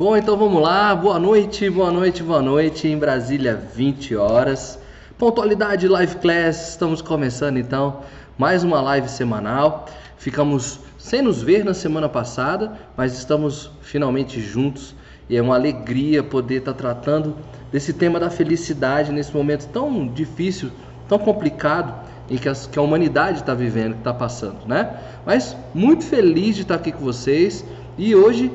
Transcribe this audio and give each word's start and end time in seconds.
Bom, 0.00 0.16
então 0.16 0.34
vamos 0.34 0.62
lá. 0.62 0.96
Boa 0.96 1.18
noite, 1.18 1.68
boa 1.68 1.92
noite, 1.92 2.22
boa 2.22 2.40
noite. 2.40 2.88
Em 2.88 2.96
Brasília, 2.96 3.54
20 3.54 4.16
horas. 4.16 4.78
Pontualidade 5.18 5.86
Live 5.86 6.16
Class. 6.16 6.70
Estamos 6.70 7.02
começando 7.02 7.58
então 7.58 8.00
mais 8.38 8.64
uma 8.64 8.80
live 8.80 9.10
semanal. 9.10 9.84
Ficamos 10.16 10.80
sem 10.96 11.20
nos 11.20 11.42
ver 11.42 11.66
na 11.66 11.74
semana 11.74 12.08
passada, 12.08 12.78
mas 12.96 13.12
estamos 13.12 13.72
finalmente 13.82 14.40
juntos 14.40 14.94
e 15.28 15.36
é 15.36 15.42
uma 15.42 15.54
alegria 15.54 16.22
poder 16.22 16.60
estar 16.60 16.72
tratando 16.72 17.36
desse 17.70 17.92
tema 17.92 18.18
da 18.18 18.30
felicidade 18.30 19.12
nesse 19.12 19.36
momento 19.36 19.68
tão 19.68 20.06
difícil, 20.06 20.70
tão 21.10 21.18
complicado 21.18 21.94
em 22.30 22.38
que, 22.38 22.50
que 22.72 22.78
a 22.78 22.82
humanidade 22.82 23.40
está 23.40 23.52
vivendo, 23.52 23.96
está 23.96 24.14
passando, 24.14 24.66
né? 24.66 24.98
Mas 25.26 25.54
muito 25.74 26.04
feliz 26.04 26.56
de 26.56 26.62
estar 26.62 26.76
aqui 26.76 26.90
com 26.90 27.04
vocês 27.04 27.62
e 27.98 28.14
hoje 28.14 28.50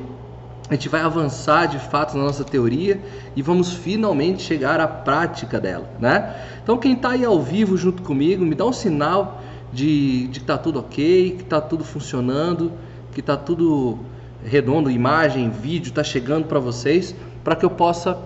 a 0.68 0.74
gente 0.74 0.88
vai 0.88 1.00
avançar 1.00 1.66
de 1.66 1.78
fato 1.78 2.16
na 2.16 2.24
nossa 2.24 2.42
teoria 2.42 3.00
e 3.36 3.42
vamos 3.42 3.72
finalmente 3.72 4.42
chegar 4.42 4.80
à 4.80 4.88
prática 4.88 5.60
dela, 5.60 5.88
né? 6.00 6.34
Então 6.62 6.76
quem 6.76 6.94
está 6.94 7.10
aí 7.10 7.24
ao 7.24 7.40
vivo 7.40 7.76
junto 7.76 8.02
comigo, 8.02 8.44
me 8.44 8.54
dá 8.54 8.64
um 8.64 8.72
sinal 8.72 9.40
de, 9.72 10.26
de 10.26 10.40
que 10.40 10.44
está 10.44 10.58
tudo 10.58 10.80
ok, 10.80 11.34
que 11.36 11.42
está 11.42 11.60
tudo 11.60 11.84
funcionando, 11.84 12.72
que 13.12 13.20
está 13.20 13.36
tudo 13.36 13.98
redondo, 14.44 14.90
imagem, 14.90 15.50
vídeo, 15.50 15.90
está 15.90 16.02
chegando 16.02 16.46
para 16.46 16.58
vocês, 16.58 17.14
para 17.44 17.54
que 17.54 17.64
eu 17.64 17.70
possa 17.70 18.18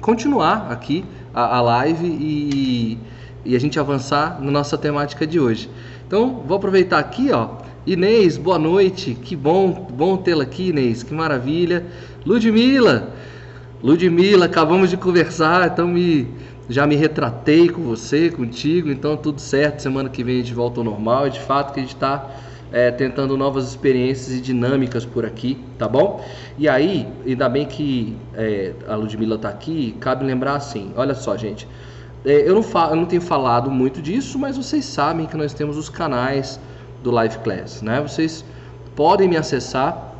continuar 0.00 0.72
aqui 0.72 1.04
a, 1.34 1.56
a 1.56 1.60
live 1.60 2.06
e, 2.06 2.98
e 3.44 3.54
a 3.54 3.60
gente 3.60 3.78
avançar 3.78 4.40
na 4.40 4.50
nossa 4.50 4.78
temática 4.78 5.26
de 5.26 5.38
hoje. 5.38 5.68
Então 6.06 6.42
vou 6.46 6.56
aproveitar 6.56 6.98
aqui, 6.98 7.30
ó 7.30 7.68
Inês, 7.88 8.36
boa 8.36 8.58
noite. 8.58 9.14
Que 9.14 9.34
bom, 9.34 9.88
bom 9.90 10.18
tê-la 10.18 10.42
aqui, 10.42 10.68
Inês. 10.68 11.02
Que 11.02 11.14
maravilha. 11.14 11.86
Ludmila, 12.26 13.14
Ludmila, 13.82 14.44
acabamos 14.44 14.90
de 14.90 14.98
conversar, 14.98 15.66
então 15.66 15.88
me 15.88 16.28
já 16.68 16.86
me 16.86 16.96
retratei 16.96 17.70
com 17.70 17.80
você, 17.80 18.30
contigo, 18.30 18.90
então 18.90 19.16
tudo 19.16 19.40
certo. 19.40 19.80
Semana 19.80 20.10
que 20.10 20.22
vem 20.22 20.34
a 20.34 20.38
gente 20.42 20.52
volta 20.52 20.80
ao 20.80 20.84
normal. 20.84 21.28
E 21.28 21.30
de 21.30 21.40
fato 21.40 21.72
que 21.72 21.80
a 21.80 21.82
gente 21.82 21.94
está 21.94 22.30
é, 22.70 22.90
tentando 22.90 23.38
novas 23.38 23.66
experiências 23.66 24.36
e 24.36 24.40
dinâmicas 24.42 25.06
por 25.06 25.24
aqui, 25.24 25.56
tá 25.78 25.88
bom? 25.88 26.22
E 26.58 26.68
aí, 26.68 27.08
ainda 27.26 27.48
bem 27.48 27.64
que 27.64 28.14
é, 28.34 28.74
a 28.86 28.96
Ludmilla 28.96 29.36
está 29.36 29.48
aqui, 29.48 29.96
cabe 29.98 30.26
lembrar 30.26 30.56
assim: 30.56 30.92
olha 30.94 31.14
só, 31.14 31.38
gente. 31.38 31.66
É, 32.22 32.46
eu, 32.46 32.54
não 32.54 32.90
eu 32.90 32.96
não 32.96 33.06
tenho 33.06 33.22
falado 33.22 33.70
muito 33.70 34.02
disso, 34.02 34.38
mas 34.38 34.58
vocês 34.58 34.84
sabem 34.84 35.24
que 35.24 35.38
nós 35.38 35.54
temos 35.54 35.78
os 35.78 35.88
canais 35.88 36.60
do 37.08 37.14
Live 37.14 37.38
Class, 37.38 37.80
né? 37.80 38.02
Vocês 38.02 38.44
podem 38.94 39.28
me 39.28 39.36
acessar 39.36 40.14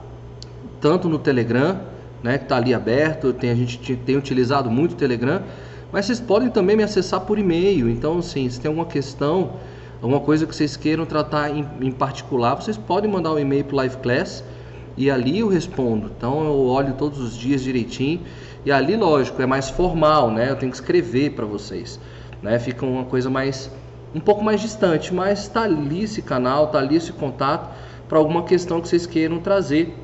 tanto 0.81 1.09
no 1.09 1.19
Telegram, 1.19 1.79
né, 2.23 2.39
que 2.39 2.45
está 2.45 2.57
ali 2.57 2.73
aberto, 2.73 3.33
tem, 3.33 3.51
a 3.51 3.55
gente 3.55 3.95
tem 3.97 4.17
utilizado 4.17 4.71
muito 4.71 4.93
o 4.93 4.95
Telegram, 4.95 5.43
mas 5.93 6.07
vocês 6.07 6.21
podem 6.21 6.49
também 6.49 6.77
me 6.77 6.83
acessar 6.83 7.21
por 7.21 7.39
e-mail. 7.39 7.91
Então, 7.91 8.19
assim, 8.19 8.49
se 8.49 8.61
tem 8.61 8.69
alguma 8.69 8.87
questão, 8.87 9.53
alguma 10.01 10.21
coisa 10.21 10.47
que 10.47 10.55
vocês 10.55 10.77
queiram 10.77 11.05
tratar 11.05 11.51
em, 11.51 11.67
em 11.81 11.93
particular, 11.93 12.55
vocês 12.55 12.77
podem 12.77 13.11
mandar 13.11 13.33
um 13.33 13.39
e-mail 13.39 13.65
para 13.65 13.75
o 13.75 13.77
Live 13.77 13.97
Class 13.99 14.43
e 14.97 15.11
ali 15.11 15.41
eu 15.41 15.49
respondo. 15.49 16.11
Então, 16.17 16.43
eu 16.45 16.67
olho 16.67 16.95
todos 16.95 17.19
os 17.19 17.37
dias 17.37 17.63
direitinho 17.63 18.21
e 18.65 18.73
ali, 18.73 18.97
lógico, 18.97 19.43
é 19.43 19.47
mais 19.47 19.69
formal, 19.69 20.31
né? 20.31 20.51
Eu 20.51 20.57
tenho 20.57 20.73
que 20.73 20.79
escrever 20.79 21.33
para 21.33 21.45
vocês, 21.45 22.01
né? 22.43 22.59
Fica 22.59 22.87
uma 22.87 23.05
coisa 23.05 23.29
mais 23.29 23.71
um 24.15 24.21
pouco 24.21 24.43
mais 24.43 24.61
distante, 24.61 25.13
mas 25.13 25.41
está 25.41 25.63
ali 25.63 26.05
esse 26.05 26.23
canal, 26.23 26.67
está 26.67 26.79
ali 26.79 26.97
esse 26.97 27.13
contato 27.13 27.69
para 28.09 28.19
alguma 28.19 28.45
questão 28.45 28.81
que 28.81 28.89
vocês 28.89 29.07
queiram 29.07 29.39
trazer 29.39 29.95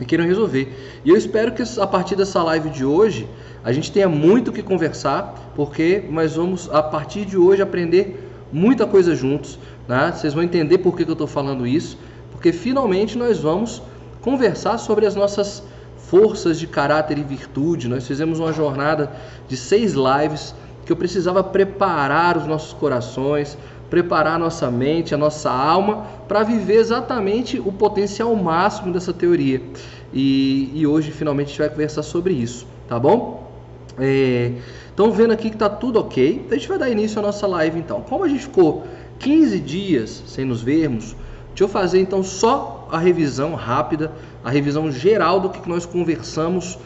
e 0.00 0.04
queiram 0.04 0.24
resolver. 0.24 1.00
E 1.04 1.10
eu 1.10 1.16
espero 1.16 1.52
que 1.52 1.62
a 1.80 1.86
partir 1.86 2.14
dessa 2.14 2.42
live 2.42 2.70
de 2.70 2.84
hoje 2.84 3.28
a 3.64 3.72
gente 3.72 3.90
tenha 3.90 4.08
muito 4.08 4.48
o 4.48 4.52
que 4.52 4.62
conversar, 4.62 5.52
porque 5.56 6.04
nós 6.10 6.36
vamos 6.36 6.70
a 6.72 6.82
partir 6.82 7.24
de 7.24 7.36
hoje 7.36 7.62
aprender 7.62 8.28
muita 8.52 8.86
coisa 8.86 9.14
juntos. 9.14 9.58
Né? 9.86 10.12
Vocês 10.14 10.34
vão 10.34 10.42
entender 10.42 10.78
por 10.78 10.96
que, 10.96 11.04
que 11.04 11.10
eu 11.10 11.14
estou 11.14 11.26
falando 11.26 11.66
isso, 11.66 11.98
porque 12.30 12.52
finalmente 12.52 13.18
nós 13.18 13.40
vamos 13.40 13.82
conversar 14.20 14.78
sobre 14.78 15.06
as 15.06 15.14
nossas 15.14 15.62
forças 15.96 16.58
de 16.58 16.66
caráter 16.66 17.18
e 17.18 17.22
virtude. 17.22 17.88
Nós 17.88 18.06
fizemos 18.06 18.38
uma 18.38 18.52
jornada 18.52 19.12
de 19.48 19.56
seis 19.56 19.94
lives 19.94 20.54
que 20.88 20.92
eu 20.92 20.96
precisava 20.96 21.44
preparar 21.44 22.38
os 22.38 22.46
nossos 22.46 22.72
corações, 22.72 23.58
preparar 23.90 24.36
a 24.36 24.38
nossa 24.38 24.70
mente, 24.70 25.14
a 25.14 25.18
nossa 25.18 25.50
alma 25.50 26.06
para 26.26 26.42
viver 26.42 26.76
exatamente 26.76 27.60
o 27.60 27.70
potencial 27.70 28.34
máximo 28.34 28.90
dessa 28.90 29.12
teoria. 29.12 29.60
E, 30.14 30.70
e, 30.72 30.86
hoje 30.86 31.10
finalmente 31.10 31.48
a 31.48 31.50
gente 31.50 31.58
vai 31.58 31.68
conversar 31.68 32.02
sobre 32.02 32.32
isso, 32.32 32.66
tá 32.88 32.98
bom? 32.98 33.52
Estão 34.88 35.08
é, 35.08 35.10
vendo 35.10 35.32
aqui 35.34 35.50
que 35.50 35.56
está 35.56 35.68
tudo 35.68 36.00
ok. 36.00 36.46
A 36.50 36.54
gente 36.54 36.66
vai 36.66 36.78
dar 36.78 36.88
início 36.88 37.18
à 37.18 37.22
nossa 37.22 37.46
live 37.46 37.78
então. 37.78 38.00
Como 38.00 38.24
a 38.24 38.28
gente 38.28 38.44
ficou 38.44 38.86
15 39.18 39.60
dias 39.60 40.22
sem 40.26 40.46
nos 40.46 40.62
vermos, 40.62 41.14
deixa 41.48 41.64
eu 41.64 41.68
fazer 41.68 42.00
então 42.00 42.22
só 42.22 42.88
a 42.90 42.96
revisão 42.96 43.54
rápida, 43.54 44.10
a 44.42 44.48
revisão 44.48 44.90
geral 44.90 45.38
do 45.38 45.50
que 45.50 45.68
nós 45.68 45.84
conversamos 45.84 46.78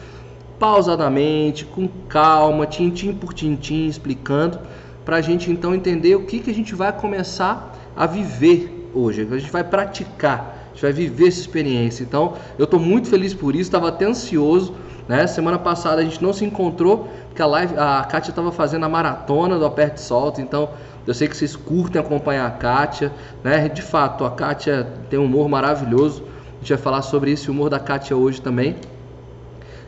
pausadamente, 0.63 1.65
com 1.65 1.89
calma, 2.07 2.65
tintim 2.65 3.13
por 3.13 3.33
tintim, 3.33 3.87
explicando, 3.87 4.57
para 5.03 5.17
a 5.17 5.21
gente 5.21 5.51
então 5.51 5.75
entender 5.75 6.15
o 6.15 6.23
que, 6.23 6.39
que 6.39 6.49
a 6.49 6.53
gente 6.53 6.73
vai 6.73 6.93
começar 6.93 7.75
a 7.93 8.05
viver 8.05 8.89
hoje, 8.95 9.27
a 9.29 9.37
gente 9.37 9.51
vai 9.51 9.61
praticar, 9.61 10.67
a 10.67 10.69
gente 10.69 10.81
vai 10.81 10.93
viver 10.93 11.27
essa 11.27 11.41
experiência. 11.41 12.01
Então, 12.01 12.35
eu 12.57 12.63
estou 12.63 12.79
muito 12.79 13.09
feliz 13.09 13.33
por 13.33 13.53
isso, 13.53 13.63
estava 13.63 13.89
até 13.89 14.05
ansioso. 14.05 14.73
Né? 15.05 15.27
Semana 15.27 15.59
passada 15.59 15.99
a 15.99 16.03
gente 16.05 16.23
não 16.23 16.31
se 16.31 16.45
encontrou, 16.45 17.09
porque 17.27 17.41
a 17.41 17.45
live, 17.45 17.75
a 17.77 18.01
Kátia 18.09 18.29
estava 18.29 18.49
fazendo 18.49 18.85
a 18.85 18.89
maratona 18.89 19.59
do 19.59 19.65
Aperte 19.65 19.99
Solto, 19.99 20.39
então 20.39 20.69
eu 21.05 21.13
sei 21.13 21.27
que 21.27 21.35
vocês 21.35 21.57
curtem 21.57 21.99
acompanhar 21.99 22.47
a 22.47 22.51
Kátia, 22.51 23.11
né? 23.43 23.67
De 23.67 23.81
fato, 23.81 24.23
a 24.23 24.31
Kátia 24.31 24.87
tem 25.09 25.19
um 25.19 25.25
humor 25.25 25.49
maravilhoso. 25.49 26.23
A 26.23 26.59
gente 26.59 26.69
vai 26.69 26.81
falar 26.81 27.01
sobre 27.01 27.33
esse 27.33 27.51
humor 27.51 27.69
da 27.69 27.81
Kátia 27.81 28.15
hoje 28.15 28.41
também. 28.41 28.77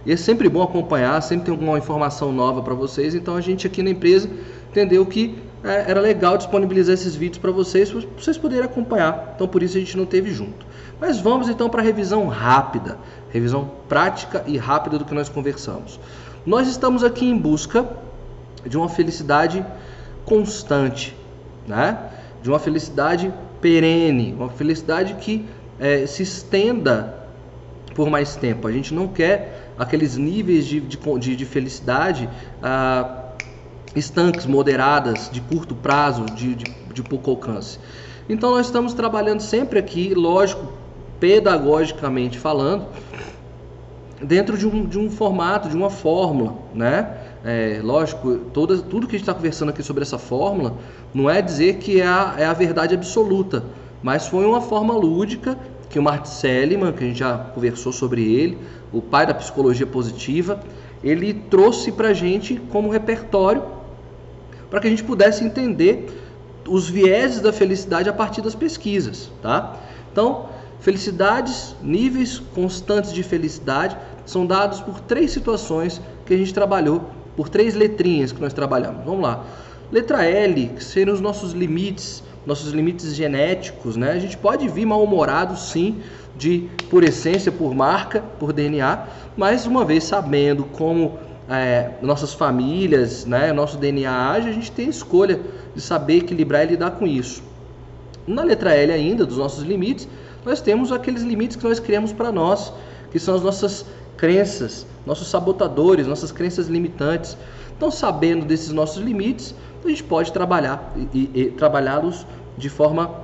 E 0.05 0.11
é 0.11 0.16
sempre 0.16 0.47
bom 0.47 0.61
acompanhar, 0.61 1.19
sempre 1.21 1.45
tem 1.45 1.51
alguma 1.51 1.77
informação 1.77 2.31
nova 2.31 2.61
para 2.61 2.73
vocês. 2.73 3.16
Então 3.16 3.35
a 3.35 3.41
gente 3.41 3.66
aqui 3.66 3.81
na 3.81 3.89
empresa 3.89 4.29
entendeu 4.69 5.05
que 5.05 5.35
é, 5.63 5.89
era 5.89 5.99
legal 5.99 6.38
disponibilizar 6.38 6.93
esses 6.93 7.16
vídeos 7.16 7.39
para 7.39 7.51
vocês, 7.51 7.89
para 7.89 8.01
vocês 8.17 8.38
poderem 8.38 8.66
acompanhar. 8.66 9.33
Então 9.35 9.47
por 9.47 9.63
isso 9.63 9.77
a 9.77 9.79
gente 9.79 9.97
não 9.97 10.05
teve 10.05 10.31
junto. 10.31 10.66
Mas 11.01 11.19
vamos 11.19 11.49
então 11.49 11.69
para 11.69 11.81
a 11.81 11.83
revisão 11.83 12.27
rápida, 12.27 12.97
revisão 13.29 13.69
prática 13.89 14.43
e 14.45 14.57
rápida 14.57 14.99
do 14.99 15.05
que 15.05 15.13
nós 15.13 15.27
conversamos. 15.27 15.99
Nós 16.45 16.67
estamos 16.67 17.03
aqui 17.03 17.25
em 17.25 17.37
busca 17.37 17.89
de 18.66 18.77
uma 18.77 18.87
felicidade 18.87 19.66
constante, 20.23 21.16
né? 21.67 21.97
De 22.43 22.49
uma 22.49 22.59
felicidade 22.59 23.33
perene, 23.59 24.33
uma 24.33 24.49
felicidade 24.49 25.16
que 25.16 25.45
é, 25.79 26.05
se 26.05 26.22
estenda 26.22 27.25
por 27.95 28.09
mais 28.09 28.35
tempo. 28.35 28.67
A 28.67 28.72
gente 28.72 28.93
não 28.93 29.07
quer 29.07 29.64
aqueles 29.77 30.17
níveis 30.17 30.65
de, 30.65 30.79
de, 30.79 31.35
de 31.35 31.45
felicidade 31.45 32.29
ah, 32.61 33.25
estanques, 33.95 34.45
moderadas, 34.45 35.29
de 35.31 35.41
curto 35.41 35.75
prazo, 35.75 36.25
de, 36.25 36.55
de, 36.55 36.65
de 36.93 37.03
pouco 37.03 37.31
alcance. 37.31 37.79
Então 38.27 38.51
nós 38.51 38.65
estamos 38.65 38.93
trabalhando 38.93 39.41
sempre 39.41 39.79
aqui, 39.79 40.13
lógico, 40.13 40.73
pedagogicamente 41.19 42.37
falando, 42.37 42.87
dentro 44.21 44.57
de 44.57 44.67
um, 44.67 44.85
de 44.85 44.97
um 44.97 45.09
formato, 45.09 45.69
de 45.69 45.75
uma 45.75 45.89
fórmula, 45.89 46.55
né? 46.73 47.17
É, 47.43 47.79
lógico, 47.83 48.37
toda, 48.51 48.78
tudo 48.79 49.05
que 49.05 49.16
a 49.16 49.19
gente 49.19 49.28
está 49.28 49.33
conversando 49.33 49.69
aqui 49.69 49.83
sobre 49.83 50.01
essa 50.01 50.17
fórmula 50.17 50.73
não 51.13 51.29
é 51.29 51.41
dizer 51.41 51.75
que 51.78 52.01
é 52.01 52.07
a, 52.07 52.35
é 52.39 52.45
a 52.45 52.53
verdade 52.53 52.95
absoluta, 52.95 53.63
mas 54.01 54.28
foi 54.28 54.45
uma 54.45 54.61
forma 54.61 54.95
lúdica 54.95 55.55
que 55.95 55.99
o 55.99 56.03
Martin 56.03 56.29
Seligman, 56.29 56.91
que 56.91 57.05
a 57.05 57.07
gente 57.07 57.19
já 57.19 57.37
conversou 57.37 57.93
sobre 57.93 58.21
ele, 58.21 58.57
o 58.91 59.01
pai 59.01 59.25
da 59.25 59.33
psicologia 59.33 59.87
positiva, 59.87 60.59
ele 61.01 61.33
trouxe 61.33 61.89
para 61.89 62.09
a 62.09 62.13
gente 62.13 62.61
como 62.69 62.89
repertório 62.89 63.63
para 64.69 64.81
que 64.81 64.87
a 64.87 64.89
gente 64.89 65.05
pudesse 65.05 65.45
entender 65.45 66.05
os 66.67 66.89
vieses 66.89 67.39
da 67.39 67.53
felicidade 67.53 68.09
a 68.09 68.13
partir 68.13 68.41
das 68.41 68.53
pesquisas, 68.53 69.31
tá? 69.41 69.77
Então, 70.11 70.49
felicidades, 70.81 71.77
níveis 71.81 72.39
constantes 72.39 73.13
de 73.13 73.23
felicidade 73.23 73.95
são 74.25 74.45
dados 74.45 74.81
por 74.81 74.99
três 74.99 75.31
situações 75.31 76.01
que 76.25 76.33
a 76.33 76.37
gente 76.37 76.53
trabalhou, 76.53 77.09
por 77.37 77.47
três 77.47 77.73
letrinhas 77.73 78.33
que 78.33 78.41
nós 78.41 78.51
trabalhamos. 78.51 79.05
Vamos 79.05 79.21
lá. 79.21 79.45
Letra 79.89 80.25
L, 80.25 80.71
que 80.75 80.83
seriam 80.83 81.13
os 81.13 81.21
nossos 81.21 81.53
limites, 81.53 82.21
nossos 82.45 82.71
limites 82.71 83.15
genéticos, 83.15 83.97
né? 83.97 84.11
A 84.11 84.19
gente 84.19 84.37
pode 84.37 84.67
vir 84.67 84.85
mal-humorado, 84.85 85.57
sim, 85.57 86.01
de 86.37 86.69
por 86.89 87.03
essência, 87.03 87.51
por 87.51 87.73
marca, 87.73 88.23
por 88.39 88.53
DNA, 88.53 89.07
mas 89.37 89.65
uma 89.65 89.85
vez 89.85 90.03
sabendo 90.03 90.65
como 90.65 91.17
é, 91.49 91.91
nossas 92.01 92.33
famílias, 92.33 93.25
né, 93.25 93.53
nosso 93.53 93.77
DNA 93.77 94.31
age, 94.31 94.49
a 94.49 94.53
gente 94.53 94.71
tem 94.71 94.87
a 94.87 94.89
escolha 94.89 95.39
de 95.73 95.81
saber 95.81 96.17
equilibrar 96.17 96.63
e 96.63 96.71
lidar 96.71 96.91
com 96.91 97.05
isso. 97.05 97.43
Na 98.27 98.43
letra 98.43 98.73
L 98.73 98.91
ainda, 98.91 99.25
dos 99.25 99.37
nossos 99.37 99.63
limites, 99.63 100.07
nós 100.43 100.61
temos 100.61 100.91
aqueles 100.91 101.21
limites 101.21 101.55
que 101.55 101.63
nós 101.63 101.79
criamos 101.79 102.11
para 102.11 102.31
nós, 102.31 102.73
que 103.11 103.19
são 103.19 103.35
as 103.35 103.43
nossas 103.43 103.85
crenças, 104.17 104.85
nossos 105.05 105.27
sabotadores, 105.27 106.07
nossas 106.07 106.31
crenças 106.31 106.67
limitantes. 106.67 107.37
Então, 107.77 107.91
sabendo 107.91 108.45
desses 108.45 108.71
nossos 108.71 109.03
limites, 109.03 109.53
a 109.87 109.90
gente 109.90 110.03
pode 110.03 110.32
trabalhar 110.32 110.93
e, 111.14 111.29
e 111.34 111.46
trabalhá-los 111.52 112.26
de 112.58 112.70
forma 112.70 113.23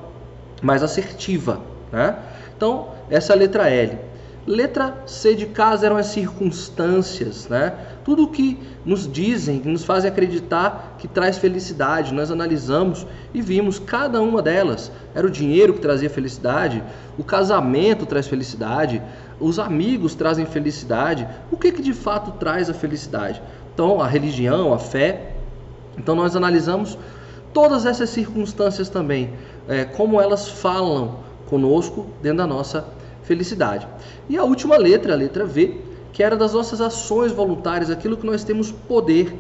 mais 0.62 0.84
assertiva. 0.84 1.62
Né? 1.92 2.18
Então, 2.56 2.90
essa 3.10 3.34
é 3.34 3.36
a 3.36 3.40
letra 3.40 3.70
L. 3.70 4.12
Letra 4.46 5.04
C 5.06 5.36
de 5.36 5.46
casa 5.46 5.86
eram 5.86 5.98
as 5.98 6.08
circunstâncias, 6.08 7.48
né? 7.48 7.74
Tudo 8.04 8.24
o 8.24 8.28
que 8.28 8.58
nos 8.84 9.08
dizem, 9.08 9.60
que 9.60 9.70
nos 9.70 9.84
fazem 9.84 10.10
acreditar 10.10 10.96
que 10.98 11.08
traz 11.08 11.38
felicidade. 11.38 12.12
Nós 12.12 12.32
analisamos 12.32 13.06
e 13.36 13.42
vimos 13.42 13.78
cada 13.78 14.20
uma 14.20 14.42
delas. 14.42 14.92
Era 15.14 15.28
o 15.28 15.30
dinheiro 15.30 15.76
que 15.76 15.80
trazia 15.80 16.10
felicidade, 16.10 16.84
o 17.20 17.24
casamento 17.24 18.08
traz 18.08 18.26
felicidade, 18.26 19.00
os 19.40 19.60
amigos 19.60 20.16
trazem 20.16 20.48
felicidade. 20.48 21.28
O 21.52 21.58
que, 21.58 21.72
que 21.72 21.82
de 21.84 21.94
fato 21.94 22.32
traz 22.32 22.68
a 22.68 22.74
felicidade? 22.74 23.40
Então, 23.74 24.02
a 24.02 24.08
religião, 24.08 24.74
a 24.74 24.80
fé. 24.80 25.36
Então, 25.98 26.16
nós 26.16 26.36
analisamos 26.36 26.98
todas 27.54 27.86
essas 27.86 28.10
circunstâncias 28.10 28.90
também, 28.90 29.34
é, 29.68 29.86
como 29.86 30.20
elas 30.20 30.48
falam 30.48 31.20
conosco 31.48 32.08
dentro 32.22 32.38
da 32.40 32.48
nossa 32.48 32.86
felicidade. 33.24 33.88
E 34.30 34.38
a 34.38 34.44
última 34.44 34.78
letra, 34.78 35.14
a 35.14 35.18
letra 35.18 35.46
V, 35.46 35.82
que 36.14 36.24
era 36.24 36.36
das 36.36 36.54
nossas 36.54 36.82
ações 36.82 37.32
voluntárias, 37.32 37.90
aquilo 37.90 38.18
que 38.18 38.26
nós 38.26 38.44
temos 38.44 38.72
poder 38.72 39.34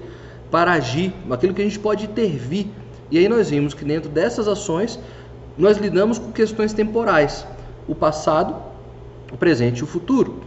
para 0.49 0.73
agir, 0.73 1.13
aquilo 1.29 1.53
que 1.53 1.61
a 1.61 1.65
gente 1.65 1.79
pode 1.79 2.05
intervir. 2.05 2.67
E 3.09 3.17
aí 3.17 3.27
nós 3.27 3.49
vimos 3.49 3.73
que 3.73 3.83
dentro 3.83 4.09
dessas 4.09 4.47
ações 4.47 4.99
nós 5.57 5.77
lidamos 5.77 6.17
com 6.17 6.31
questões 6.31 6.73
temporais, 6.73 7.45
o 7.87 7.95
passado, 7.95 8.55
o 9.31 9.37
presente 9.37 9.79
e 9.79 9.83
o 9.83 9.87
futuro. 9.87 10.41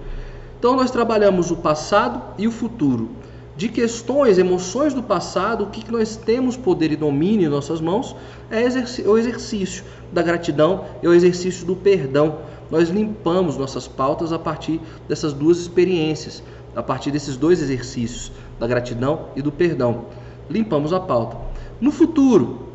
Então 0.59 0.77
nós 0.77 0.91
trabalhamos 0.91 1.51
o 1.51 1.56
passado 1.56 2.23
e 2.39 2.47
o 2.47 2.51
futuro. 2.51 3.11
De 3.56 3.69
questões, 3.69 4.37
emoções 4.37 4.93
do 4.93 5.03
passado, 5.03 5.65
o 5.65 5.67
que 5.69 5.91
nós 5.91 6.17
temos 6.17 6.56
poder 6.56 6.91
e 6.91 6.97
domínio 6.97 7.47
em 7.47 7.51
nossas 7.51 7.81
mãos 7.81 8.17
é 8.51 8.65
o 9.09 9.17
exercício 9.17 9.85
da 10.12 10.23
gratidão 10.23 10.87
e 11.01 11.06
o 11.06 11.15
exercício 11.15 11.65
do 11.65 11.77
perdão 11.77 12.39
nós 12.71 12.89
limpamos 12.89 13.56
nossas 13.56 13.87
pautas 13.87 14.33
a 14.33 14.39
partir 14.39 14.81
dessas 15.09 15.33
duas 15.33 15.59
experiências, 15.59 16.43
a 16.75 16.83
partir 16.83 17.11
desses 17.11 17.37
dois 17.37 17.62
exercícios, 17.62 18.33
da 18.59 18.67
gratidão 18.67 19.27
e 19.37 19.43
do 19.43 19.53
perdão. 19.53 20.06
Limpamos 20.51 20.93
a 20.93 20.99
pauta. 20.99 21.37
No 21.81 21.93
futuro, 21.93 22.69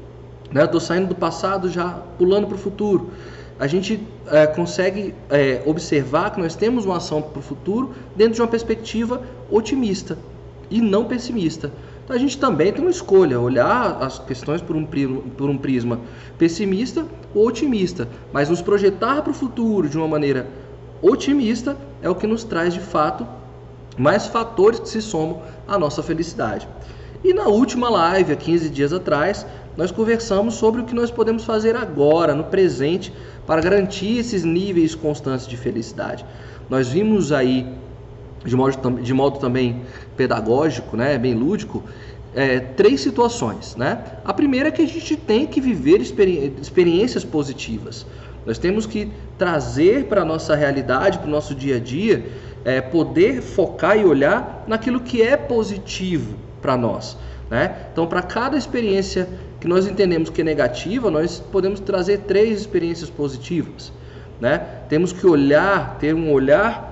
né, 0.52 0.64
estou 0.64 0.80
saindo 0.80 1.10
do 1.10 1.16
passado 1.16 1.70
já 1.70 2.02
pulando 2.18 2.48
para 2.48 2.56
o 2.56 2.60
futuro. 2.60 3.10
A 3.60 3.68
gente 3.68 4.02
é, 4.28 4.48
consegue 4.48 5.14
é, 5.30 5.62
observar 5.66 6.32
que 6.32 6.40
nós 6.40 6.56
temos 6.56 6.86
uma 6.86 6.98
ação 6.98 7.22
para 7.22 7.40
o 7.40 7.42
futuro 7.42 7.92
dentro 8.16 8.36
de 8.36 8.42
uma 8.42 8.48
perspectiva 8.48 9.22
otimista 9.52 10.18
e 10.70 10.82
não 10.82 11.06
pessimista. 11.06 11.72
Então 12.04 12.16
a 12.16 12.20
gente 12.20 12.38
também 12.38 12.72
tem 12.72 12.82
uma 12.82 12.90
escolha, 12.90 13.40
olhar 13.40 14.02
as 14.02 14.18
questões 14.20 14.62
por 14.62 14.76
um, 14.76 14.86
por 14.86 15.50
um 15.50 15.58
prisma 15.58 16.00
pessimista 16.38 17.06
ou 17.34 17.48
otimista, 17.48 18.08
mas 18.34 18.50
nos 18.50 18.62
projetar 18.62 19.22
para 19.22 19.32
o 19.32 19.34
futuro 19.34 19.88
de 19.88 19.98
uma 19.98 20.08
maneira 20.08 20.48
otimista 21.02 21.78
é 22.02 22.10
o 22.10 22.16
que 22.16 22.26
nos 22.26 22.44
traz 22.44 22.74
de 22.74 22.80
fato 22.80 23.28
mais 23.98 24.28
fatores 24.28 24.80
que 24.80 24.90
se 24.90 25.02
somam 25.02 25.42
à 25.68 25.78
nossa 25.78 26.02
felicidade. 26.02 26.68
E 27.24 27.34
na 27.34 27.48
última 27.48 27.90
live, 27.90 28.32
há 28.32 28.36
15 28.36 28.70
dias 28.70 28.94
atrás, 28.94 29.46
nós 29.76 29.92
conversamos 29.92 30.56
sobre 30.56 30.82
o 30.82 30.86
que 30.86 30.96
nós 30.96 31.12
podemos 31.12 31.44
fazer 31.44 31.76
agora, 31.76 32.34
no 32.34 32.46
presente, 32.46 33.14
para 33.46 33.62
garantir 33.62 34.18
esses 34.18 34.44
níveis 34.44 34.96
constantes 34.96 35.46
de 35.46 35.58
felicidade. 35.58 36.26
Nós 36.70 36.88
vimos 36.88 37.32
aí 37.32 37.68
de 38.46 38.56
modo, 38.56 39.02
de 39.02 39.14
modo 39.14 39.40
também 39.40 39.82
pedagógico, 40.16 40.96
né, 40.96 41.18
bem 41.18 41.34
lúdico, 41.34 41.84
é, 42.34 42.60
três 42.60 43.02
situações. 43.02 43.76
Né? 43.76 44.02
A 44.24 44.34
primeira 44.34 44.70
é 44.70 44.72
que 44.72 44.82
a 44.82 44.88
gente 44.88 45.16
tem 45.16 45.46
que 45.46 45.60
viver 45.60 46.02
experi 46.02 46.54
experiências 46.62 47.24
positivas. 47.24 48.06
Nós 48.46 48.58
temos 48.58 48.86
que 48.86 49.12
trazer 49.38 50.06
para 50.06 50.22
a 50.22 50.26
nossa 50.26 50.56
realidade, 50.56 51.20
para 51.20 51.28
o 51.28 51.32
nosso 51.32 51.54
dia 51.54 51.76
a 51.76 51.80
dia, 51.80 52.26
é, 52.64 52.82
poder 52.82 53.42
focar 53.42 53.98
e 53.98 54.06
olhar 54.06 54.64
naquilo 54.68 55.00
que 55.00 55.22
é 55.22 55.36
positivo 55.36 56.36
para 56.62 56.78
nós. 56.78 57.18
Né? 57.50 57.76
Então, 57.92 58.08
para 58.08 58.22
cada 58.22 58.58
experiência 58.58 59.28
que 59.60 59.68
nós 59.68 59.88
entendemos 59.88 60.30
que 60.30 60.42
é 60.42 60.44
negativa, 60.44 61.12
nós 61.12 61.40
podemos 61.52 61.80
trazer 61.80 62.20
três 62.20 62.62
experiências 62.62 63.10
positivas. 63.10 63.92
Né? 64.40 64.60
Temos 64.88 65.12
que 65.12 65.28
olhar, 65.28 65.98
ter 66.00 66.14
um 66.14 66.32
olhar 66.32 66.89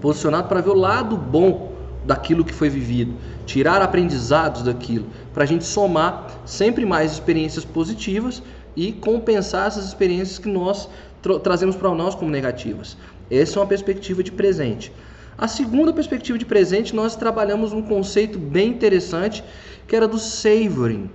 posicionado 0.00 0.48
para 0.48 0.60
ver 0.60 0.70
o 0.70 0.74
lado 0.74 1.16
bom 1.16 1.72
daquilo 2.04 2.44
que 2.44 2.54
foi 2.54 2.68
vivido, 2.68 3.14
tirar 3.44 3.82
aprendizados 3.82 4.62
daquilo, 4.62 5.06
para 5.34 5.44
a 5.44 5.46
gente 5.46 5.64
somar 5.64 6.40
sempre 6.44 6.86
mais 6.86 7.12
experiências 7.12 7.64
positivas 7.64 8.42
e 8.74 8.92
compensar 8.92 9.66
essas 9.66 9.86
experiências 9.86 10.38
que 10.38 10.48
nós 10.48 10.88
tra 11.20 11.38
trazemos 11.38 11.76
para 11.76 11.94
nós 11.94 12.14
como 12.14 12.30
negativas. 12.30 12.96
Essa 13.30 13.58
é 13.58 13.62
uma 13.62 13.68
perspectiva 13.68 14.22
de 14.22 14.32
presente. 14.32 14.92
A 15.36 15.46
segunda 15.46 15.92
perspectiva 15.92 16.36
de 16.36 16.44
presente, 16.44 16.94
nós 16.94 17.16
trabalhamos 17.16 17.72
um 17.72 17.82
conceito 17.82 18.38
bem 18.38 18.68
interessante, 18.68 19.42
que 19.86 19.96
era 19.96 20.06
do 20.06 20.18
savoring, 20.18 21.10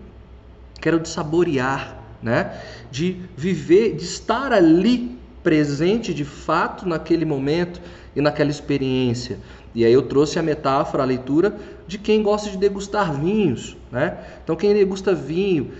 que 0.79 0.87
era 0.87 0.99
de 0.99 1.07
saborear, 1.09 1.97
né? 2.21 2.59
De 2.89 3.17
viver, 3.35 3.95
de 3.95 4.03
estar 4.03 4.51
ali 4.51 5.17
presente 5.43 6.13
de 6.13 6.25
fato 6.25 6.87
naquele 6.87 7.23
momento 7.23 7.79
e 8.15 8.21
naquela 8.21 8.49
experiência. 8.49 9.37
E 9.73 9.83
aí 9.83 9.91
eu 9.91 10.03
trouxe 10.03 10.39
a 10.39 10.43
metáfora, 10.43 11.03
a 11.03 11.05
leitura 11.05 11.55
de 11.87 11.97
quem 11.97 12.23
gosta 12.23 12.49
de 12.49 12.57
degustar 12.57 13.13
vinhos, 13.13 13.75
né? 13.91 14.17
Então 14.43 14.55
quem 14.55 14.73
degusta 14.73 15.13
vinho 15.13 15.71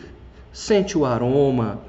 sente 0.52 0.98
o 0.98 1.06
aroma, 1.06 1.80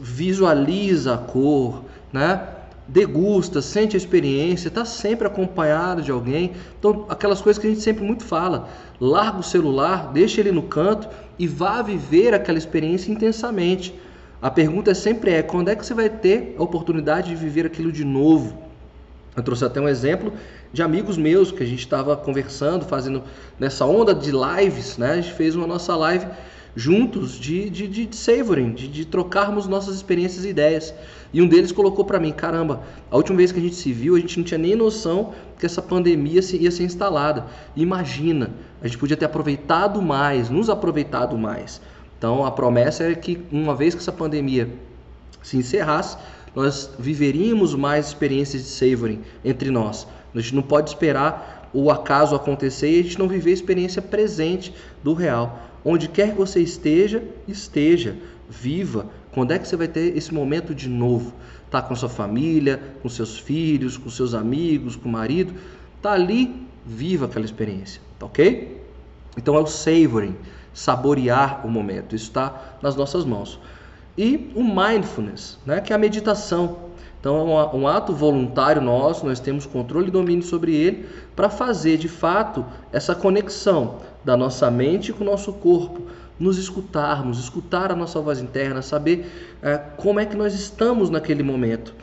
visualiza 0.00 1.14
a 1.14 1.18
cor, 1.18 1.84
né? 2.12 2.48
Degusta, 2.86 3.62
sente 3.62 3.96
a 3.96 3.98
experiência, 3.98 4.68
está 4.68 4.84
sempre 4.84 5.26
acompanhado 5.26 6.02
de 6.02 6.10
alguém. 6.10 6.52
Então, 6.78 7.06
aquelas 7.08 7.40
coisas 7.40 7.58
que 7.58 7.66
a 7.66 7.70
gente 7.70 7.82
sempre 7.82 8.04
muito 8.04 8.22
fala: 8.24 8.68
larga 9.00 9.38
o 9.38 9.42
celular, 9.42 10.12
deixa 10.12 10.40
ele 10.40 10.52
no 10.52 10.64
canto 10.64 11.08
e 11.38 11.46
vá 11.46 11.80
viver 11.80 12.34
aquela 12.34 12.58
experiência 12.58 13.10
intensamente. 13.10 13.98
A 14.40 14.50
pergunta 14.50 14.94
sempre 14.94 15.30
é: 15.30 15.42
quando 15.42 15.70
é 15.70 15.74
que 15.76 15.84
você 15.84 15.94
vai 15.94 16.10
ter 16.10 16.54
a 16.58 16.62
oportunidade 16.62 17.30
de 17.30 17.36
viver 17.36 17.64
aquilo 17.64 17.90
de 17.90 18.04
novo? 18.04 18.58
Eu 19.36 19.42
trouxe 19.42 19.64
até 19.64 19.80
um 19.80 19.88
exemplo 19.88 20.32
de 20.72 20.82
amigos 20.82 21.16
meus 21.16 21.50
que 21.50 21.62
a 21.62 21.66
gente 21.66 21.80
estava 21.80 22.16
conversando, 22.16 22.84
fazendo 22.84 23.22
nessa 23.58 23.84
onda 23.84 24.14
de 24.14 24.30
lives, 24.30 24.96
né? 24.96 25.12
A 25.12 25.16
gente 25.16 25.32
fez 25.32 25.56
uma 25.56 25.66
nossa 25.66 25.96
live 25.96 26.26
juntos 26.76 27.38
de, 27.38 27.70
de, 27.70 27.86
de 27.86 28.16
savoring, 28.16 28.72
de, 28.72 28.88
de 28.88 29.04
trocarmos 29.04 29.66
nossas 29.66 29.94
experiências 29.94 30.44
e 30.44 30.48
ideias. 30.48 30.94
E 31.32 31.42
um 31.42 31.48
deles 31.48 31.72
colocou 31.72 32.04
para 32.04 32.20
mim: 32.20 32.32
caramba, 32.32 32.82
a 33.10 33.16
última 33.16 33.38
vez 33.38 33.50
que 33.50 33.58
a 33.58 33.62
gente 33.62 33.74
se 33.74 33.92
viu, 33.92 34.16
a 34.16 34.20
gente 34.20 34.38
não 34.38 34.44
tinha 34.44 34.58
nem 34.58 34.76
noção 34.76 35.32
que 35.58 35.66
essa 35.66 35.82
pandemia 35.82 36.40
ia 36.52 36.70
ser 36.70 36.84
instalada. 36.84 37.46
Imagina, 37.74 38.50
a 38.80 38.86
gente 38.86 38.98
podia 38.98 39.16
ter 39.16 39.24
aproveitado 39.24 40.00
mais, 40.00 40.48
nos 40.48 40.70
aproveitado 40.70 41.36
mais. 41.36 41.80
Então 42.18 42.44
a 42.44 42.50
promessa 42.50 43.04
é 43.04 43.14
que 43.14 43.42
uma 43.50 43.74
vez 43.74 43.94
que 43.94 44.00
essa 44.00 44.12
pandemia 44.12 44.68
se 45.42 45.56
encerrasse, 45.56 46.16
nós 46.54 46.90
viveríamos 46.98 47.74
mais 47.74 48.08
experiências 48.08 48.62
de 48.62 48.68
savoring 48.68 49.20
entre 49.44 49.70
nós. 49.70 50.06
A 50.34 50.40
gente 50.40 50.54
não 50.54 50.62
pode 50.62 50.90
esperar 50.90 51.68
o 51.72 51.90
acaso 51.90 52.34
acontecer 52.34 52.90
e 52.90 53.00
a 53.00 53.02
gente 53.02 53.18
não 53.18 53.28
viver 53.28 53.50
a 53.50 53.54
experiência 53.54 54.00
presente 54.00 54.72
do 55.02 55.12
real. 55.12 55.60
Onde 55.84 56.08
quer 56.08 56.30
que 56.30 56.36
você 56.36 56.60
esteja, 56.60 57.22
esteja, 57.46 58.16
viva. 58.48 59.08
Quando 59.32 59.52
é 59.52 59.58
que 59.58 59.66
você 59.66 59.76
vai 59.76 59.88
ter 59.88 60.16
esse 60.16 60.32
momento 60.32 60.74
de 60.74 60.88
novo? 60.88 61.34
Tá 61.70 61.82
com 61.82 61.94
sua 61.96 62.08
família, 62.08 62.80
com 63.02 63.08
seus 63.08 63.38
filhos, 63.38 63.96
com 63.96 64.08
seus 64.08 64.32
amigos, 64.32 64.94
com 64.94 65.08
o 65.08 65.12
marido, 65.12 65.54
tá 66.00 66.12
ali, 66.12 66.66
viva 66.86 67.26
aquela 67.26 67.44
experiência, 67.44 68.00
tá 68.18 68.26
ok? 68.26 68.80
Então 69.36 69.56
é 69.56 69.60
o 69.60 69.66
savoring 69.66 70.36
saborear 70.72 71.66
o 71.66 71.70
momento. 71.70 72.14
Isso 72.14 72.26
está 72.26 72.76
nas 72.80 72.94
nossas 72.94 73.24
mãos. 73.24 73.58
E 74.16 74.52
o 74.54 74.62
mindfulness, 74.62 75.58
né, 75.66 75.80
que 75.80 75.92
é 75.92 75.96
a 75.96 75.98
meditação. 75.98 76.78
Então, 77.18 77.58
é 77.58 77.76
um 77.76 77.88
ato 77.88 78.12
voluntário 78.12 78.82
nosso, 78.82 79.24
nós 79.24 79.40
temos 79.40 79.64
controle 79.64 80.08
e 80.08 80.10
domínio 80.10 80.44
sobre 80.44 80.74
ele 80.74 81.08
para 81.34 81.48
fazer 81.48 81.96
de 81.96 82.08
fato 82.08 82.64
essa 82.92 83.14
conexão 83.14 83.96
da 84.22 84.36
nossa 84.36 84.70
mente 84.70 85.12
com 85.12 85.24
o 85.24 85.26
nosso 85.26 85.52
corpo, 85.54 86.02
nos 86.38 86.58
escutarmos, 86.58 87.38
escutar 87.38 87.90
a 87.90 87.96
nossa 87.96 88.20
voz 88.20 88.40
interna, 88.40 88.82
saber 88.82 89.56
é, 89.62 89.78
como 89.96 90.20
é 90.20 90.26
que 90.26 90.36
nós 90.36 90.52
estamos 90.52 91.08
naquele 91.08 91.42
momento. 91.42 91.94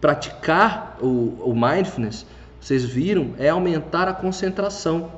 Praticar 0.00 0.98
o, 1.00 1.38
o 1.40 1.54
mindfulness, 1.54 2.26
vocês 2.60 2.84
viram, 2.84 3.32
é 3.38 3.48
aumentar 3.48 4.06
a 4.06 4.12
concentração 4.12 5.10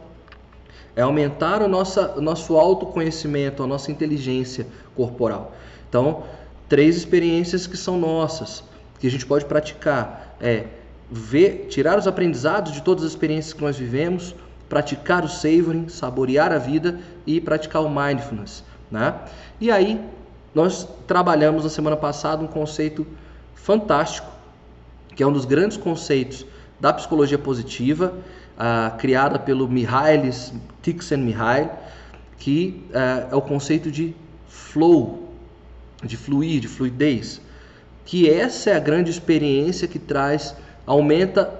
é 0.96 1.02
aumentar 1.02 1.62
o, 1.62 1.68
nossa, 1.68 2.18
o 2.18 2.20
nosso 2.20 2.56
autoconhecimento, 2.56 3.62
a 3.62 3.66
nossa 3.66 3.90
inteligência 3.90 4.66
corporal. 4.94 5.54
Então, 5.90 6.22
três 6.68 6.96
experiências 6.96 7.66
que 7.66 7.76
são 7.76 7.98
nossas, 7.98 8.62
que 9.00 9.06
a 9.08 9.10
gente 9.10 9.26
pode 9.26 9.44
praticar, 9.44 10.36
é 10.40 10.66
ver, 11.10 11.66
tirar 11.68 11.98
os 11.98 12.06
aprendizados 12.06 12.72
de 12.72 12.80
todas 12.80 13.04
as 13.04 13.10
experiências 13.10 13.52
que 13.52 13.60
nós 13.60 13.76
vivemos, 13.76 14.34
praticar 14.68 15.24
o 15.24 15.28
savoring, 15.28 15.88
saborear 15.88 16.52
a 16.52 16.58
vida 16.58 17.00
e 17.26 17.40
praticar 17.40 17.82
o 17.82 17.90
mindfulness, 17.90 18.62
né? 18.88 19.16
E 19.60 19.68
aí 19.68 20.00
nós 20.54 20.86
trabalhamos 21.08 21.64
na 21.64 21.70
semana 21.70 21.96
passada 21.96 22.40
um 22.40 22.46
conceito 22.46 23.04
fantástico, 23.52 24.30
que 25.16 25.24
é 25.24 25.26
um 25.26 25.32
dos 25.32 25.44
grandes 25.44 25.76
conceitos 25.76 26.46
da 26.78 26.92
psicologia 26.92 27.38
positiva, 27.38 28.14
uh, 28.56 28.96
criada 28.96 29.40
pelo 29.40 29.68
Mihalis 29.68 30.52
Csikszentmihalyi, 30.82 31.68
que 32.38 32.86
uh, 32.90 33.32
é 33.32 33.36
o 33.36 33.42
conceito 33.42 33.90
de 33.90 34.14
flow, 34.48 35.29
de 36.02 36.16
fluir, 36.16 36.60
de 36.60 36.68
fluidez, 36.68 37.40
que 38.04 38.28
essa 38.28 38.70
é 38.70 38.76
a 38.76 38.80
grande 38.80 39.10
experiência 39.10 39.86
que 39.86 39.98
traz, 39.98 40.54
aumenta 40.86 41.52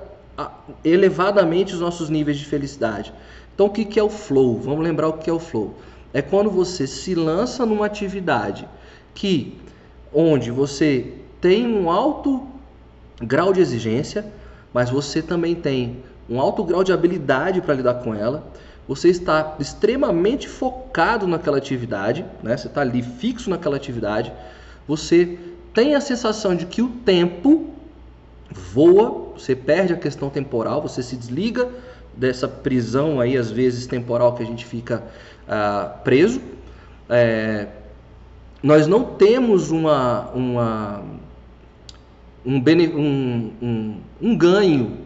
elevadamente 0.84 1.74
os 1.74 1.80
nossos 1.80 2.08
níveis 2.08 2.38
de 2.38 2.46
felicidade. 2.46 3.12
Então, 3.54 3.66
o 3.66 3.70
que 3.70 3.98
é 3.98 4.02
o 4.02 4.08
flow? 4.08 4.58
Vamos 4.58 4.82
lembrar 4.82 5.08
o 5.08 5.14
que 5.14 5.28
é 5.28 5.32
o 5.32 5.38
flow. 5.38 5.74
É 6.12 6.22
quando 6.22 6.50
você 6.50 6.86
se 6.86 7.14
lança 7.14 7.64
numa 7.66 7.86
atividade 7.86 8.66
que, 9.14 9.58
onde 10.12 10.50
você 10.50 11.12
tem 11.40 11.66
um 11.66 11.90
alto 11.90 12.46
grau 13.20 13.52
de 13.52 13.60
exigência, 13.60 14.24
mas 14.72 14.90
você 14.90 15.20
também 15.20 15.54
tem 15.54 15.98
um 16.28 16.40
alto 16.40 16.64
grau 16.64 16.82
de 16.82 16.92
habilidade 16.92 17.60
para 17.60 17.74
lidar 17.74 17.94
com 17.94 18.14
ela. 18.14 18.44
Você 18.88 19.08
está 19.08 19.56
extremamente 19.60 20.48
focado 20.48 21.26
naquela 21.26 21.58
atividade, 21.58 22.24
né? 22.42 22.56
Você 22.56 22.66
está 22.66 22.80
ali 22.80 23.02
fixo 23.02 23.48
naquela 23.48 23.76
atividade. 23.76 24.32
Você 24.86 25.38
tem 25.72 25.94
a 25.94 26.00
sensação 26.00 26.54
de 26.54 26.66
que 26.66 26.82
o 26.82 26.88
tempo 26.88 27.70
voa, 28.50 29.32
você 29.36 29.54
perde 29.54 29.92
a 29.92 29.96
questão 29.96 30.28
temporal, 30.28 30.82
você 30.82 31.02
se 31.02 31.16
desliga 31.16 31.68
dessa 32.16 32.48
prisão 32.48 33.20
aí, 33.20 33.36
às 33.36 33.50
vezes 33.50 33.86
temporal, 33.86 34.34
que 34.34 34.42
a 34.42 34.46
gente 34.46 34.64
fica 34.64 35.04
ah, 35.48 35.94
preso. 36.02 36.40
É, 37.08 37.68
nós 38.62 38.86
não 38.86 39.04
temos 39.04 39.70
uma, 39.70 40.30
uma, 40.30 41.02
um, 42.44 42.56
um, 42.56 43.52
um, 43.62 43.96
um 44.20 44.36
ganho 44.36 44.98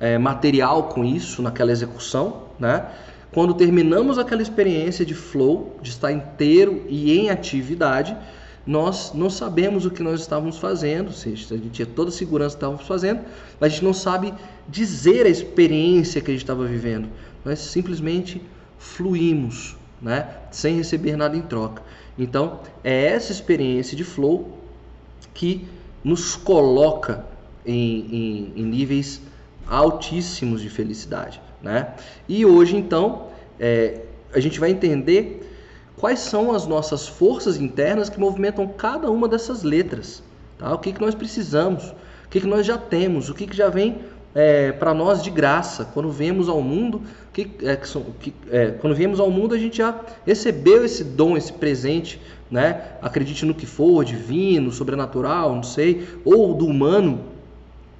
é, 0.00 0.18
material 0.18 0.84
com 0.84 1.04
isso, 1.04 1.42
naquela 1.42 1.72
execução, 1.72 2.42
né? 2.58 2.86
Quando 3.32 3.54
terminamos 3.54 4.18
aquela 4.18 4.40
experiência 4.40 5.04
de 5.04 5.14
flow, 5.14 5.76
de 5.82 5.90
estar 5.90 6.10
inteiro 6.12 6.84
e 6.88 7.18
em 7.18 7.30
atividade, 7.30 8.16
nós 8.66 9.12
não 9.14 9.30
sabemos 9.30 9.86
o 9.86 9.90
que 9.90 10.02
nós 10.02 10.20
estávamos 10.20 10.58
fazendo, 10.58 11.12
seja, 11.12 11.54
a 11.54 11.56
gente 11.56 11.70
tinha 11.70 11.86
toda 11.86 12.10
a 12.10 12.12
segurança 12.12 12.50
que 12.50 12.58
estávamos 12.58 12.86
fazendo, 12.86 13.20
mas 13.58 13.72
a 13.72 13.74
gente 13.74 13.84
não 13.84 13.94
sabe 13.94 14.34
dizer 14.68 15.26
a 15.26 15.28
experiência 15.28 16.20
que 16.20 16.30
a 16.30 16.34
gente 16.34 16.42
estava 16.42 16.66
vivendo. 16.66 17.08
Nós 17.44 17.58
simplesmente 17.60 18.42
fluímos, 18.78 19.76
né? 20.00 20.28
sem 20.50 20.76
receber 20.76 21.16
nada 21.16 21.36
em 21.36 21.42
troca. 21.42 21.82
Então, 22.18 22.60
é 22.84 23.06
essa 23.06 23.32
experiência 23.32 23.96
de 23.96 24.04
flow 24.04 24.58
que 25.32 25.66
nos 26.02 26.36
coloca 26.36 27.24
em, 27.64 27.72
em, 27.74 28.52
em 28.56 28.64
níveis 28.64 29.20
altíssimos 29.66 30.60
de 30.60 30.68
felicidade. 30.68 31.40
Né? 31.62 31.94
E 32.28 32.44
hoje, 32.46 32.76
então, 32.76 33.28
é, 33.58 34.02
a 34.32 34.40
gente 34.40 34.60
vai 34.60 34.70
entender 34.70 35.44
quais 35.96 36.20
são 36.20 36.52
as 36.52 36.66
nossas 36.66 37.06
forças 37.08 37.56
internas 37.56 38.08
que 38.08 38.20
movimentam 38.20 38.66
cada 38.68 39.10
uma 39.10 39.28
dessas 39.28 39.62
letras. 39.62 40.22
Tá? 40.58 40.72
O 40.74 40.78
que, 40.78 40.92
que 40.92 41.00
nós 41.00 41.14
precisamos, 41.14 41.84
o 42.24 42.28
que, 42.30 42.40
que 42.40 42.46
nós 42.46 42.64
já 42.64 42.78
temos, 42.78 43.28
o 43.28 43.34
que, 43.34 43.46
que 43.46 43.56
já 43.56 43.68
vem 43.68 43.98
é, 44.34 44.72
para 44.72 44.94
nós 44.94 45.22
de 45.22 45.30
graça. 45.30 45.84
Quando 45.92 46.10
viemos 46.10 46.48
ao 46.48 46.60
mundo, 46.62 47.02
que, 47.32 47.50
é, 47.62 47.76
que, 47.76 48.34
é, 48.50 48.70
quando 48.72 48.94
viemos 48.94 49.20
ao 49.20 49.30
mundo, 49.30 49.54
a 49.54 49.58
gente 49.58 49.78
já 49.78 50.00
recebeu 50.26 50.84
esse 50.84 51.02
dom, 51.02 51.36
esse 51.36 51.52
presente, 51.52 52.20
né? 52.50 52.92
Acredite 53.02 53.44
no 53.44 53.54
que 53.54 53.66
for, 53.66 54.04
divino, 54.04 54.70
sobrenatural, 54.70 55.54
não 55.54 55.62
sei, 55.62 56.06
ou 56.24 56.54
do 56.54 56.66
humano, 56.66 57.20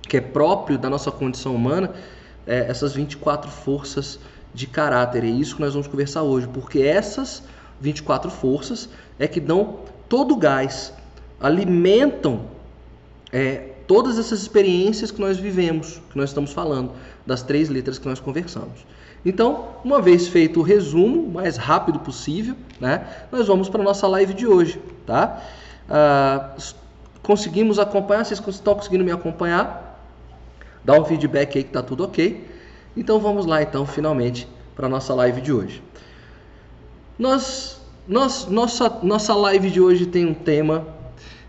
que 0.02 0.16
é 0.16 0.20
próprio 0.20 0.78
da 0.78 0.88
nossa 0.88 1.10
condição 1.10 1.54
humana, 1.54 1.92
é, 2.48 2.66
essas 2.68 2.94
24 2.94 3.50
forças 3.50 4.18
de 4.54 4.66
caráter. 4.66 5.22
É 5.22 5.28
isso 5.28 5.56
que 5.56 5.60
nós 5.60 5.74
vamos 5.74 5.86
conversar 5.86 6.22
hoje, 6.22 6.48
porque 6.48 6.80
essas 6.80 7.42
24 7.80 8.30
forças 8.30 8.88
é 9.18 9.28
que 9.28 9.38
dão 9.38 9.80
todo 10.08 10.34
o 10.34 10.36
gás, 10.36 10.92
alimentam 11.38 12.46
é, 13.30 13.74
todas 13.86 14.18
essas 14.18 14.40
experiências 14.40 15.10
que 15.10 15.20
nós 15.20 15.36
vivemos, 15.36 16.00
que 16.10 16.16
nós 16.16 16.30
estamos 16.30 16.52
falando, 16.52 16.92
das 17.26 17.42
três 17.42 17.68
letras 17.68 17.98
que 17.98 18.08
nós 18.08 18.18
conversamos. 18.18 18.86
Então, 19.24 19.68
uma 19.84 20.00
vez 20.00 20.28
feito 20.28 20.60
o 20.60 20.62
resumo, 20.62 21.24
o 21.24 21.30
mais 21.30 21.56
rápido 21.56 21.98
possível, 21.98 22.54
né, 22.80 23.06
nós 23.30 23.46
vamos 23.46 23.68
para 23.68 23.80
a 23.80 23.84
nossa 23.84 24.06
live 24.08 24.32
de 24.32 24.46
hoje. 24.46 24.80
Tá? 25.06 25.42
Ah, 25.88 26.54
conseguimos 27.22 27.78
acompanhar, 27.78 28.24
vocês 28.24 28.40
estão 28.46 28.74
conseguindo 28.74 29.04
me 29.04 29.10
acompanhar? 29.10 29.88
Dá 30.88 30.99
um 30.99 31.04
feedback 31.04 31.59
aí 31.59 31.64
que 31.64 31.68
está 31.68 31.83
tudo 31.83 32.02
ok. 32.02 32.49
Então 32.97 33.21
vamos 33.21 33.45
lá 33.45 33.62
então, 33.62 33.85
finalmente, 33.85 34.49
para 34.75 34.88
nossa 34.88 35.12
live 35.12 35.42
de 35.42 35.52
hoje. 35.52 35.83
Nós, 37.18 37.78
nós, 38.09 38.47
nossa, 38.47 38.88
nossa 39.02 39.35
live 39.35 39.71
de 39.71 39.83
hoje 39.83 40.07
tem 40.07 40.25
um 40.25 40.33
tema, 40.33 40.88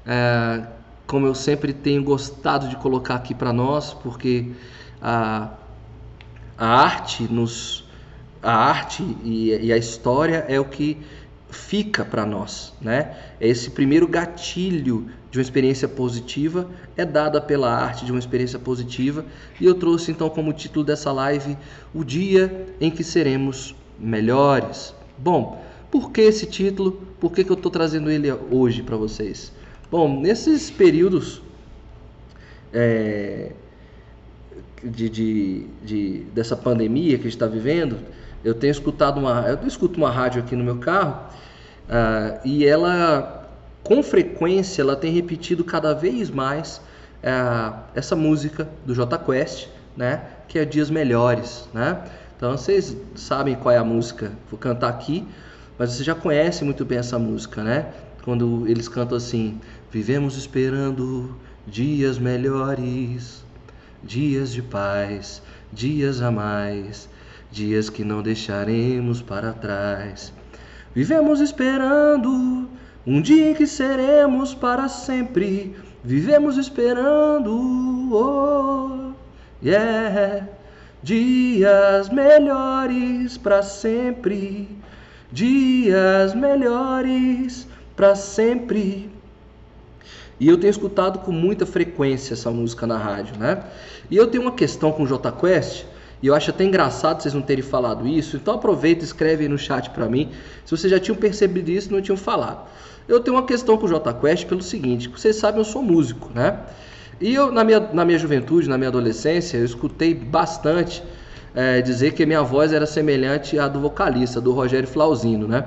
é, 0.05 0.61
como 1.07 1.25
eu 1.25 1.33
sempre 1.33 1.71
tenho 1.71 2.03
gostado 2.03 2.67
de 2.67 2.75
colocar 2.75 3.15
aqui 3.15 3.33
para 3.33 3.53
nós, 3.53 3.93
porque 3.93 4.51
a, 5.01 5.51
a 6.57 6.67
arte 6.67 7.23
nos 7.31 7.87
a 8.43 8.53
arte 8.53 9.03
e, 9.23 9.67
e, 9.67 9.71
a 9.71 9.77
história 9.77 10.43
é 10.49 10.59
o 10.59 10.65
que 10.65 10.97
fica 11.49 12.03
para 12.03 12.25
nós, 12.25 12.73
né? 12.81 13.15
Esse 13.39 13.69
primeiro 13.69 14.05
gatilho 14.05 15.09
de 15.31 15.37
uma 15.37 15.41
experiência 15.41 15.87
positiva 15.87 16.67
é 16.97 17.05
dada 17.05 17.39
pela 17.39 17.71
arte 17.71 18.05
de 18.05 18.11
uma 18.11 18.19
experiência 18.19 18.57
positiva 18.57 19.25
e 19.59 19.65
eu 19.65 19.75
trouxe 19.75 20.11
então 20.11 20.29
como 20.29 20.51
título 20.53 20.83
dessa 20.83 21.11
live 21.11 21.55
o 21.93 22.03
dia 22.03 22.67
em 22.81 22.89
que 22.89 23.03
seremos 23.03 23.75
melhores. 23.99 24.93
Bom, 25.17 25.61
por 25.91 26.11
que 26.11 26.21
esse 26.21 26.45
título? 26.45 27.01
Por 27.19 27.31
que, 27.31 27.43
que 27.43 27.51
eu 27.51 27.55
estou 27.55 27.71
trazendo 27.71 28.09
ele 28.09 28.31
hoje 28.51 28.81
para 28.81 28.95
vocês? 28.95 29.51
Bom, 29.91 30.19
nesses 30.19 30.69
períodos 30.69 31.41
é, 32.73 33.51
de, 34.83 35.09
de, 35.09 35.67
de, 35.83 36.19
dessa 36.33 36.55
pandemia 36.55 37.17
que 37.17 37.21
a 37.21 37.23
gente 37.23 37.33
está 37.33 37.47
vivendo, 37.47 37.99
eu 38.43 38.53
tenho 38.53 38.71
escutado 38.71 39.19
uma, 39.19 39.41
eu 39.47 39.67
escuto 39.67 39.97
uma 39.97 40.09
rádio 40.09 40.41
aqui 40.41 40.55
no 40.55 40.63
meu 40.63 40.77
carro 40.77 41.23
uh, 41.89 42.39
e 42.45 42.65
ela 42.65 43.38
com 43.89 44.03
frequência 44.03 44.83
ela 44.83 44.95
tem 44.95 45.11
repetido 45.11 45.63
cada 45.63 45.95
vez 45.95 46.29
mais 46.29 46.77
uh, 47.23 47.75
essa 47.95 48.15
música 48.15 48.69
do 48.85 48.93
J 48.93 49.17
Quest, 49.17 49.67
né, 49.97 50.21
que 50.47 50.59
é 50.59 50.63
Dias 50.63 50.91
Melhores, 50.91 51.67
né? 51.73 52.03
Então 52.37 52.51
vocês 52.51 52.95
sabem 53.15 53.55
qual 53.55 53.73
é 53.73 53.79
a 53.79 53.83
música, 53.83 54.31
vou 54.47 54.59
cantar 54.59 54.89
aqui, 54.89 55.27
mas 55.75 55.93
você 55.93 56.03
já 56.03 56.13
conhece 56.13 56.63
muito 56.63 56.85
bem 56.85 56.99
essa 56.99 57.17
música, 57.17 57.63
né? 57.63 57.87
Quando 58.23 58.67
eles 58.67 58.87
cantam 58.87 59.17
assim: 59.17 59.59
Vivemos 59.89 60.37
esperando 60.37 61.35
dias 61.65 62.19
melhores, 62.19 63.43
dias 64.03 64.53
de 64.53 64.61
paz, 64.61 65.41
dias 65.73 66.21
a 66.21 66.29
mais, 66.29 67.09
dias 67.51 67.89
que 67.89 68.03
não 68.03 68.21
deixaremos 68.21 69.19
para 69.19 69.51
trás. 69.51 70.31
Vivemos 70.93 71.41
esperando 71.41 72.69
um 73.05 73.21
dia 73.21 73.51
em 73.51 73.53
que 73.53 73.65
seremos 73.65 74.53
para 74.53 74.87
sempre. 74.87 75.75
Vivemos 76.03 76.57
esperando, 76.57 77.51
oh, 78.11 79.11
yeah, 79.63 80.47
dias 81.03 82.09
melhores 82.09 83.37
para 83.37 83.61
sempre. 83.61 84.67
Dias 85.31 86.33
melhores 86.33 87.67
para 87.95 88.15
sempre. 88.15 89.09
E 90.39 90.47
eu 90.47 90.57
tenho 90.57 90.71
escutado 90.71 91.19
com 91.19 91.31
muita 91.31 91.65
frequência 91.65 92.33
essa 92.33 92.49
música 92.49 92.87
na 92.87 92.97
rádio, 92.97 93.37
né? 93.37 93.61
E 94.09 94.15
eu 94.15 94.27
tenho 94.27 94.43
uma 94.43 94.53
questão 94.53 94.91
com 94.91 95.03
o 95.03 95.07
J 95.07 95.31
Quest 95.33 95.85
e 96.21 96.27
eu 96.27 96.35
acho 96.35 96.49
até 96.49 96.63
engraçado 96.63 97.21
vocês 97.21 97.33
não 97.33 97.41
terem 97.41 97.63
falado 97.63 98.07
isso, 98.07 98.37
então 98.37 98.55
aproveita 98.55 99.01
e 99.01 99.05
escreve 99.05 99.43
aí 99.43 99.49
no 99.49 99.57
chat 99.57 99.89
para 99.89 100.07
mim 100.07 100.31
se 100.65 100.71
vocês 100.71 100.91
já 100.91 100.99
tinham 100.99 101.15
percebido 101.15 101.69
isso 101.69 101.89
e 101.89 101.91
não 101.91 102.01
tinham 102.01 102.17
falado. 102.17 102.67
Eu 103.09 103.19
tenho 103.19 103.35
uma 103.35 103.43
questão 103.43 103.75
com 103.75 103.87
o 103.87 103.89
J 103.89 104.13
Quest 104.13 104.45
pelo 104.45 104.61
seguinte, 104.61 105.09
vocês 105.09 105.35
sabem 105.35 105.59
eu 105.59 105.65
sou 105.65 105.81
músico, 105.81 106.29
né? 106.33 106.59
E 107.19 107.33
eu 107.33 107.51
na 107.51 107.63
minha, 107.63 107.79
na 107.91 108.05
minha 108.05 108.19
juventude, 108.19 108.69
na 108.69 108.77
minha 108.77 108.89
adolescência, 108.89 109.57
eu 109.57 109.65
escutei 109.65 110.13
bastante 110.13 111.01
é, 111.55 111.81
dizer 111.81 112.13
que 112.13 112.23
minha 112.23 112.43
voz 112.43 112.71
era 112.71 112.85
semelhante 112.85 113.57
à 113.57 113.67
do 113.67 113.79
vocalista, 113.79 114.39
do 114.39 114.51
Rogério 114.51 114.87
Flauzino, 114.87 115.47
né? 115.47 115.65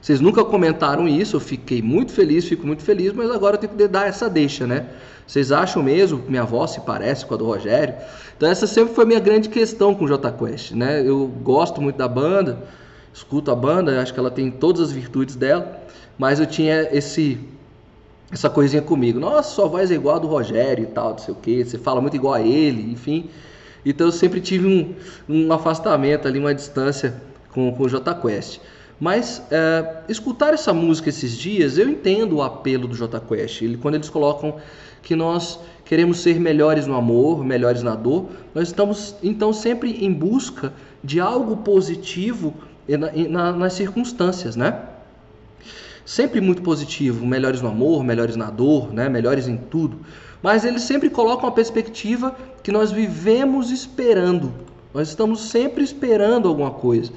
Vocês 0.00 0.18
nunca 0.18 0.42
comentaram 0.42 1.06
isso, 1.06 1.36
eu 1.36 1.40
fiquei 1.40 1.82
muito 1.82 2.10
feliz, 2.10 2.46
fico 2.46 2.66
muito 2.66 2.82
feliz, 2.82 3.12
mas 3.12 3.30
agora 3.30 3.56
eu 3.56 3.60
tenho 3.60 3.74
que 3.74 3.86
dar 3.86 4.08
essa 4.08 4.28
deixa, 4.28 4.66
né? 4.66 4.86
Vocês 5.26 5.52
acham 5.52 5.82
mesmo 5.82 6.20
que 6.20 6.30
minha 6.30 6.44
voz 6.44 6.70
se 6.70 6.80
parece 6.80 7.26
com 7.26 7.34
a 7.34 7.36
do 7.36 7.44
Rogério? 7.44 7.94
Então 8.34 8.48
essa 8.50 8.66
sempre 8.66 8.94
foi 8.94 9.04
a 9.04 9.06
minha 9.06 9.20
grande 9.20 9.50
questão 9.50 9.94
com 9.94 10.06
o 10.06 10.08
J 10.08 10.32
Quest, 10.32 10.72
né? 10.72 11.06
Eu 11.06 11.26
gosto 11.26 11.82
muito 11.82 11.96
da 11.96 12.08
banda, 12.08 12.64
escuto 13.12 13.50
a 13.50 13.54
banda, 13.54 14.00
acho 14.00 14.12
que 14.12 14.18
ela 14.18 14.30
tem 14.30 14.50
todas 14.50 14.80
as 14.80 14.90
virtudes 14.90 15.36
dela, 15.36 15.83
mas 16.18 16.40
eu 16.40 16.46
tinha 16.46 16.88
esse 16.92 17.38
essa 18.30 18.50
coisinha 18.50 18.82
comigo. 18.82 19.20
Nossa, 19.20 19.54
sua 19.54 19.68
voz 19.68 19.90
é 19.90 19.94
igual 19.94 20.16
a 20.16 20.18
do 20.18 20.26
Rogério 20.26 20.84
e 20.84 20.86
tal, 20.86 21.10
não 21.10 21.18
sei 21.18 21.32
o 21.32 21.36
que, 21.36 21.64
você 21.64 21.78
fala 21.78 22.00
muito 22.00 22.16
igual 22.16 22.34
a 22.34 22.42
ele, 22.42 22.90
enfim. 22.92 23.30
Então 23.84 24.06
eu 24.06 24.12
sempre 24.12 24.40
tive 24.40 24.66
um, 24.66 24.94
um 25.28 25.52
afastamento 25.52 26.26
ali, 26.26 26.38
uma 26.38 26.54
distância 26.54 27.14
com, 27.52 27.72
com 27.72 27.82
o 27.84 27.88
J 27.88 28.14
Quest. 28.14 28.60
Mas 28.98 29.42
é, 29.50 30.02
escutar 30.08 30.54
essa 30.54 30.72
música 30.72 31.08
esses 31.08 31.36
dias, 31.36 31.78
eu 31.78 31.88
entendo 31.88 32.36
o 32.36 32.42
apelo 32.42 32.88
do 32.88 32.94
J 32.94 33.20
Quest. 33.20 33.62
Ele, 33.62 33.76
quando 33.76 33.96
eles 33.96 34.08
colocam 34.08 34.56
que 35.02 35.14
nós 35.14 35.60
queremos 35.84 36.18
ser 36.18 36.40
melhores 36.40 36.86
no 36.86 36.94
amor, 36.94 37.44
melhores 37.44 37.82
na 37.82 37.94
dor, 37.94 38.28
nós 38.54 38.68
estamos 38.68 39.16
então 39.22 39.52
sempre 39.52 40.04
em 40.04 40.12
busca 40.12 40.72
de 41.02 41.20
algo 41.20 41.58
positivo 41.58 42.54
na, 42.88 43.12
na, 43.28 43.52
nas 43.52 43.74
circunstâncias, 43.74 44.56
né? 44.56 44.93
Sempre 46.04 46.40
muito 46.40 46.62
positivo, 46.62 47.26
melhores 47.26 47.62
no 47.62 47.68
amor, 47.68 48.04
melhores 48.04 48.36
na 48.36 48.50
dor, 48.50 48.92
né? 48.92 49.08
melhores 49.08 49.48
em 49.48 49.56
tudo. 49.56 49.98
Mas 50.42 50.64
eles 50.64 50.82
sempre 50.82 51.08
colocam 51.08 51.48
a 51.48 51.52
perspectiva 51.52 52.36
que 52.62 52.70
nós 52.70 52.92
vivemos 52.92 53.70
esperando. 53.70 54.52
Nós 54.92 55.08
estamos 55.08 55.48
sempre 55.48 55.82
esperando 55.82 56.48
alguma 56.48 56.70
coisa. 56.70 57.10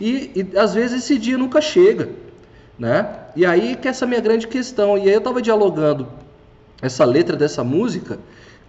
E, 0.00 0.30
e 0.34 0.58
às 0.58 0.74
vezes 0.74 1.04
esse 1.04 1.18
dia 1.18 1.38
nunca 1.38 1.60
chega, 1.60 2.10
né? 2.78 3.08
E 3.36 3.46
aí 3.46 3.76
que 3.76 3.86
essa 3.86 4.04
é 4.04 4.08
minha 4.08 4.20
grande 4.20 4.48
questão. 4.48 4.98
E 4.98 5.02
aí 5.02 5.12
eu 5.12 5.18
estava 5.18 5.40
dialogando 5.40 6.08
essa 6.82 7.04
letra 7.04 7.36
dessa 7.36 7.62
música 7.62 8.18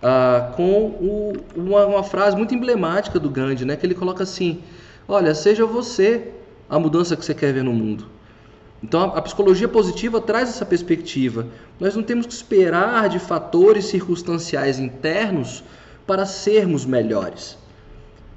ah, 0.02 0.52
com 0.56 0.86
o, 0.86 1.34
uma, 1.56 1.86
uma, 1.86 2.04
frase 2.04 2.38
muito 2.38 2.54
emblemática 2.54 3.20
do 3.20 3.30
Gandhi, 3.30 3.66
né? 3.66 3.76
Que 3.76 3.86
ele 3.86 3.96
coloca 3.96 4.24
assim: 4.24 4.62
Olha, 5.08 5.34
seja 5.34 5.66
você 5.66 6.32
a 6.70 6.78
mudança 6.78 7.16
que 7.16 7.26
você 7.26 7.34
quer 7.34 7.52
ver 7.52 7.64
no 7.64 7.74
mundo. 7.74 8.06
Então 8.86 9.02
a, 9.16 9.22
psicologia 9.24 9.68
positiva 9.68 10.22
traz 10.22 10.50
essa 10.50 10.64
perspectiva. 10.64 11.48
Nós 11.80 11.96
não 11.96 12.04
temos 12.04 12.28
que 12.28 12.34
esperar 12.34 13.10
de 13.10 13.18
fatores 13.18 13.86
circunstanciais 13.86 14.78
internos 14.78 15.64
para 16.06 16.24
sermos 16.24 16.86
melhores. 16.86 17.58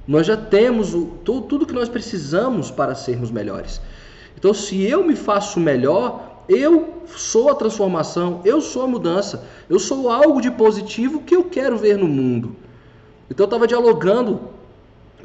Nós 0.07 0.26
já 0.26 0.38
temos 0.38 0.95
o, 0.95 1.05
tudo, 1.23 1.43
tudo 1.43 1.67
que 1.67 1.75
nós 1.75 1.90
precisamos 1.90 2.71
para 2.71 2.95
sermos 2.95 3.31
melhores. 3.31 3.78
Então, 4.38 4.55
se 4.55 4.83
eu 4.83 5.07
me 5.07 5.14
faço 5.14 5.61
melhor, 5.61 6.45
eu 6.49 7.02
sou 7.09 7.50
a 7.50 7.55
transformação, 7.55 8.40
eu 8.43 8.62
sou 8.62 8.85
a 8.85 8.88
mudança, 8.88 9.45
eu 9.69 9.78
sou 9.78 10.09
algo 10.11 10.40
de 10.40 10.50
positivo 10.50 11.21
que 11.21 11.37
eu 11.37 11.45
quero 11.45 11.76
ver 11.76 11.99
no 11.99 12.09
mundo. 12.09 12.57
Então, 13.31 13.45
eu 13.45 13.49
estava 13.49 13.67
dialogando 13.67 14.40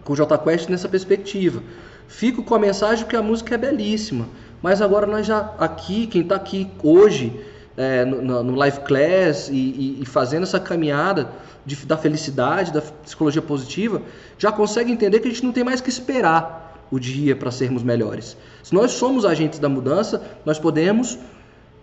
com 0.03 0.11
o 0.11 0.15
J 0.17 0.37
Quest 0.39 0.67
nessa 0.67 0.89
perspectiva. 0.89 1.63
Fico 2.09 2.43
com 2.43 2.53
a 2.53 2.59
mensagem 2.59 3.07
que 3.07 3.15
a 3.15 3.21
música 3.21 3.55
é 3.55 3.57
belíssima, 3.57 4.27
mas 4.63 4.81
agora 4.81 5.05
nós 5.05 5.27
já 5.27 5.53
aqui, 5.59 6.07
quem 6.07 6.21
está 6.21 6.35
aqui 6.35 6.71
hoje 6.81 7.37
é, 7.75 8.05
no, 8.05 8.41
no, 8.41 8.55
live 8.55 8.79
class 8.79 9.49
e, 9.49 9.53
e, 9.53 9.97
e 10.01 10.05
fazendo 10.05 10.43
essa 10.43 10.57
caminhada 10.57 11.29
de, 11.65 11.75
da 11.85 11.97
felicidade, 11.97 12.71
da 12.71 12.81
psicologia 12.81 13.41
positiva, 13.41 14.01
já 14.37 14.53
consegue 14.53 14.89
entender 14.89 15.19
que 15.19 15.27
a 15.27 15.31
gente 15.31 15.43
não 15.43 15.51
tem 15.51 15.65
mais 15.65 15.81
que 15.81 15.89
esperar 15.89 16.87
o 16.89 16.97
dia 16.97 17.35
para 17.35 17.51
sermos 17.51 17.83
melhores. 17.83 18.37
Se 18.63 18.73
nós 18.73 18.91
somos 18.91 19.25
agentes 19.25 19.59
da 19.59 19.67
mudança, 19.67 20.23
nós 20.45 20.57
podemos, 20.57 21.19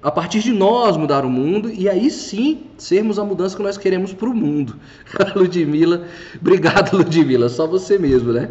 a 0.03 0.11
partir 0.11 0.41
de 0.41 0.53
nós, 0.53 0.97
mudar 0.97 1.27
o 1.27 1.31
mundo 1.31 1.71
e 1.71 1.89
aí 1.89 2.11
sim 2.11 2.63
sermos 2.79 3.19
a 3.19 3.25
mudança 3.25 3.55
que 3.55 3.63
nós 3.63 3.77
queremos 3.77 4.15
para 4.15 4.31
o 4.31 4.35
mundo. 4.35 4.77
Ludmilla, 5.37 6.05
obrigado, 6.41 6.97
Ludmilla, 6.97 7.51
só 7.51 7.67
você 7.67 7.99
mesmo, 7.99 8.33
né? 8.33 8.49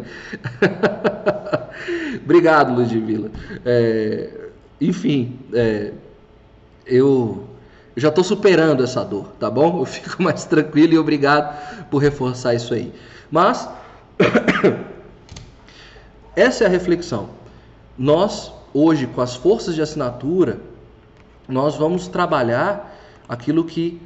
obrigado, 2.22 2.72
Ludmilla. 2.72 3.32
É, 3.64 4.30
enfim, 4.80 5.40
é, 5.52 5.92
eu 6.86 7.48
já 7.96 8.10
estou 8.10 8.22
superando 8.22 8.84
essa 8.84 9.04
dor, 9.04 9.32
tá 9.40 9.50
bom? 9.50 9.80
Eu 9.80 9.86
fico 9.86 10.16
mais 10.22 10.44
tranquilo 10.44 10.94
e 10.94 10.98
obrigado 10.98 11.88
por 11.90 11.98
reforçar 11.98 12.54
isso 12.54 12.72
aí. 12.72 12.92
Mas 13.28 13.68
essa 16.36 16.62
é 16.62 16.66
a 16.68 16.70
reflexão. 16.70 17.30
Nós 17.98 18.52
hoje 18.72 19.08
com 19.08 19.20
as 19.20 19.34
forças 19.34 19.74
de 19.74 19.82
assinatura, 19.82 20.69
nós 21.50 21.76
vamos 21.76 22.08
trabalhar 22.08 22.96
aquilo 23.28 23.64
que 23.64 24.00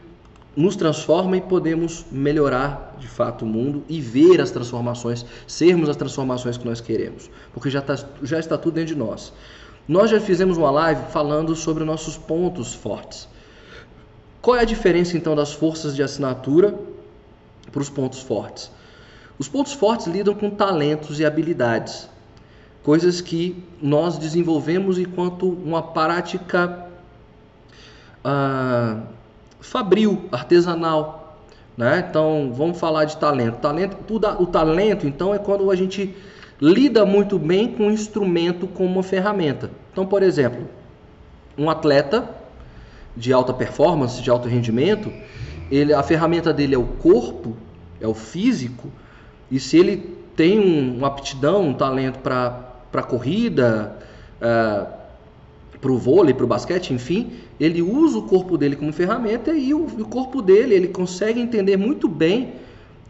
nos 0.57 0.77
transforma 0.77 1.37
e 1.37 1.41
podemos 1.41 2.05
melhorar 2.11 2.95
de 2.99 3.09
fato 3.09 3.45
o 3.45 3.49
mundo 3.49 3.83
e 3.89 4.01
ver 4.01 4.41
as 4.41 4.51
transformações, 4.51 5.25
sermos 5.47 5.89
as 5.89 5.97
transformações 5.97 6.57
que 6.57 6.65
nós 6.65 6.81
queremos, 6.81 7.29
porque 7.53 7.71
já, 7.71 7.83
tá, 7.83 7.97
já 8.23 8.39
está 8.39 8.57
tudo 8.57 8.75
dentro 8.75 8.95
de 8.95 8.99
nós. 8.99 9.33
Nós 9.87 10.11
já 10.11 10.21
fizemos 10.21 10.57
uma 10.57 10.71
live 10.71 11.03
falando 11.11 11.55
sobre 11.55 11.85
nossos 11.85 12.17
pontos 12.17 12.73
fortes. 12.73 13.29
Qual 14.41 14.57
é 14.57 14.61
a 14.61 14.65
diferença 14.65 15.17
então 15.17 15.35
das 15.35 15.53
forças 15.53 15.97
de 15.97 16.03
assinatura 16.03 16.75
para 17.71 17.83
os 17.83 17.91
pontos 17.91 18.21
fortes? 18.21 18.71
Os 19.39 19.49
pontos 19.49 19.73
fortes 19.73 20.07
lidam 20.07 20.35
com 20.35 20.49
talentos 20.49 21.19
e 21.19 21.25
habilidades, 21.25 22.09
coisas 22.83 23.21
que 23.21 23.63
nós 23.83 24.17
desenvolvemos 24.17 24.99
enquanto 24.99 25.49
uma 25.49 25.83
prática 25.83 26.87
ah, 28.25 29.03
fabril, 29.61 30.25
artesanal. 30.33 31.39
Né? 31.77 32.07
Então 32.09 32.53
vamos 32.55 32.79
falar 32.79 33.05
de 33.05 33.17
talento. 33.17 33.59
Talento, 33.59 33.97
o 34.39 34.47
talento 34.47 35.07
então 35.07 35.35
é 35.35 35.39
quando 35.39 35.71
a 35.71 35.77
gente 35.77 36.15
lida 36.61 37.05
muito 37.05 37.39
bem 37.39 37.69
com 37.69 37.89
o 37.89 37.91
instrumento 37.91 38.67
como 38.67 38.89
uma 38.89 39.03
ferramenta. 39.03 39.71
Então, 39.93 40.07
por 40.07 40.23
exemplo, 40.23 40.69
um 41.59 41.69
atleta 41.69 42.29
de 43.17 43.33
alta 43.33 43.53
performance, 43.53 44.23
de 44.23 44.31
alto 44.31 44.49
rendimento, 44.49 45.13
ele, 45.71 45.93
a 45.93 46.03
ferramenta 46.03 46.53
dele 46.53 46.75
é 46.75 46.79
o 46.79 46.85
corpo, 46.85 47.57
é 48.01 48.07
o 48.07 48.15
físico, 48.15 48.91
e 49.51 49.61
se 49.61 49.77
ele 49.77 49.97
tem 50.37 50.59
um, 50.59 50.97
uma 50.99 51.09
aptidão, 51.09 51.69
um 51.69 51.75
talento 51.75 52.19
para 52.19 53.03
corrida, 53.03 53.97
é, 54.41 54.87
para 55.85 55.93
o 55.93 55.99
vôlei, 55.99 56.33
para 56.33 56.45
o 56.45 56.49
basquete, 56.49 56.95
enfim, 56.95 57.33
ele 57.61 57.83
usa 57.83 58.17
o 58.17 58.23
corpo 58.23 58.57
dele 58.57 58.75
como 58.75 58.91
ferramenta 58.91 59.53
e 59.53 59.75
o, 59.75 59.85
o 59.85 60.07
corpo 60.07 60.41
dele, 60.41 60.75
ele 60.75 60.89
consegue 60.89 61.39
entender 61.39 61.77
muito 61.77 62.09
bem 62.09 62.55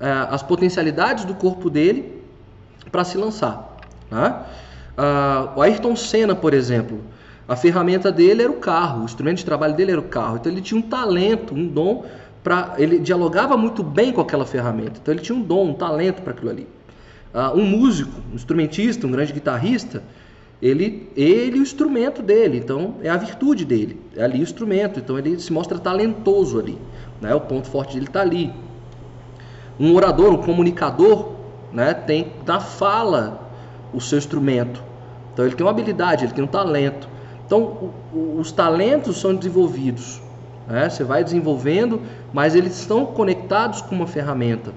é, 0.01 0.11
as 0.29 0.43
potencialidades 0.43 1.25
do 1.25 1.35
corpo 1.35 1.71
dele 1.71 2.21
para 2.91 3.05
se 3.05 3.17
lançar. 3.17 3.77
Né? 4.11 4.43
Ah, 4.99 5.53
o 5.55 5.63
Ayrton 5.63 5.95
Senna, 5.95 6.35
por 6.35 6.53
exemplo, 6.53 7.01
a 7.47 7.55
ferramenta 7.55 8.11
dele 8.11 8.43
era 8.43 8.51
o 8.51 8.57
carro, 8.57 9.03
o 9.03 9.05
instrumento 9.05 9.37
de 9.37 9.45
trabalho 9.45 9.75
dele 9.75 9.93
era 9.93 10.01
o 10.01 10.09
carro. 10.09 10.39
Então 10.39 10.51
ele 10.51 10.61
tinha 10.61 10.77
um 10.77 10.83
talento, 10.83 11.55
um 11.55 11.69
dom 11.69 12.05
para 12.43 12.75
ele 12.77 12.99
dialogava 12.99 13.57
muito 13.57 13.85
bem 13.85 14.13
com 14.13 14.21
aquela 14.21 14.45
ferramenta. 14.45 14.99
Então 15.01 15.15
ele 15.15 15.23
tinha 15.23 15.39
um 15.39 15.43
dom, 15.43 15.69
um 15.69 15.75
talento 15.75 16.23
para 16.23 16.33
aquilo 16.33 16.51
ali. 16.51 16.67
Uh, 17.33 17.57
um 17.57 17.65
músico, 17.65 18.21
um 18.33 18.35
instrumentista, 18.35 19.07
um 19.07 19.13
grande 19.13 19.33
guitarrista, 19.33 20.03
ele 20.65 21.07
ele 21.15 21.59
o 21.59 21.63
instrumento 21.63 22.23
dele, 22.23 22.57
então 22.57 22.95
é 23.03 23.11
a 23.11 23.19
virtude 23.19 23.67
dele, 23.67 24.01
é 24.17 24.25
ali 24.25 24.41
o 24.41 24.43
instrumento. 24.43 24.99
Então 24.99 25.19
ele 25.19 25.39
se 25.39 25.53
mostra 25.53 25.79
talentoso 25.79 26.59
ali, 26.59 26.79
né? 27.21 27.35
O 27.35 27.41
ponto 27.43 27.69
forte 27.69 27.93
dele 27.93 28.07
está 28.07 28.23
ali. 28.23 28.51
Um 29.79 29.95
orador, 29.95 30.33
um 30.33 30.39
comunicador, 30.39 31.33
né? 31.71 31.93
Tem 31.93 32.33
na 32.47 32.61
fala 32.61 33.51
o 33.93 34.01
seu 34.01 34.17
instrumento. 34.17 34.83
Então 35.35 35.45
ele 35.45 35.55
tem 35.55 35.67
uma 35.67 35.71
habilidade, 35.71 36.25
ele 36.25 36.33
tem 36.33 36.43
um 36.43 36.49
talento. 36.49 37.11
Então 37.45 37.93
o, 38.11 38.39
os 38.39 38.51
talentos 38.51 39.19
são 39.19 39.35
desenvolvidos. 39.35 40.23
Né? 40.67 40.89
Você 40.89 41.05
vai 41.05 41.23
desenvolvendo, 41.23 42.01
mas 42.33 42.55
eles 42.55 42.81
estão 42.81 43.05
conectados 43.05 43.83
com 43.83 43.95
uma 43.95 44.07
ferramenta, 44.07 44.73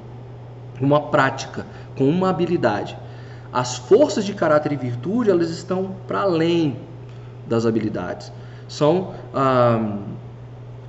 uma 0.82 1.00
prática, 1.00 1.66
com 1.98 2.10
uma 2.10 2.30
habilidade. 2.30 2.98
As 3.52 3.78
forças 3.78 4.26
de 4.26 4.34
caráter 4.34 4.72
e 4.72 4.76
virtude 4.76 5.30
elas 5.30 5.50
estão 5.50 5.96
para 6.08 6.22
além 6.22 6.78
das 7.48 7.66
habilidades. 7.66 8.32
São, 8.68 9.14
ah, 9.34 9.98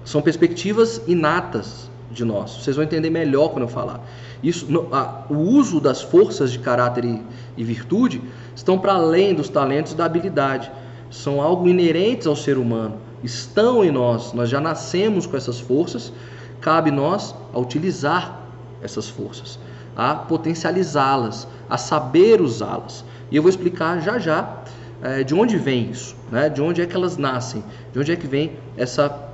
são 0.04 0.20
perspectivas 0.20 1.00
inatas 1.06 1.90
de 2.10 2.24
nós. 2.24 2.56
Vocês 2.62 2.76
vão 2.76 2.84
entender 2.84 3.10
melhor 3.10 3.50
quando 3.50 3.62
eu 3.62 3.68
falar. 3.68 4.00
Isso, 4.42 4.70
no, 4.70 4.92
a, 4.94 5.24
o 5.28 5.36
uso 5.36 5.80
das 5.80 6.02
forças 6.02 6.50
de 6.50 6.58
caráter 6.58 7.04
e, 7.04 7.22
e 7.56 7.64
virtude 7.64 8.22
estão 8.54 8.78
para 8.78 8.94
além 8.94 9.34
dos 9.34 9.48
talentos 9.48 9.94
da 9.94 10.04
habilidade. 10.04 10.70
São 11.10 11.40
algo 11.40 11.68
inerentes 11.68 12.26
ao 12.26 12.34
ser 12.36 12.58
humano 12.58 13.08
estão 13.22 13.84
em 13.84 13.90
nós, 13.90 14.32
nós 14.32 14.48
já 14.48 14.60
nascemos 14.60 15.26
com 15.26 15.36
essas 15.36 15.58
forças, 15.58 16.12
cabe 16.60 16.90
nós 16.90 17.34
a 17.52 17.58
utilizar 17.58 18.40
essas 18.82 19.08
forças, 19.08 19.58
a 19.98 20.14
potencializá-las, 20.14 21.48
a 21.68 21.76
saber 21.76 22.40
usá-las. 22.40 23.04
E 23.32 23.36
eu 23.36 23.42
vou 23.42 23.50
explicar 23.50 24.00
já 24.00 24.16
já 24.16 24.62
é, 25.02 25.24
de 25.24 25.34
onde 25.34 25.58
vem 25.58 25.90
isso, 25.90 26.14
né? 26.30 26.48
de 26.48 26.62
onde 26.62 26.80
é 26.80 26.86
que 26.86 26.94
elas 26.94 27.16
nascem, 27.16 27.64
de 27.92 27.98
onde 27.98 28.12
é 28.12 28.16
que 28.16 28.28
vem 28.28 28.52
essa, 28.76 29.28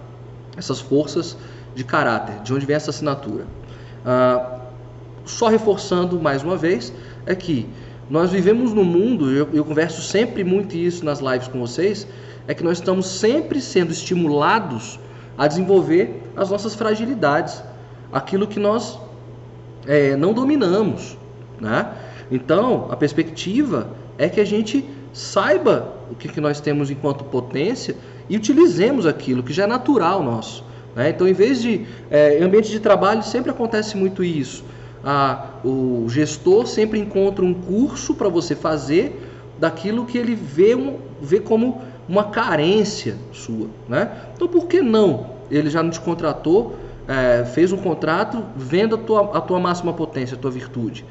essas 0.57 0.81
forças 0.81 1.37
de 1.75 1.85
caráter, 1.85 2.41
de 2.43 2.55
onde 2.55 2.65
vem 2.65 2.77
essa 2.77 2.89
assinatura. 2.89 3.45
Ah, 4.07 4.61
só 5.27 5.49
reforçando 5.49 6.19
mais 6.19 6.43
uma 6.43 6.57
vez, 6.57 6.93
é 7.27 7.35
que 7.35 7.69
nós 8.09 8.31
vivemos 8.31 8.73
no 8.73 8.85
mundo, 8.85 9.31
eu, 9.31 9.49
eu 9.53 9.65
converso 9.65 10.01
sempre 10.01 10.45
muito 10.45 10.77
isso 10.77 11.05
nas 11.05 11.21
lives 11.21 11.49
com 11.49 11.61
vocês, 11.61 12.07
é 12.47 12.55
que 12.55 12.63
nós 12.63 12.79
estamos 12.79 13.07
sempre 13.07 13.61
sendo 13.61 13.93
estimulados 13.93 14.99
a 15.37 15.47
desenvolver 15.47 16.23
as 16.37 16.51
nossas 16.51 16.75
fragilidades, 16.75 17.63
aquilo 18.13 18.47
que 18.47 18.61
nós 18.61 18.99
é, 19.87 20.17
não 20.17 20.33
dominamos. 20.33 21.17
Né? 21.61 21.87
Então, 22.31 22.89
a 22.91 22.97
perspectiva 22.97 23.89
é 24.19 24.29
que 24.29 24.41
a 24.41 24.45
gente 24.45 24.85
saiba 25.13 25.93
o 26.11 26.15
que, 26.15 26.29
que 26.29 26.41
nós 26.41 26.61
temos 26.61 26.91
enquanto 26.91 27.25
potência 27.25 27.97
e 28.29 28.37
utilizemos 28.37 29.07
aquilo 29.07 29.43
que 29.43 29.53
já 29.53 29.65
é 29.65 29.67
natural 29.67 30.23
nosso. 30.23 30.65
Né? 30.95 31.11
Então, 31.11 31.27
em 31.27 31.33
vez 31.33 31.61
de. 31.61 31.87
É, 32.11 32.39
em 32.39 32.43
ambiente 32.43 32.71
de 32.71 32.81
trabalho 32.81 33.23
sempre 33.23 33.51
acontece 33.51 33.97
muito 33.97 34.23
isso. 34.23 34.65
Ah, 35.05 35.51
o 35.63 36.07
gestor 36.09 36.67
sempre 36.67 36.99
encontra 36.99 37.45
um 37.45 37.53
curso 37.53 38.15
para 38.15 38.29
você 38.29 38.55
fazer 38.55 39.31
daquilo 39.59 40.07
que 40.07 40.17
ele 40.17 40.35
vê, 40.35 40.75
um, 40.75 40.97
vê 41.21 41.41
como 41.41 41.83
uma 42.09 42.25
carência 42.25 43.17
sua. 43.33 43.69
Né? 43.89 44.11
Então, 44.35 44.49
por 44.49 44.67
que 44.67 44.81
não? 44.81 45.27
Ele 45.51 45.69
já 45.69 45.83
não 45.83 45.91
te 45.91 46.01
contratou, 46.01 46.77
é, 47.07 47.45
fez 47.45 47.73
um 47.73 47.77
contrato, 47.77 48.43
venda 48.57 48.97
a 48.97 48.99
tua, 48.99 49.37
a 49.37 49.41
tua 49.41 49.61
máxima 49.61 49.93
potência, 49.93 50.37
a 50.37 50.39
tua 50.39 50.51
virtude. 50.51 51.05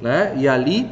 Né? 0.00 0.34
E 0.38 0.48
ali 0.48 0.90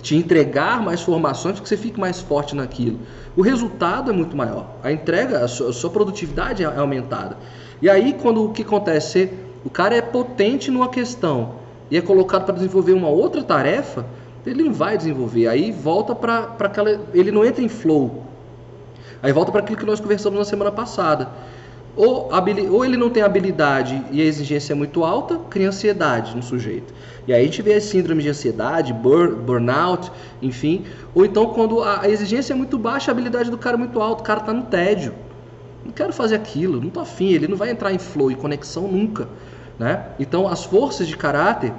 te 0.00 0.14
entregar 0.14 0.82
mais 0.82 1.00
formações 1.00 1.58
que 1.58 1.68
você 1.68 1.76
fique 1.76 1.98
mais 1.98 2.20
forte 2.20 2.54
naquilo. 2.54 2.98
O 3.36 3.42
resultado 3.42 4.10
é 4.10 4.14
muito 4.14 4.36
maior. 4.36 4.66
A 4.82 4.92
entrega, 4.92 5.44
a 5.44 5.48
sua, 5.48 5.70
a 5.70 5.72
sua 5.72 5.90
produtividade 5.90 6.62
é 6.62 6.66
aumentada. 6.66 7.36
E 7.80 7.88
aí, 7.88 8.14
quando 8.14 8.44
o 8.44 8.52
que 8.52 8.62
acontece? 8.62 9.30
O 9.64 9.70
cara 9.70 9.96
é 9.96 10.02
potente 10.02 10.70
numa 10.70 10.88
questão 10.88 11.56
e 11.90 11.96
é 11.96 12.00
colocado 12.00 12.44
para 12.44 12.54
desenvolver 12.54 12.92
uma 12.92 13.08
outra 13.08 13.42
tarefa, 13.42 14.06
ele 14.44 14.62
não 14.62 14.72
vai 14.72 14.96
desenvolver. 14.96 15.48
Aí 15.48 15.72
volta 15.72 16.14
para 16.14 16.54
aquela. 16.60 17.00
Ele 17.12 17.30
não 17.30 17.44
entra 17.44 17.62
em 17.62 17.68
flow. 17.68 18.24
Aí 19.22 19.32
volta 19.32 19.50
para 19.50 19.60
aquilo 19.60 19.78
que 19.78 19.86
nós 19.86 19.98
conversamos 19.98 20.38
na 20.38 20.44
semana 20.44 20.70
passada. 20.70 21.28
Ou, 21.96 22.28
ou 22.70 22.84
ele 22.84 22.96
não 22.96 23.08
tem 23.08 23.22
habilidade 23.22 24.04
e 24.10 24.20
a 24.20 24.24
exigência 24.24 24.74
é 24.74 24.76
muito 24.76 25.02
alta, 25.02 25.38
cria 25.48 25.68
ansiedade 25.68 26.36
no 26.36 26.42
sujeito. 26.42 26.92
E 27.26 27.32
aí 27.32 27.40
a 27.40 27.44
gente 27.44 27.62
vê 27.62 27.72
a 27.72 27.80
síndrome 27.80 28.22
de 28.22 28.28
ansiedade, 28.28 28.92
burn, 28.92 29.36
burnout, 29.36 30.12
enfim. 30.42 30.84
Ou 31.14 31.24
então 31.24 31.46
quando 31.46 31.82
a 31.82 32.06
exigência 32.06 32.52
é 32.52 32.56
muito 32.56 32.76
baixa, 32.76 33.10
a 33.10 33.12
habilidade 33.12 33.50
do 33.50 33.56
cara 33.56 33.76
é 33.76 33.78
muito 33.78 33.98
alta, 34.00 34.22
o 34.22 34.24
cara 34.26 34.40
está 34.40 34.52
no 34.52 34.64
tédio. 34.64 35.14
Não 35.84 35.92
quero 35.92 36.12
fazer 36.12 36.34
aquilo, 36.34 36.80
não 36.80 36.88
estou 36.88 37.02
afim, 37.02 37.28
ele 37.28 37.48
não 37.48 37.56
vai 37.56 37.70
entrar 37.70 37.92
em 37.92 37.98
flow 37.98 38.30
e 38.30 38.34
conexão 38.34 38.86
nunca. 38.86 39.26
Né? 39.78 40.04
Então 40.20 40.46
as 40.46 40.64
forças 40.64 41.08
de 41.08 41.16
caráter 41.16 41.72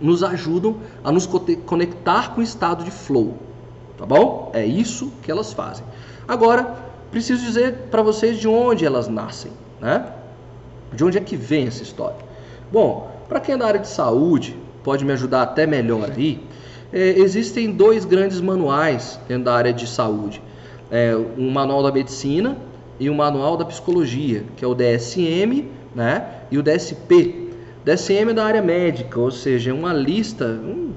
nos 0.00 0.22
ajudam 0.22 0.76
a 1.02 1.10
nos 1.10 1.26
conectar 1.64 2.34
com 2.34 2.40
o 2.40 2.44
estado 2.44 2.84
de 2.84 2.90
flow. 2.90 3.38
Tá 3.96 4.04
bom? 4.04 4.50
É 4.54 4.64
isso 4.64 5.12
que 5.22 5.30
elas 5.30 5.52
fazem. 5.52 5.84
Agora, 6.26 6.89
preciso 7.10 7.44
dizer 7.44 7.88
para 7.90 8.02
vocês 8.02 8.38
de 8.38 8.48
onde 8.48 8.84
elas 8.84 9.08
nascem, 9.08 9.52
né? 9.80 10.06
De 10.92 11.04
onde 11.04 11.18
é 11.18 11.20
que 11.20 11.36
vem 11.36 11.66
essa 11.66 11.82
história? 11.82 12.18
Bom, 12.70 13.10
para 13.28 13.40
quem 13.40 13.54
é 13.54 13.58
da 13.58 13.66
área 13.66 13.80
de 13.80 13.88
saúde, 13.88 14.56
pode 14.82 15.04
me 15.04 15.12
ajudar 15.12 15.42
até 15.42 15.66
melhor 15.66 16.10
aí. 16.16 16.40
É, 16.92 17.10
existem 17.18 17.70
dois 17.70 18.04
grandes 18.04 18.40
manuais 18.40 19.20
dentro 19.28 19.44
da 19.44 19.54
área 19.54 19.72
de 19.72 19.86
saúde: 19.86 20.42
é, 20.90 21.14
um 21.38 21.50
manual 21.50 21.82
da 21.82 21.92
medicina 21.92 22.56
e 22.98 23.08
um 23.08 23.14
manual 23.14 23.56
da 23.56 23.64
psicologia, 23.64 24.44
que 24.56 24.64
é 24.64 24.68
o 24.68 24.74
DSM, 24.74 25.68
né? 25.94 26.26
E 26.50 26.58
o 26.58 26.62
DSP. 26.62 27.48
DSM 27.84 28.30
é 28.30 28.34
da 28.34 28.44
área 28.44 28.60
médica, 28.60 29.18
ou 29.18 29.30
seja, 29.30 29.70
é 29.70 29.72
uma 29.72 29.92
lista, 29.92 30.44
um, 30.44 30.92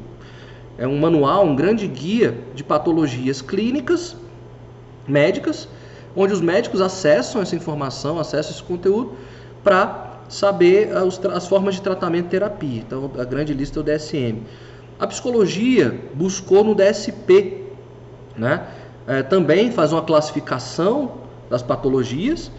é 0.77 0.85
um 0.85 0.99
manual, 0.99 1.45
um 1.45 1.55
grande 1.55 1.87
guia 1.87 2.37
de 2.53 2.63
patologias 2.63 3.41
clínicas 3.41 4.17
médicas 5.07 5.67
onde 6.15 6.33
os 6.33 6.41
médicos 6.41 6.81
acessam 6.81 7.41
essa 7.41 7.55
informação, 7.55 8.19
acessam 8.19 8.51
esse 8.51 8.63
conteúdo 8.63 9.13
para 9.63 10.19
saber 10.29 10.95
as, 10.95 11.19
as, 11.25 11.47
formas 11.47 11.75
de 11.75 11.81
tratamento 11.81 12.27
e 12.27 12.29
terapia. 12.29 12.81
Então, 12.81 13.11
a 13.17 13.23
grande 13.23 13.53
lista 13.53 13.79
é 13.79 13.81
o 13.81 13.83
DSM. 13.83 14.43
A 14.99 15.07
psicologia 15.07 15.99
buscou 16.13 16.63
no 16.63 16.75
DSP, 16.75 17.63
né? 18.37 18.67
É, 19.05 19.21
também 19.21 19.71
faz 19.71 19.91
uma 19.91 20.01
classificação 20.01 21.11
das 21.49 21.61
patologias 21.61 22.49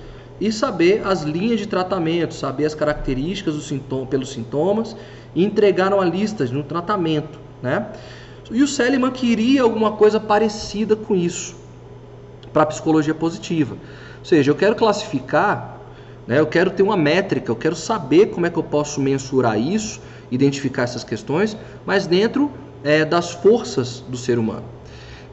e 0.40 0.52
saber 0.52 1.02
as 1.06 1.22
linhas 1.22 1.58
de 1.58 1.66
tratamento, 1.66 2.34
saber 2.34 2.66
as 2.66 2.74
características 2.74 3.54
sintoma, 3.64 4.06
pelos 4.06 4.30
sintomas 4.30 4.94
e 5.34 5.42
entregaram 5.42 6.00
a 6.00 6.04
lista 6.04 6.44
no 6.46 6.62
tratamento, 6.62 7.38
né? 7.62 7.88
E 8.50 8.62
o 8.62 8.68
Seliman 8.68 9.10
queria 9.10 9.62
alguma 9.62 9.92
coisa 9.92 10.20
parecida 10.20 10.94
com 10.94 11.14
isso 11.14 11.63
para 12.54 12.64
psicologia 12.64 13.14
positiva. 13.14 13.74
Ou 14.20 14.24
seja, 14.24 14.50
eu 14.50 14.54
quero 14.54 14.76
classificar, 14.76 15.80
né, 16.26 16.38
eu 16.38 16.46
quero 16.46 16.70
ter 16.70 16.82
uma 16.82 16.96
métrica, 16.96 17.50
eu 17.50 17.56
quero 17.56 17.74
saber 17.74 18.26
como 18.26 18.46
é 18.46 18.50
que 18.50 18.56
eu 18.56 18.62
posso 18.62 19.00
mensurar 19.00 19.60
isso, 19.60 20.00
identificar 20.30 20.84
essas 20.84 21.04
questões, 21.04 21.56
mas 21.84 22.06
dentro 22.06 22.50
é, 22.82 23.04
das 23.04 23.32
forças 23.32 24.00
do 24.08 24.16
ser 24.16 24.38
humano. 24.38 24.64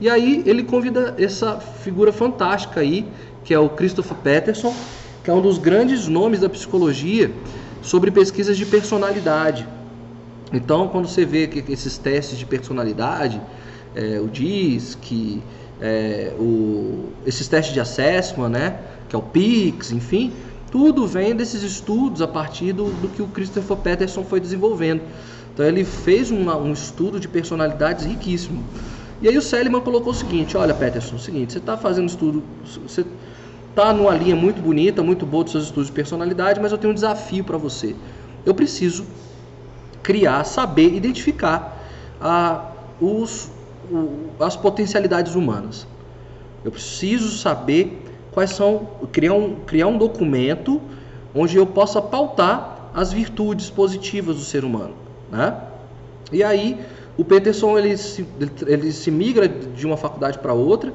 E 0.02 0.10
aí 0.10 0.44
ele 0.48 0.64
convida 0.64 1.16
essa 1.18 1.60
figura 1.60 2.12
fantástica 2.12 2.82
aí, 2.82 3.06
que 3.44 3.54
é 3.54 3.60
o 3.60 3.70
Christopher 3.70 4.18
Peterson, 4.18 4.74
que 5.24 5.30
é 5.30 5.34
um 5.34 5.42
dos 5.42 5.60
grandes 5.60 6.08
nomes 6.08 6.40
da 6.40 6.50
psicologia 6.50 7.32
sobre 7.84 8.10
pesquisas 8.10 8.58
de 8.58 8.66
personalidade. 8.66 9.68
Então, 10.52 10.88
quando 10.88 11.08
você 11.08 11.24
vê 11.24 11.48
que 11.48 11.72
esses 11.72 11.98
testes 12.00 12.38
de 12.38 12.46
personalidade, 12.46 13.40
é, 13.96 14.20
o 14.20 14.28
DISC, 14.28 15.42
é, 15.82 16.34
o, 16.40 17.10
esses 17.26 17.48
testes 17.48 17.74
de 17.74 17.80
assessment, 17.80 18.50
né, 18.50 18.80
que 19.10 19.16
é 19.16 19.20
o 19.20 19.22
PIX, 19.22 19.92
enfim, 19.92 20.32
tudo 20.72 21.06
vem 21.06 21.36
desses 21.36 21.64
estudos 21.64 22.22
a 22.22 22.28
partir 22.28 22.72
do, 22.72 22.86
do 22.86 23.10
que 23.10 23.22
o 23.22 23.28
Christopher 23.28 23.78
Peterson 23.78 24.24
foi 24.24 24.40
desenvolvendo. 24.40 25.02
Então 25.54 25.66
ele 25.66 25.84
fez 25.84 26.32
uma, 26.32 26.56
um 26.56 26.72
estudo 26.72 27.20
de 27.20 27.28
personalidades 27.28 28.06
riquíssimo. 28.06 28.64
E 29.22 29.28
aí 29.28 29.38
o 29.38 29.42
Seliman 29.42 29.82
colocou 29.82 30.12
o 30.14 30.16
seguinte, 30.16 30.56
olha 30.56 30.74
Peterson, 30.74 31.14
é 31.14 31.16
o 31.18 31.20
seguinte, 31.20 31.54
você 31.54 31.60
está 31.60 31.78
fazendo 31.78 32.08
estudo, 32.08 32.42
você 32.82 33.06
está 33.70 33.94
numa 33.94 34.16
linha 34.16 34.36
muito 34.36 34.62
bonita, 34.62 35.04
muito 35.04 35.26
boa 35.26 35.44
dos 35.44 35.52
seus 35.52 35.66
estudos 35.66 35.88
de 35.88 35.92
personalidade, 35.94 36.60
mas 36.60 36.72
eu 36.72 36.78
tenho 36.78 36.92
um 36.92 36.96
desafio 36.96 37.44
para 37.44 37.58
você. 37.58 37.96
Eu 38.46 38.54
preciso 38.54 39.06
criar, 40.02 40.44
saber, 40.44 40.94
identificar 40.96 41.80
ah, 42.20 42.72
os, 43.00 43.52
as 44.40 44.56
potencialidades 44.56 45.36
humanas. 45.36 45.88
Eu 46.64 46.72
preciso 46.72 47.38
saber 47.38 48.02
quais 48.32 48.52
são, 48.52 48.88
criar 49.12 49.34
um, 49.34 49.56
criar 49.66 49.88
um 49.88 49.98
documento 49.98 50.82
onde 51.34 51.58
eu 51.58 51.66
possa 51.66 52.02
pautar 52.02 52.90
as 52.94 53.12
virtudes 53.12 53.70
positivas 53.70 54.36
do 54.36 54.44
ser 54.44 54.64
humano, 54.64 54.94
né? 55.32 55.58
E 56.32 56.44
aí 56.44 56.80
o 57.18 57.26
Peterson 57.26 57.78
ele 57.78 57.98
se, 57.98 58.26
ele 58.66 58.92
se 58.92 59.12
migra 59.12 59.48
de 59.48 59.86
uma 59.86 59.98
faculdade 59.98 60.40
para 60.40 60.54
outra 60.54 60.94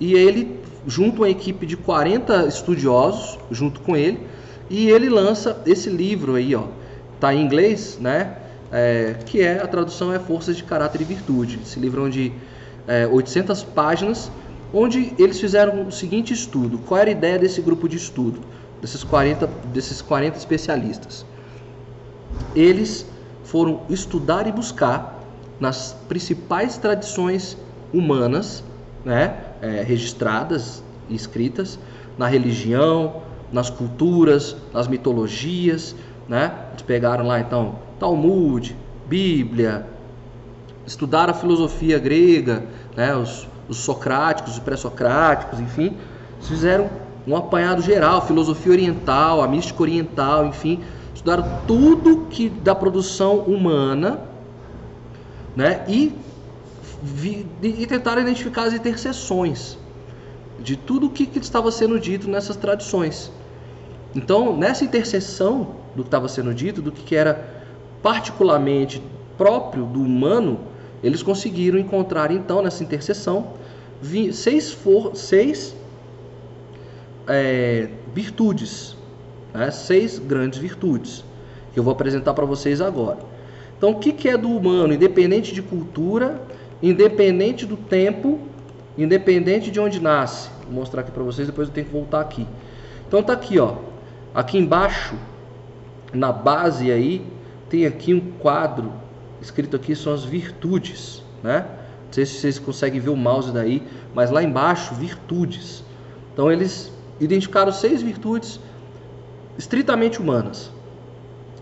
e 0.00 0.14
ele 0.14 0.60
junto 0.86 1.22
uma 1.22 1.30
equipe 1.30 1.64
de 1.66 1.76
40 1.76 2.46
estudiosos 2.46 3.38
junto 3.50 3.80
com 3.80 3.96
ele 3.96 4.20
e 4.68 4.90
ele 4.90 5.08
lança 5.08 5.60
esse 5.66 5.90
livro 5.90 6.34
aí, 6.34 6.54
ó, 6.54 6.64
tá 7.20 7.34
em 7.34 7.42
inglês, 7.42 7.98
né? 8.00 8.38
É, 8.74 9.14
que 9.24 9.40
é 9.40 9.62
a 9.62 9.68
tradução 9.68 10.12
é 10.12 10.18
Forças 10.18 10.56
de 10.56 10.64
Caráter 10.64 11.00
e 11.00 11.04
Virtude. 11.04 11.60
Esse 11.62 11.78
livro 11.78 12.10
de 12.10 12.32
é, 12.88 13.06
800 13.06 13.62
páginas, 13.62 14.32
onde 14.72 15.14
eles 15.16 15.38
fizeram 15.38 15.86
o 15.86 15.92
seguinte 15.92 16.34
estudo. 16.34 16.78
Qual 16.78 17.00
era 17.00 17.08
a 17.08 17.12
ideia 17.12 17.38
desse 17.38 17.62
grupo 17.62 17.88
de 17.88 17.96
estudo, 17.96 18.40
desses 18.80 19.04
40, 19.04 19.46
desses 19.72 20.02
40 20.02 20.36
especialistas? 20.36 21.24
Eles 22.52 23.06
foram 23.44 23.82
estudar 23.88 24.48
e 24.48 24.50
buscar 24.50 25.22
nas 25.60 25.96
principais 26.08 26.76
tradições 26.76 27.56
humanas, 27.92 28.64
né, 29.04 29.36
é, 29.62 29.84
registradas 29.84 30.82
e 31.08 31.14
escritas, 31.14 31.78
na 32.18 32.26
religião, 32.26 33.22
nas 33.52 33.70
culturas, 33.70 34.56
nas 34.72 34.88
mitologias, 34.88 35.94
né? 36.28 36.52
Eles 36.72 36.82
pegaram 36.82 37.26
lá 37.26 37.38
então 37.38 37.83
Talmud, 37.98 38.76
Bíblia, 39.06 39.86
estudaram 40.86 41.32
a 41.32 41.36
filosofia 41.36 41.98
grega, 41.98 42.64
né, 42.96 43.14
os, 43.14 43.46
os 43.68 43.78
socráticos, 43.78 44.54
os 44.54 44.58
pré-socráticos, 44.58 45.60
enfim, 45.60 45.96
fizeram 46.40 46.90
um 47.26 47.36
apanhado 47.36 47.80
geral, 47.80 48.26
filosofia 48.26 48.72
oriental, 48.72 49.42
a 49.42 49.48
mística 49.48 49.82
oriental, 49.82 50.46
enfim, 50.46 50.80
estudaram 51.14 51.60
tudo 51.66 52.26
que 52.28 52.48
da 52.48 52.74
produção 52.74 53.38
humana, 53.38 54.20
né, 55.56 55.84
e 55.88 56.12
vi, 57.02 57.46
e 57.62 57.86
tentaram 57.86 58.22
identificar 58.22 58.64
as 58.64 58.74
interseções 58.74 59.78
de 60.58 60.76
tudo 60.76 61.06
o 61.06 61.10
que, 61.10 61.26
que 61.26 61.38
estava 61.38 61.70
sendo 61.70 61.98
dito 61.98 62.28
nessas 62.28 62.56
tradições. 62.56 63.30
Então, 64.14 64.56
nessa 64.56 64.84
interseção 64.84 65.74
do 65.94 66.02
que 66.02 66.08
estava 66.08 66.28
sendo 66.28 66.54
dito, 66.54 66.80
do 66.80 66.92
que, 66.92 67.02
que 67.02 67.16
era 67.16 67.53
particularmente 68.04 69.02
próprio 69.38 69.86
do 69.86 70.02
humano, 70.02 70.60
eles 71.02 71.22
conseguiram 71.22 71.78
encontrar 71.78 72.30
então 72.30 72.60
nessa 72.60 72.84
interseção 72.84 73.54
seis, 74.30 74.70
for, 74.70 75.16
seis 75.16 75.74
é, 77.26 77.88
virtudes, 78.14 78.94
né? 79.54 79.70
seis 79.70 80.18
grandes 80.18 80.58
virtudes 80.58 81.24
que 81.72 81.80
eu 81.80 81.82
vou 81.82 81.94
apresentar 81.94 82.34
para 82.34 82.44
vocês 82.44 82.82
agora. 82.82 83.20
Então, 83.78 83.92
o 83.92 83.98
que, 83.98 84.12
que 84.12 84.28
é 84.28 84.36
do 84.36 84.50
humano, 84.50 84.92
independente 84.92 85.54
de 85.54 85.62
cultura, 85.62 86.42
independente 86.82 87.64
do 87.64 87.76
tempo, 87.76 88.38
independente 88.98 89.70
de 89.70 89.80
onde 89.80 89.98
nasce? 89.98 90.50
Vou 90.64 90.74
mostrar 90.74 91.00
aqui 91.00 91.10
para 91.10 91.22
vocês, 91.22 91.48
depois 91.48 91.68
eu 91.68 91.74
tenho 91.74 91.86
que 91.86 91.92
voltar 91.92 92.20
aqui. 92.20 92.46
Então 93.08 93.22
tá 93.22 93.32
aqui, 93.32 93.58
ó. 93.58 93.76
Aqui 94.34 94.58
embaixo, 94.58 95.14
na 96.12 96.30
base 96.30 96.92
aí, 96.92 97.26
tem 97.74 97.86
aqui 97.86 98.14
um 98.14 98.20
quadro 98.38 98.92
escrito 99.42 99.74
aqui 99.74 99.96
são 99.96 100.14
as 100.14 100.22
virtudes, 100.22 101.24
né? 101.42 101.66
Não 102.06 102.12
sei 102.12 102.24
se 102.24 102.34
vocês 102.34 102.56
conseguem 102.56 103.00
ver 103.00 103.10
o 103.10 103.16
mouse 103.16 103.50
daí, 103.50 103.82
mas 104.14 104.30
lá 104.30 104.44
embaixo, 104.44 104.94
virtudes. 104.94 105.82
Então 106.32 106.52
eles 106.52 106.92
identificaram 107.18 107.72
seis 107.72 108.00
virtudes 108.00 108.60
estritamente 109.58 110.20
humanas. 110.20 110.70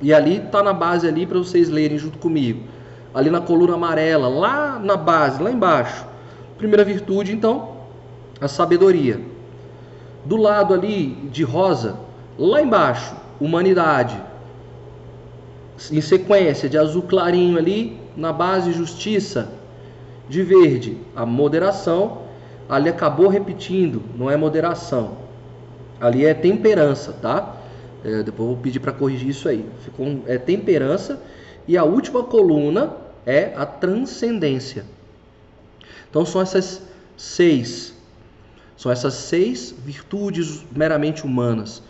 E 0.02 0.12
ali 0.12 0.36
está 0.36 0.62
na 0.62 0.74
base 0.74 1.08
ali 1.08 1.26
para 1.26 1.38
vocês 1.38 1.70
lerem 1.70 1.96
junto 1.96 2.18
comigo. 2.18 2.62
Ali 3.14 3.30
na 3.30 3.40
coluna 3.40 3.72
amarela, 3.72 4.28
lá 4.28 4.78
na 4.78 4.98
base, 4.98 5.42
lá 5.42 5.50
embaixo. 5.50 6.04
Primeira 6.58 6.84
virtude, 6.84 7.32
então, 7.32 7.74
a 8.38 8.48
sabedoria. 8.48 9.18
Do 10.26 10.36
lado 10.36 10.74
ali 10.74 11.14
de 11.32 11.42
rosa, 11.42 11.98
lá 12.38 12.60
embaixo, 12.60 13.16
humanidade 13.40 14.20
em 15.90 16.00
sequência 16.00 16.68
de 16.68 16.78
azul 16.78 17.02
clarinho 17.02 17.58
ali, 17.58 17.98
na 18.16 18.32
base 18.32 18.72
justiça, 18.72 19.50
de 20.28 20.42
verde 20.42 20.98
a 21.16 21.26
moderação, 21.26 22.22
ali 22.68 22.88
acabou 22.88 23.28
repetindo, 23.28 24.02
não 24.16 24.30
é 24.30 24.36
moderação, 24.36 25.18
ali 26.00 26.24
é 26.24 26.34
temperança, 26.34 27.12
tá? 27.12 27.56
É, 28.04 28.22
depois 28.22 28.48
vou 28.48 28.56
pedir 28.56 28.80
para 28.80 28.92
corrigir 28.92 29.28
isso 29.28 29.48
aí. 29.48 29.64
Ficou 29.84 30.22
é 30.26 30.36
temperança 30.36 31.20
e 31.66 31.76
a 31.76 31.84
última 31.84 32.24
coluna 32.24 32.96
é 33.24 33.52
a 33.56 33.64
transcendência. 33.64 34.84
Então 36.10 36.26
são 36.26 36.40
essas 36.40 36.82
seis, 37.16 37.94
são 38.76 38.90
essas 38.90 39.14
seis 39.14 39.74
virtudes 39.84 40.64
meramente 40.74 41.24
humanas 41.24 41.82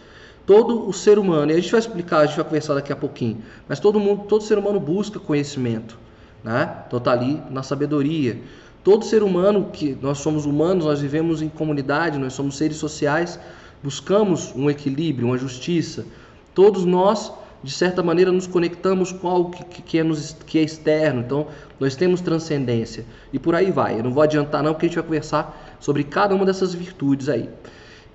todo 0.46 0.88
o 0.88 0.92
ser 0.92 1.18
humano, 1.18 1.52
e 1.52 1.54
a 1.54 1.60
gente 1.60 1.70
vai 1.70 1.80
explicar, 1.80 2.18
a 2.18 2.26
gente 2.26 2.36
vai 2.36 2.44
conversar 2.44 2.74
daqui 2.74 2.92
a 2.92 2.96
pouquinho, 2.96 3.38
mas 3.68 3.78
todo 3.78 4.00
mundo, 4.00 4.24
todo 4.28 4.42
ser 4.42 4.58
humano 4.58 4.80
busca 4.80 5.18
conhecimento, 5.18 5.98
né? 6.42 6.82
Então 6.86 6.98
tá 6.98 7.12
ali 7.12 7.40
na 7.50 7.62
sabedoria. 7.62 8.40
Todo 8.82 9.04
ser 9.04 9.22
humano 9.22 9.70
que 9.72 9.96
nós 10.02 10.18
somos 10.18 10.44
humanos, 10.44 10.84
nós 10.84 11.00
vivemos 11.00 11.40
em 11.40 11.48
comunidade, 11.48 12.18
nós 12.18 12.32
somos 12.32 12.56
seres 12.56 12.76
sociais, 12.78 13.38
buscamos 13.80 14.52
um 14.56 14.68
equilíbrio, 14.68 15.28
uma 15.28 15.38
justiça. 15.38 16.04
Todos 16.52 16.84
nós, 16.84 17.32
de 17.62 17.70
certa 17.70 18.02
maneira, 18.02 18.32
nos 18.32 18.48
conectamos 18.48 19.12
com 19.12 19.28
algo 19.28 19.50
que, 19.52 19.82
que, 19.82 19.98
é, 19.98 20.02
nos, 20.02 20.36
que 20.44 20.58
é 20.58 20.62
externo, 20.62 21.20
então 21.20 21.46
nós 21.78 21.94
temos 21.94 22.20
transcendência. 22.20 23.04
E 23.32 23.38
por 23.38 23.54
aí 23.54 23.70
vai. 23.70 24.00
Eu 24.00 24.02
não 24.02 24.10
vou 24.10 24.22
adiantar 24.22 24.64
não, 24.64 24.72
porque 24.72 24.86
a 24.86 24.88
gente 24.88 24.96
vai 24.96 25.04
conversar 25.04 25.76
sobre 25.78 26.02
cada 26.02 26.34
uma 26.34 26.44
dessas 26.44 26.74
virtudes 26.74 27.28
aí. 27.28 27.48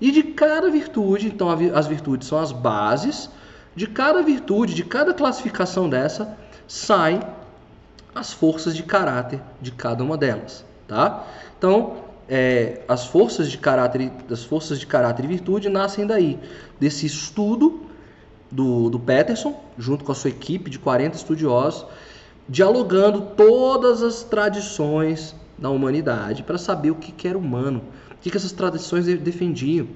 E 0.00 0.10
de 0.10 0.22
cada 0.22 0.70
virtude, 0.70 1.26
então 1.26 1.48
as 1.74 1.86
virtudes 1.86 2.28
são 2.28 2.38
as 2.38 2.52
bases, 2.52 3.28
de 3.74 3.86
cada 3.86 4.22
virtude, 4.22 4.74
de 4.74 4.84
cada 4.84 5.12
classificação 5.12 5.88
dessa, 5.88 6.36
saem 6.66 7.20
as 8.14 8.32
forças 8.32 8.76
de 8.76 8.82
caráter 8.82 9.40
de 9.60 9.70
cada 9.70 10.02
uma 10.02 10.16
delas, 10.16 10.64
tá? 10.86 11.24
Então, 11.56 11.98
é, 12.28 12.82
as 12.86 13.06
forças 13.06 13.50
de 13.50 13.56
caráter, 13.56 14.10
das 14.28 14.44
forças 14.44 14.78
de 14.78 14.86
caráter 14.86 15.24
e 15.24 15.28
virtude 15.28 15.68
nascem 15.68 16.06
daí, 16.06 16.38
desse 16.78 17.06
estudo 17.06 17.86
do, 18.50 18.90
do 18.90 18.98
Peterson, 18.98 19.58
junto 19.78 20.04
com 20.04 20.12
a 20.12 20.14
sua 20.14 20.30
equipe 20.30 20.70
de 20.70 20.78
40 20.78 21.16
estudiosos, 21.16 21.86
dialogando 22.48 23.20
todas 23.36 24.02
as 24.02 24.22
tradições 24.22 25.34
da 25.56 25.70
humanidade 25.70 26.42
para 26.42 26.58
saber 26.58 26.90
o 26.90 26.94
que, 26.94 27.12
que 27.12 27.28
era 27.28 27.36
humano, 27.36 27.82
o 28.18 28.20
que, 28.20 28.30
que 28.30 28.36
essas 28.36 28.52
tradições 28.52 29.06
defendiam. 29.06 29.86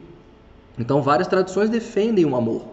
Então, 0.78 1.02
várias 1.02 1.28
tradições 1.28 1.68
defendem 1.68 2.24
o 2.24 2.37
amor. 2.37 2.66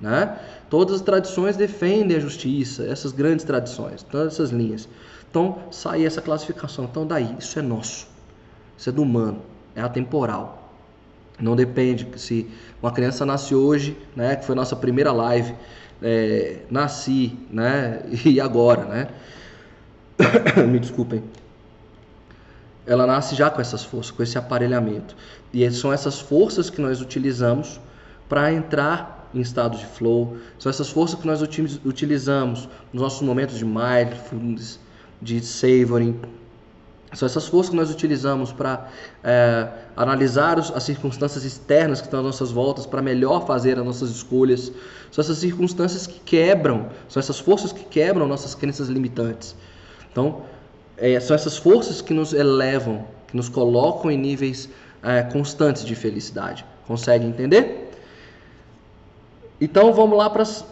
Né? 0.00 0.38
Todas 0.70 0.96
as 0.96 1.00
tradições 1.00 1.56
defendem 1.56 2.16
a 2.16 2.20
justiça, 2.20 2.84
essas 2.84 3.12
grandes 3.12 3.44
tradições, 3.44 4.02
todas 4.02 4.34
essas 4.34 4.50
linhas. 4.50 4.88
Então, 5.30 5.58
sai 5.70 6.06
essa 6.06 6.22
classificação. 6.22 6.84
Então, 6.84 7.06
daí, 7.06 7.36
isso 7.38 7.58
é 7.58 7.62
nosso. 7.62 8.06
Isso 8.78 8.88
é 8.88 8.92
do 8.92 9.02
humano, 9.02 9.42
é 9.74 9.80
atemporal. 9.80 10.70
Não 11.40 11.56
depende 11.56 12.06
se 12.16 12.48
uma 12.80 12.92
criança 12.92 13.26
nasce 13.26 13.54
hoje, 13.54 13.96
né, 14.14 14.36
que 14.36 14.44
foi 14.44 14.54
a 14.54 14.56
nossa 14.56 14.76
primeira 14.76 15.12
live, 15.12 15.54
é, 16.00 16.60
nasci, 16.70 17.36
né, 17.50 18.02
e 18.24 18.40
agora, 18.40 18.84
né? 18.84 19.08
Me 20.68 20.78
desculpem 20.78 21.22
ela 22.86 23.06
nasce 23.06 23.34
já 23.34 23.50
com 23.50 23.60
essas 23.60 23.84
forças, 23.84 24.10
com 24.10 24.22
esse 24.22 24.36
aparelhamento. 24.36 25.16
E 25.52 25.68
são 25.70 25.92
essas 25.92 26.20
forças 26.20 26.70
que 26.70 26.80
nós 26.80 27.00
utilizamos 27.00 27.80
para 28.28 28.52
entrar 28.52 29.28
em 29.34 29.40
estado 29.40 29.78
de 29.78 29.86
flow, 29.86 30.36
são 30.58 30.68
essas 30.68 30.90
forças 30.90 31.18
que 31.18 31.26
nós 31.26 31.40
utilizamos 31.40 32.68
nos 32.92 33.02
nossos 33.02 33.22
momentos 33.22 33.56
de 33.56 33.64
mindfulness, 33.64 34.78
de 35.22 35.40
savoring, 35.40 36.20
são 37.14 37.26
essas 37.26 37.46
forças 37.46 37.70
que 37.70 37.76
nós 37.76 37.90
utilizamos 37.90 38.52
para 38.52 38.88
é, 39.22 39.68
analisar 39.94 40.58
os, 40.58 40.70
as 40.74 40.82
circunstâncias 40.82 41.44
externas 41.44 42.00
que 42.00 42.06
estão 42.06 42.20
às 42.20 42.26
nossas 42.26 42.50
voltas 42.50 42.86
para 42.86 43.02
melhor 43.02 43.46
fazer 43.46 43.78
as 43.78 43.84
nossas 43.84 44.10
escolhas. 44.10 44.72
São 45.10 45.22
essas 45.22 45.36
circunstâncias 45.38 46.06
que 46.06 46.18
quebram, 46.20 46.88
são 47.08 47.20
essas 47.20 47.38
forças 47.38 47.70
que 47.70 47.84
quebram 47.84 48.26
nossas 48.26 48.54
crenças 48.54 48.88
limitantes. 48.88 49.54
Então, 50.10 50.42
é, 51.02 51.18
são 51.18 51.34
essas 51.34 51.56
forças 51.56 52.00
que 52.00 52.14
nos 52.14 52.32
elevam, 52.32 53.04
que 53.26 53.36
nos 53.36 53.48
colocam 53.48 54.08
em 54.08 54.16
níveis 54.16 54.68
é, 55.02 55.20
constantes 55.24 55.84
de 55.84 55.96
felicidade. 55.96 56.64
Consegue 56.86 57.26
entender? 57.26 57.90
Então 59.60 59.92
vamos 59.92 60.16
lá 60.16 60.30
para 60.30 60.42
as, 60.42 60.64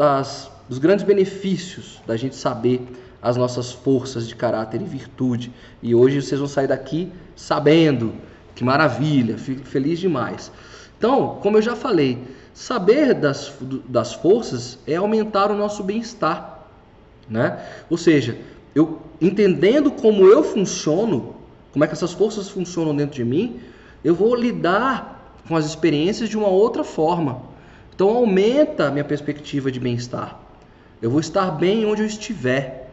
as, 0.00 0.50
os 0.68 0.78
grandes 0.78 1.04
benefícios 1.04 2.00
da 2.06 2.16
gente 2.16 2.36
saber 2.36 2.80
as 3.20 3.36
nossas 3.36 3.72
forças 3.72 4.28
de 4.28 4.36
caráter 4.36 4.80
e 4.80 4.84
virtude. 4.84 5.52
E 5.82 5.96
hoje 5.96 6.22
vocês 6.22 6.38
vão 6.38 6.48
sair 6.48 6.68
daqui 6.68 7.12
sabendo. 7.34 8.14
Que 8.54 8.62
maravilha, 8.62 9.36
fico 9.36 9.66
feliz 9.66 9.98
demais. 9.98 10.52
Então, 10.96 11.40
como 11.42 11.58
eu 11.58 11.62
já 11.62 11.74
falei, 11.74 12.22
saber 12.54 13.14
das, 13.14 13.52
das 13.88 14.14
forças 14.14 14.78
é 14.86 14.94
aumentar 14.94 15.50
o 15.50 15.56
nosso 15.56 15.82
bem-estar. 15.82 16.68
Né? 17.28 17.58
Ou 17.90 17.98
seja, 17.98 18.38
eu 18.76 19.00
entendendo 19.18 19.90
como 19.90 20.26
eu 20.26 20.44
funciono, 20.44 21.34
como 21.72 21.82
é 21.82 21.88
que 21.88 21.94
essas 21.94 22.12
forças 22.12 22.50
funcionam 22.50 22.94
dentro 22.94 23.16
de 23.16 23.24
mim, 23.24 23.58
eu 24.04 24.14
vou 24.14 24.34
lidar 24.34 25.34
com 25.48 25.56
as 25.56 25.64
experiências 25.64 26.28
de 26.28 26.36
uma 26.36 26.48
outra 26.48 26.84
forma. 26.84 27.40
Então 27.94 28.10
aumenta 28.10 28.88
a 28.88 28.90
minha 28.90 29.02
perspectiva 29.02 29.72
de 29.72 29.80
bem-estar. 29.80 30.38
Eu 31.00 31.10
vou 31.10 31.20
estar 31.20 31.52
bem 31.52 31.86
onde 31.86 32.02
eu 32.02 32.06
estiver, 32.06 32.90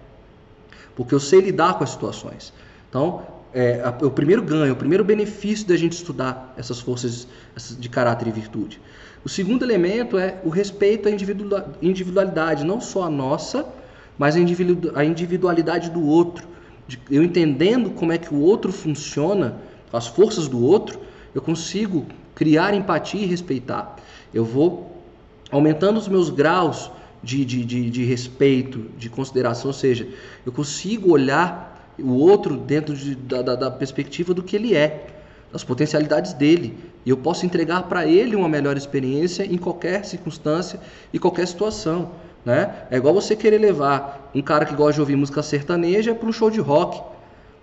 porque 0.95 1.13
eu 1.13 1.19
sei 1.19 1.41
lidar 1.41 1.77
com 1.77 1.83
as 1.83 1.89
situações. 1.89 2.53
Então, 2.89 3.23
é, 3.53 3.83
o 4.01 4.09
primeiro 4.09 4.41
ganho, 4.41 4.71
o 4.71 4.77
primeiro 4.77 5.03
benefício 5.03 5.67
da 5.67 5.75
gente 5.75 5.91
estudar 5.91 6.53
essas 6.55 6.79
forças 6.79 7.27
de 7.77 7.89
caráter 7.89 8.29
e 8.29 8.31
virtude. 8.31 8.79
O 9.25 9.27
segundo 9.27 9.65
elemento 9.65 10.17
é 10.17 10.39
o 10.45 10.49
respeito 10.49 11.09
à 11.09 11.11
individualidade, 11.81 12.63
não 12.63 12.79
só 12.79 13.03
a 13.03 13.09
nossa, 13.09 13.82
mas 14.17 14.35
a 14.35 15.03
individualidade 15.05 15.89
do 15.89 16.05
outro. 16.05 16.47
Eu 17.09 17.23
entendendo 17.23 17.91
como 17.91 18.11
é 18.11 18.17
que 18.17 18.33
o 18.33 18.39
outro 18.39 18.71
funciona, 18.71 19.57
as 19.91 20.07
forças 20.07 20.47
do 20.47 20.63
outro, 20.63 20.99
eu 21.33 21.41
consigo 21.41 22.05
criar 22.35 22.73
empatia 22.73 23.21
e 23.21 23.25
respeitar. 23.25 23.95
Eu 24.33 24.43
vou 24.43 24.91
aumentando 25.51 25.97
os 25.97 26.07
meus 26.07 26.29
graus 26.29 26.91
de, 27.23 27.45
de, 27.45 27.63
de, 27.63 27.89
de 27.89 28.03
respeito, 28.03 28.89
de 28.97 29.09
consideração, 29.09 29.67
ou 29.67 29.73
seja, 29.73 30.07
eu 30.45 30.51
consigo 30.51 31.11
olhar 31.11 31.93
o 31.97 32.13
outro 32.13 32.57
dentro 32.57 32.95
de, 32.95 33.15
da, 33.15 33.41
da, 33.41 33.55
da 33.55 33.71
perspectiva 33.71 34.33
do 34.33 34.43
que 34.43 34.55
ele 34.55 34.75
é, 34.75 35.07
das 35.51 35.63
potencialidades 35.63 36.33
dele. 36.33 36.77
E 37.05 37.09
eu 37.09 37.17
posso 37.17 37.45
entregar 37.45 37.83
para 37.83 38.05
ele 38.07 38.35
uma 38.35 38.49
melhor 38.49 38.75
experiência 38.75 39.45
em 39.45 39.57
qualquer 39.57 40.03
circunstância 40.03 40.79
e 41.13 41.19
qualquer 41.19 41.47
situação. 41.47 42.11
Né? 42.45 42.87
É 42.91 42.97
igual 42.97 43.13
você 43.13 43.35
querer 43.35 43.57
levar 43.57 44.29
um 44.35 44.41
cara 44.41 44.65
que 44.65 44.75
gosta 44.75 44.93
de 44.93 44.99
ouvir 44.99 45.15
música 45.15 45.41
sertaneja 45.41 46.13
para 46.13 46.27
um 46.27 46.31
show 46.31 46.49
de 46.49 46.59
rock. 46.59 47.01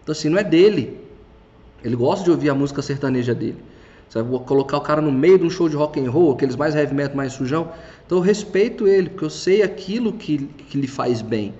Então 0.02 0.12
assim, 0.12 0.28
não 0.28 0.38
é 0.38 0.44
dele. 0.44 0.98
Ele 1.84 1.96
gosta 1.96 2.24
de 2.24 2.30
ouvir 2.30 2.50
a 2.50 2.54
música 2.54 2.80
sertaneja 2.82 3.34
dele. 3.34 3.58
Você 4.08 4.20
vai 4.22 4.40
colocar 4.40 4.76
o 4.76 4.80
cara 4.80 5.00
no 5.00 5.12
meio 5.12 5.38
de 5.38 5.44
um 5.44 5.50
show 5.50 5.68
de 5.68 5.76
rock 5.76 6.00
and 6.00 6.10
roll, 6.10 6.32
aqueles 6.32 6.56
mais 6.56 6.74
heavy 6.74 6.94
metal, 6.94 7.16
mais 7.16 7.32
sujão. 7.32 7.68
Então 8.04 8.18
eu 8.18 8.22
respeito 8.22 8.88
ele, 8.88 9.10
porque 9.10 9.24
eu 9.24 9.30
sei 9.30 9.62
aquilo 9.62 10.12
que, 10.12 10.38
que 10.38 10.78
lhe 10.78 10.88
faz 10.88 11.22
bem. 11.22 11.54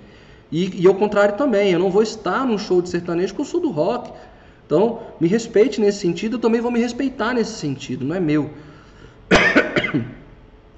E, 0.51 0.83
e 0.83 0.87
ao 0.87 0.95
contrário 0.95 1.37
também, 1.37 1.71
eu 1.71 1.79
não 1.79 1.91
vou 1.91 2.03
estar 2.03 2.45
num 2.45 2.59
show 2.59 2.83
de 2.83 2.89
sertanejo 2.89 3.29
porque 3.29 3.43
eu 3.43 3.47
sou 3.47 3.61
do 3.61 3.71
rock. 3.71 4.11
Então, 4.67 5.01
me 5.21 5.29
respeite 5.29 5.81
nesse 5.81 5.99
sentido, 5.99 6.37
eu 6.37 6.41
também 6.41 6.61
vou 6.61 6.71
me 6.71 6.81
respeitar 6.81 7.33
nesse 7.35 7.53
sentido, 7.53 8.05
não 8.05 8.15
é 8.15 8.21
meu. 8.21 8.51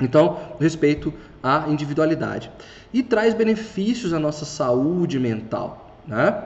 Então, 0.00 0.36
respeito 0.58 1.14
à 1.42 1.64
individualidade. 1.68 2.50
E 2.92 3.02
traz 3.02 3.34
benefícios 3.34 4.12
à 4.12 4.18
nossa 4.18 4.44
saúde 4.44 5.18
mental. 5.18 5.98
Né? 6.06 6.42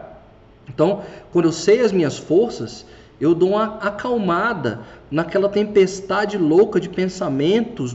Então, 0.69 1.03
quando 1.33 1.47
eu 1.47 1.53
sei 1.53 1.81
as 1.81 1.93
minhas 1.93 2.19
forças, 2.19 2.87
eu 3.21 3.35
dou 3.35 3.51
uma 3.51 3.79
acalmada 3.79 4.81
naquela 5.11 5.49
tempestade 5.49 6.37
louca 6.37 6.81
de 6.81 6.89
pensamentos 6.89 7.95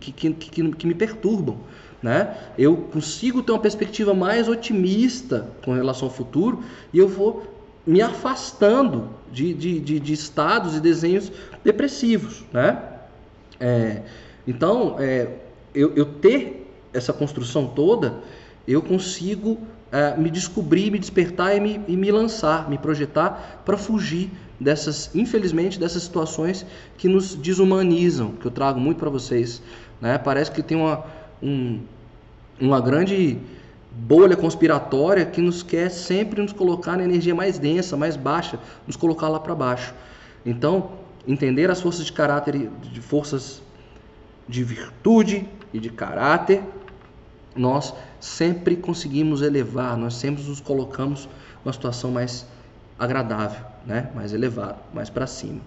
que, 0.00 0.12
que, 0.12 0.32
que, 0.32 0.70
que 0.72 0.86
me 0.86 0.94
perturbam. 0.94 1.56
Né? 2.02 2.36
Eu 2.56 2.76
consigo 2.76 3.42
ter 3.42 3.52
uma 3.52 3.58
perspectiva 3.58 4.14
mais 4.14 4.48
otimista 4.48 5.48
com 5.64 5.72
relação 5.72 6.08
ao 6.08 6.14
futuro 6.14 6.62
e 6.92 6.98
eu 6.98 7.08
vou 7.08 7.46
me 7.86 8.00
afastando 8.02 9.08
de, 9.32 9.54
de, 9.54 9.80
de, 9.80 10.00
de 10.00 10.12
estados 10.12 10.76
e 10.76 10.80
desenhos 10.80 11.32
depressivos. 11.64 12.44
Né? 12.52 12.80
É, 13.58 14.02
então, 14.46 14.96
é, 14.98 15.28
eu, 15.74 15.94
eu, 15.94 16.04
ter 16.04 16.66
essa 16.92 17.12
construção 17.12 17.66
toda, 17.66 18.14
eu 18.66 18.82
consigo 18.82 19.58
é, 19.90 20.16
me 20.16 20.30
descobrir, 20.30 20.90
me 20.90 20.98
despertar 20.98 21.56
e 21.56 21.60
me, 21.60 21.80
e 21.88 21.96
me 21.96 22.10
lançar, 22.10 22.68
me 22.68 22.78
projetar 22.78 23.62
para 23.64 23.76
fugir 23.76 24.30
dessas, 24.60 25.10
infelizmente, 25.14 25.78
dessas 25.78 26.02
situações 26.02 26.66
que 26.96 27.08
nos 27.08 27.34
desumanizam, 27.34 28.32
que 28.32 28.46
eu 28.46 28.50
trago 28.50 28.80
muito 28.80 28.98
para 28.98 29.10
vocês. 29.10 29.62
Né? 30.00 30.18
Parece 30.18 30.50
que 30.50 30.62
tem 30.62 30.76
uma, 30.76 31.04
um, 31.42 31.80
uma 32.60 32.80
grande 32.80 33.38
bolha 33.92 34.36
conspiratória 34.36 35.24
que 35.24 35.40
nos 35.40 35.62
quer 35.62 35.90
sempre 35.90 36.40
nos 36.42 36.52
colocar 36.52 36.96
na 36.96 37.04
energia 37.04 37.34
mais 37.34 37.58
densa, 37.58 37.96
mais 37.96 38.16
baixa, 38.16 38.58
nos 38.86 38.96
colocar 38.96 39.28
lá 39.28 39.40
para 39.40 39.54
baixo. 39.54 39.94
Então, 40.44 40.92
entender 41.26 41.70
as 41.70 41.80
forças 41.80 42.06
de 42.06 42.12
caráter, 42.12 42.70
de 42.82 43.00
forças 43.00 43.62
de 44.48 44.64
virtude 44.64 45.46
e 45.72 45.78
de 45.78 45.90
caráter, 45.90 46.62
nós 47.54 47.94
sempre 48.20 48.76
conseguimos 48.76 49.42
elevar, 49.42 49.96
nós 49.96 50.14
sempre 50.14 50.42
nos 50.42 50.60
colocamos 50.60 51.28
numa 51.64 51.72
situação 51.72 52.10
mais 52.10 52.46
agradável, 52.98 53.64
né? 53.86 54.10
mais 54.14 54.32
elevada, 54.32 54.78
mais 54.92 55.10
para 55.10 55.26
cima. 55.26 55.60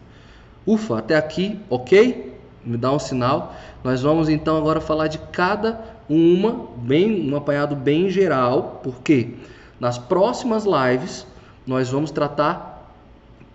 Ufa, 0.65 0.99
até 0.99 1.15
aqui, 1.15 1.59
ok? 1.69 2.39
Me 2.63 2.77
dá 2.77 2.91
um 2.91 2.99
sinal. 2.99 3.55
Nós 3.83 4.01
vamos 4.01 4.29
então 4.29 4.57
agora 4.57 4.79
falar 4.79 5.07
de 5.07 5.17
cada 5.17 5.81
uma, 6.07 6.67
bem, 6.77 7.31
um 7.31 7.35
apanhado 7.35 7.75
bem 7.75 8.09
geral, 8.09 8.79
porque 8.83 9.35
nas 9.79 9.97
próximas 9.97 10.65
lives 10.65 11.25
nós 11.65 11.89
vamos 11.89 12.11
tratar 12.11 12.93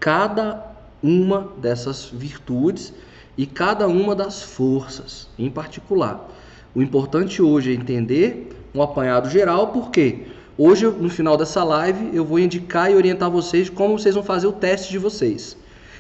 cada 0.00 0.64
uma 1.02 1.52
dessas 1.58 2.06
virtudes 2.06 2.92
e 3.36 3.46
cada 3.46 3.86
uma 3.86 4.14
das 4.14 4.42
forças 4.42 5.28
em 5.38 5.50
particular. 5.50 6.28
O 6.76 6.82
importante 6.82 7.40
hoje 7.40 7.70
é 7.70 7.74
entender 7.74 8.54
um 8.74 8.82
apanhado 8.82 9.30
geral, 9.30 9.68
porque 9.68 10.26
hoje, 10.58 10.86
no 10.86 11.08
final 11.08 11.34
dessa 11.34 11.64
live, 11.64 12.14
eu 12.14 12.22
vou 12.22 12.38
indicar 12.38 12.90
e 12.90 12.94
orientar 12.94 13.30
vocês 13.30 13.70
como 13.70 13.98
vocês 13.98 14.14
vão 14.14 14.22
fazer 14.22 14.46
o 14.46 14.52
teste 14.52 14.90
de 14.90 14.98
vocês. 14.98 15.56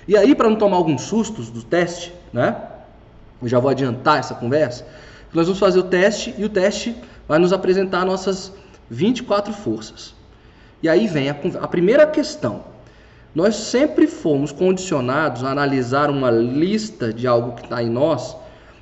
E 0.06 0.14
aí, 0.14 0.34
para 0.34 0.50
não 0.50 0.56
tomar 0.56 0.76
alguns 0.76 1.00
sustos 1.00 1.48
do 1.48 1.62
teste, 1.62 2.12
né? 2.30 2.54
Eu 3.40 3.48
já 3.48 3.58
vou 3.58 3.70
adiantar 3.70 4.18
essa 4.18 4.34
conversa. 4.34 4.86
Nós 5.32 5.46
vamos 5.46 5.58
fazer 5.58 5.78
o 5.78 5.84
teste 5.84 6.34
e 6.36 6.44
o 6.44 6.48
teste 6.50 6.94
vai 7.26 7.38
nos 7.38 7.54
apresentar 7.54 8.04
nossas 8.04 8.52
24 8.90 9.54
forças. 9.54 10.14
E 10.82 10.90
aí 10.90 11.06
vem 11.06 11.30
a, 11.30 11.36
a 11.62 11.68
primeira 11.68 12.06
questão. 12.06 12.64
Nós 13.34 13.56
sempre 13.56 14.06
fomos 14.06 14.52
condicionados 14.52 15.42
a 15.42 15.50
analisar 15.52 16.10
uma 16.10 16.30
lista 16.30 17.14
de 17.14 17.26
algo 17.26 17.52
que 17.52 17.62
está 17.62 17.82
em 17.82 17.88
nós, 17.88 18.36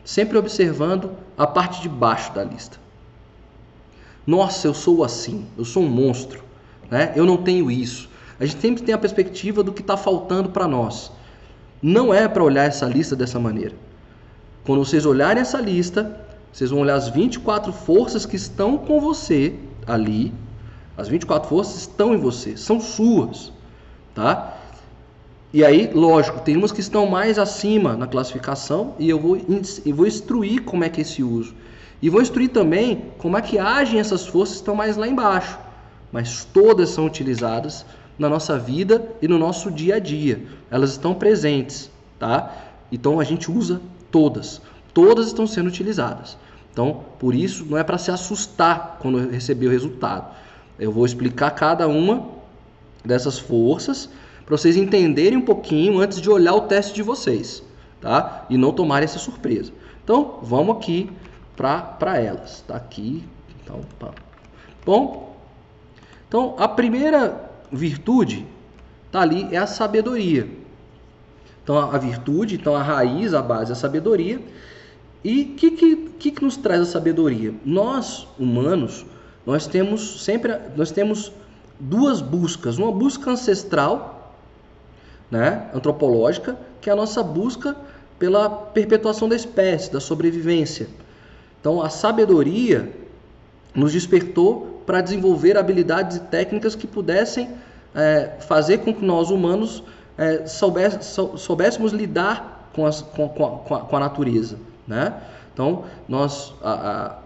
sempre 0.04 0.36
observando 0.36 1.22
a 1.36 1.46
parte 1.46 1.82
de 1.82 1.88
baixo 1.88 2.32
da 2.32 2.44
lista. 2.44 2.78
Nossa, 4.26 4.66
eu 4.66 4.74
sou 4.74 5.04
assim, 5.04 5.46
eu 5.56 5.64
sou 5.64 5.82
um 5.82 5.88
monstro, 5.88 6.42
né? 6.90 7.12
eu 7.14 7.26
não 7.26 7.36
tenho 7.36 7.70
isso. 7.70 8.08
A 8.38 8.46
gente 8.46 8.60
sempre 8.60 8.82
tem 8.82 8.94
a 8.94 8.98
perspectiva 8.98 9.62
do 9.62 9.72
que 9.72 9.80
está 9.80 9.96
faltando 9.96 10.48
para 10.48 10.66
nós. 10.66 11.12
Não 11.82 12.12
é 12.12 12.26
para 12.26 12.42
olhar 12.42 12.64
essa 12.64 12.86
lista 12.86 13.14
dessa 13.14 13.38
maneira. 13.38 13.74
Quando 14.64 14.84
vocês 14.84 15.04
olharem 15.04 15.42
essa 15.42 15.60
lista, 15.60 16.18
vocês 16.50 16.70
vão 16.70 16.80
olhar 16.80 16.94
as 16.94 17.08
24 17.08 17.72
forças 17.72 18.24
que 18.24 18.36
estão 18.36 18.78
com 18.78 19.00
você 19.00 19.54
ali. 19.86 20.32
As 20.96 21.08
24 21.08 21.48
forças 21.48 21.82
estão 21.82 22.14
em 22.14 22.18
você, 22.18 22.56
são 22.56 22.80
suas, 22.80 23.52
tá? 24.14 24.56
E 25.54 25.64
aí, 25.64 25.88
lógico, 25.94 26.40
tem 26.40 26.56
umas 26.56 26.72
que 26.72 26.80
estão 26.80 27.06
mais 27.06 27.38
acima 27.38 27.96
na 27.96 28.08
classificação 28.08 28.96
e 28.98 29.08
eu 29.08 29.20
vou, 29.20 29.38
eu 29.86 29.94
vou 29.94 30.04
instruir 30.04 30.64
como 30.64 30.82
é 30.82 30.88
que 30.88 31.00
é 31.00 31.02
esse 31.02 31.22
uso. 31.22 31.54
E 32.02 32.10
vou 32.10 32.20
instruir 32.20 32.50
também 32.50 33.12
como 33.18 33.38
é 33.38 33.40
que 33.40 33.56
agem 33.56 34.00
essas 34.00 34.26
forças 34.26 34.56
que 34.56 34.62
estão 34.62 34.74
mais 34.74 34.96
lá 34.96 35.06
embaixo. 35.06 35.56
Mas 36.10 36.44
todas 36.44 36.88
são 36.88 37.06
utilizadas 37.06 37.86
na 38.18 38.28
nossa 38.28 38.58
vida 38.58 39.08
e 39.22 39.28
no 39.28 39.38
nosso 39.38 39.70
dia 39.70 39.94
a 39.94 39.98
dia. 40.00 40.42
Elas 40.72 40.90
estão 40.90 41.14
presentes, 41.14 41.88
tá? 42.18 42.52
Então 42.90 43.20
a 43.20 43.24
gente 43.24 43.48
usa 43.48 43.80
todas. 44.10 44.60
Todas 44.92 45.28
estão 45.28 45.46
sendo 45.46 45.68
utilizadas. 45.68 46.36
Então, 46.72 47.04
por 47.16 47.32
isso, 47.32 47.64
não 47.64 47.78
é 47.78 47.84
para 47.84 47.96
se 47.96 48.10
assustar 48.10 48.98
quando 49.00 49.30
receber 49.30 49.68
o 49.68 49.70
resultado. 49.70 50.34
Eu 50.80 50.90
vou 50.90 51.06
explicar 51.06 51.52
cada 51.52 51.86
uma 51.86 52.26
dessas 53.04 53.38
forças 53.38 54.10
para 54.44 54.56
vocês 54.56 54.76
entenderem 54.76 55.38
um 55.38 55.42
pouquinho 55.42 55.98
antes 55.98 56.20
de 56.20 56.28
olhar 56.30 56.54
o 56.54 56.62
teste 56.62 56.94
de 56.94 57.02
vocês, 57.02 57.62
tá? 58.00 58.46
E 58.50 58.56
não 58.56 58.72
tomarem 58.72 59.04
essa 59.04 59.18
surpresa. 59.18 59.72
Então, 60.02 60.38
vamos 60.42 60.76
aqui 60.76 61.10
para 61.56 62.20
elas. 62.20 62.62
Tá 62.66 62.76
aqui. 62.76 63.24
Então, 63.62 63.80
pá. 63.98 64.10
Bom, 64.84 65.34
então 66.28 66.54
a 66.58 66.68
primeira 66.68 67.50
virtude 67.72 68.46
tá 69.10 69.20
ali 69.20 69.48
é 69.50 69.56
a 69.56 69.66
sabedoria. 69.66 70.48
Então, 71.62 71.78
a 71.78 71.96
virtude, 71.96 72.56
então 72.56 72.76
a 72.76 72.82
raiz, 72.82 73.32
a 73.32 73.40
base, 73.40 73.72
a 73.72 73.74
sabedoria. 73.74 74.38
E 75.24 75.42
o 75.42 75.54
que, 75.54 75.70
que, 75.70 76.30
que 76.30 76.44
nos 76.44 76.58
traz 76.58 76.82
a 76.82 76.84
sabedoria? 76.84 77.54
Nós, 77.64 78.28
humanos, 78.38 79.06
nós 79.46 79.66
temos 79.66 80.22
sempre 80.22 80.54
nós 80.76 80.90
temos 80.90 81.32
duas 81.80 82.20
buscas. 82.20 82.76
Uma 82.76 82.92
busca 82.92 83.30
ancestral, 83.30 84.13
né, 85.30 85.68
antropológica, 85.74 86.56
que 86.80 86.88
é 86.88 86.92
a 86.92 86.96
nossa 86.96 87.22
busca 87.22 87.76
pela 88.18 88.48
perpetuação 88.48 89.28
da 89.28 89.36
espécie, 89.36 89.92
da 89.92 90.00
sobrevivência. 90.00 90.88
Então, 91.60 91.82
a 91.82 91.88
sabedoria 91.88 92.92
nos 93.74 93.92
despertou 93.92 94.82
para 94.86 95.00
desenvolver 95.00 95.56
habilidades 95.56 96.18
e 96.18 96.20
técnicas 96.20 96.74
que 96.74 96.86
pudessem 96.86 97.50
é, 97.94 98.36
fazer 98.46 98.78
com 98.78 98.92
que 98.92 99.04
nós, 99.04 99.30
humanos, 99.30 99.82
é, 100.16 100.44
soubéssemos 100.46 101.92
lidar 101.92 102.70
com, 102.74 102.86
as, 102.86 103.02
com, 103.02 103.28
com, 103.28 103.74
a, 103.74 103.80
com 103.80 103.96
a 103.96 104.00
natureza. 104.00 104.58
Né? 104.86 105.14
Então, 105.52 105.84
nós, 106.08 106.52
a, 106.62 107.16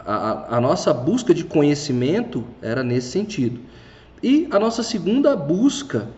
a, 0.00 0.56
a 0.56 0.60
nossa 0.60 0.94
busca 0.94 1.34
de 1.34 1.44
conhecimento 1.44 2.44
era 2.62 2.82
nesse 2.82 3.10
sentido. 3.10 3.60
E 4.22 4.48
a 4.50 4.58
nossa 4.58 4.82
segunda 4.82 5.36
busca 5.36 6.08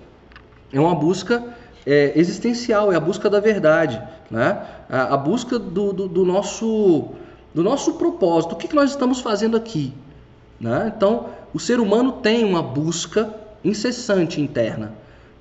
é 0.73 0.81
uma 0.81 0.95
busca 0.95 1.45
é, 1.87 2.13
existencial, 2.17 2.93
é 2.93 2.97
a 2.97 3.01
busca 3.01 3.31
da 3.31 3.41
verdade, 3.41 4.03
né? 4.31 4.63
a, 4.89 5.15
a 5.15 5.17
busca 5.17 5.59
do, 5.59 5.93
do, 5.93 6.09
do, 6.09 6.25
nosso, 6.25 7.09
do 7.55 7.63
nosso 7.63 7.95
propósito, 7.95 8.53
o 8.53 8.57
que, 8.57 8.69
que 8.69 8.75
nós 8.75 8.91
estamos 8.91 9.21
fazendo 9.21 9.57
aqui. 9.57 9.95
Né? 10.61 10.93
Então, 10.95 11.31
o 11.55 11.59
ser 11.59 11.81
humano 11.81 12.13
tem 12.13 12.45
uma 12.45 12.63
busca 12.63 13.33
incessante 13.65 14.41
interna. 14.41 14.93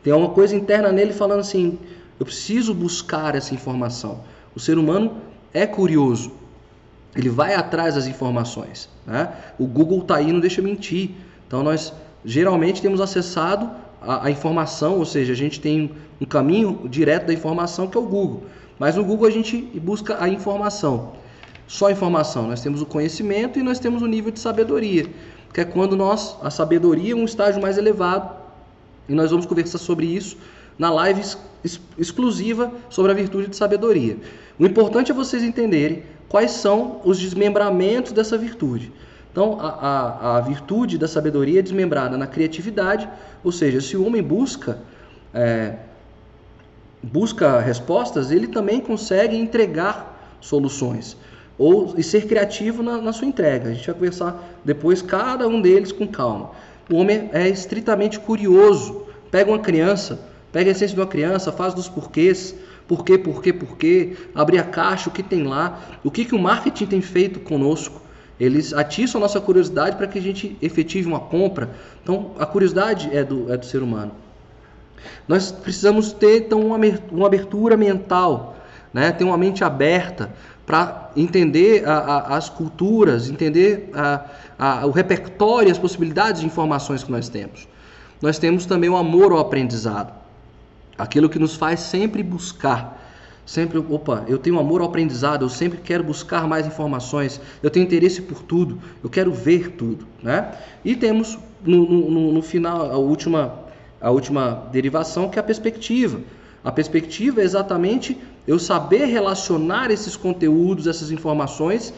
Tem 0.04 0.14
uma 0.14 0.30
coisa 0.30 0.56
interna 0.56 0.92
nele 0.92 1.12
falando 1.12 1.42
assim: 1.42 1.78
eu 2.20 2.26
preciso 2.26 2.74
buscar 2.74 3.36
essa 3.36 3.54
informação. 3.54 4.22
O 4.56 4.60
ser 4.60 4.78
humano 4.78 5.18
é 5.54 5.68
curioso, 5.68 6.32
ele 7.16 7.30
vai 7.30 7.56
atrás 7.56 7.96
das 7.96 8.08
informações. 8.08 8.90
Né? 9.06 9.32
O 9.60 9.66
Google 9.66 10.00
está 10.00 10.18
aí, 10.18 10.32
não 10.32 10.40
deixa 10.40 10.62
mentir. 10.62 11.12
Então 11.48 11.64
nós 11.64 11.94
geralmente 12.24 12.82
temos 12.82 13.02
acessado 13.02 13.70
a, 14.02 14.26
a, 14.26 14.32
informação, 14.32 14.98
ou 14.98 15.06
seja, 15.06 15.34
a 15.34 15.36
gente 15.36 15.60
tem 15.60 15.92
um 16.20 16.26
caminho 16.26 16.88
direto 16.90 17.28
da 17.28 17.34
informação 17.34 17.88
que 17.88 17.98
é 17.98 18.00
o 18.00 18.04
Google. 18.04 18.44
Mas 18.80 18.96
no 18.96 19.04
Google 19.04 19.28
a 19.28 19.32
gente 19.32 19.58
busca 19.80 20.22
a 20.22 20.30
informação. 20.30 21.14
Só 21.68 21.90
informação. 21.90 22.48
Nós 22.48 22.62
temos 22.62 22.82
o 22.82 22.86
conhecimento 22.86 23.60
e 23.60 23.64
nós 23.64 23.80
temos 23.80 24.02
o 24.02 24.08
nível 24.08 24.32
de 24.32 24.40
sabedoria, 24.40 25.06
que 25.54 25.62
é 25.62 25.66
quando 25.66 25.96
nós, 25.96 26.38
a 26.42 26.50
sabedoria 26.50 27.14
é 27.14 27.16
um 27.16 27.26
estágio 27.26 27.62
mais 27.62 27.78
elevado 27.78 28.36
E 29.10 29.14
nós 29.14 29.32
vamos 29.32 29.46
conversar 29.46 29.78
sobre 29.78 30.06
isso 30.06 30.38
na 30.78 30.92
live 30.92 31.22
ex 31.22 31.38
exclusiva 31.98 32.72
sobre 32.90 33.12
a 33.12 33.16
virtude 33.16 33.48
de 33.48 33.56
sabedoria. 33.56 34.18
O 34.60 34.66
importante 34.66 35.12
é 35.12 35.14
vocês 35.14 35.44
entenderem 35.44 36.04
quais 36.30 36.52
são 36.52 37.02
os 37.04 37.20
desmembramentos 37.20 38.12
dessa 38.12 38.38
virtude. 38.38 38.92
Então, 39.38 39.60
a, 39.62 39.68
a, 39.68 40.38
a 40.38 40.42
virtude 40.42 40.98
da 40.98 41.08
sabedoria 41.08 41.60
é 41.60 41.62
desmembrada 41.62 42.18
na 42.18 42.26
criatividade, 42.26 43.08
ou 43.44 43.52
seja, 43.52 43.80
se 43.80 43.96
o 43.96 44.04
homem 44.04 44.24
busca 44.24 44.80
é, 45.32 45.76
busca 47.04 47.60
respostas, 47.60 48.32
ele 48.32 48.48
também 48.48 48.80
consegue 48.80 49.38
entregar 49.38 50.38
soluções 50.42 51.16
ou 51.56 51.94
e 51.96 52.02
ser 52.02 52.26
criativo 52.26 52.82
na, 52.82 53.00
na, 53.00 53.14
sua 53.14 53.28
entrega. 53.28 53.70
A 53.70 53.74
gente 53.76 53.86
vai 53.86 53.94
conversar 53.94 54.44
depois 54.66 55.04
cada 55.04 55.48
um 55.48 55.62
deles 55.62 55.92
com 55.92 56.08
calma. 56.08 56.50
O 56.92 56.96
homem 56.96 57.30
é 57.32 57.48
estritamente 57.48 58.20
curioso. 58.20 59.06
Pega 59.30 59.52
uma 59.52 59.60
criança, 59.60 60.20
pega 60.52 60.72
a 60.72 60.74
essência 60.74 60.96
de 60.96 61.00
uma 61.00 61.06
criança, 61.06 61.52
faz 61.52 61.76
dos 61.76 61.88
porquês, 61.88 62.56
porquê, 62.88 63.20
porquê, 63.20 63.54
porquê, 63.54 64.18
abre 64.34 64.58
a 64.58 64.64
caixa, 64.64 65.12
o 65.12 65.14
que 65.14 65.22
tem 65.22 65.44
lá, 65.44 65.80
o 66.04 66.10
que, 66.10 66.26
que 66.26 66.34
o 66.34 66.40
marketing 66.40 66.88
tem 66.88 67.02
feito 67.02 67.40
conosco. 67.40 68.07
Eles 68.40 68.74
atiçam 68.74 69.20
a 69.20 69.24
nossa 69.24 69.42
curiosidade 69.42 69.96
para 69.96 70.08
que 70.08 70.20
a 70.20 70.22
gente 70.22 70.58
efetive 70.62 71.08
uma 71.08 71.20
compra. 71.20 71.70
Então, 72.04 72.32
a 72.38 72.46
curiosidade 72.46 73.10
é 73.16 73.24
do, 73.24 73.52
é 73.52 73.58
do 73.58 73.66
ser 73.66 73.82
humano. 73.82 74.12
Nós 75.28 75.52
precisamos 75.52 76.12
ter 76.12 76.46
então 76.46 76.62
uma 76.62 77.28
abertura 77.28 77.76
mental, 77.76 78.58
né? 78.94 79.12
ter 79.12 79.24
uma 79.24 79.38
mente 79.38 79.64
aberta 79.64 80.32
para 80.66 81.12
entender 81.16 81.88
a, 81.88 81.98
a, 81.98 82.38
as 82.38 82.50
culturas, 82.50 83.30
entender 83.30 83.90
a, 83.94 84.86
o 84.86 84.92
repertório, 84.92 85.72
as 85.72 85.78
possibilidades 85.78 86.42
de 86.42 86.48
informações 86.48 87.04
que 87.04 87.12
nós 87.12 87.30
temos. 87.30 87.68
Nós 88.22 88.38
temos 88.38 88.66
também 88.66 88.90
o 88.90 88.98
amor 88.98 89.32
ao 89.32 89.40
aprendizado, 89.40 90.14
aquilo 90.98 91.30
que 91.30 91.40
nos 91.40 91.56
faz 91.56 91.80
sempre 91.80 92.22
buscar. 92.22 93.07
Sempre, 93.48 93.78
opa, 93.78 94.26
eu 94.28 94.38
tenho 94.38 94.60
amor 94.60 94.82
ao 94.82 94.88
aprendizado, 94.88 95.46
eu 95.46 95.50
sempre 95.50 95.80
quero 95.80 96.04
buscar 96.04 96.46
mais 96.46 96.68
informações, 96.68 97.40
eu 97.64 97.70
tenho 97.70 97.86
interesse 97.86 98.22
por 98.22 98.44
tudo, 98.44 98.78
eu 99.02 99.10
quero 99.10 99.32
ver 99.32 99.72
tudo, 99.72 100.06
né? 100.22 100.52
E 100.84 100.98
temos 100.98 101.40
no, 101.64 101.86
no, 101.86 102.34
no 102.34 102.42
final 102.42 102.92
a 102.92 102.98
última 102.98 103.66
a 104.02 104.12
última 104.12 104.68
derivação, 104.72 105.30
que 105.30 105.40
é 105.40 105.42
a 105.42 105.44
perspectiva. 105.44 106.20
A 106.62 106.72
perspectiva 106.72 107.42
é 107.42 107.44
exatamente 107.46 108.18
eu 108.46 108.60
saber 108.60 109.06
relacionar 109.06 109.92
esses 109.92 110.18
conteúdos, 110.18 110.86
essas 110.86 111.10
informações 111.10 111.94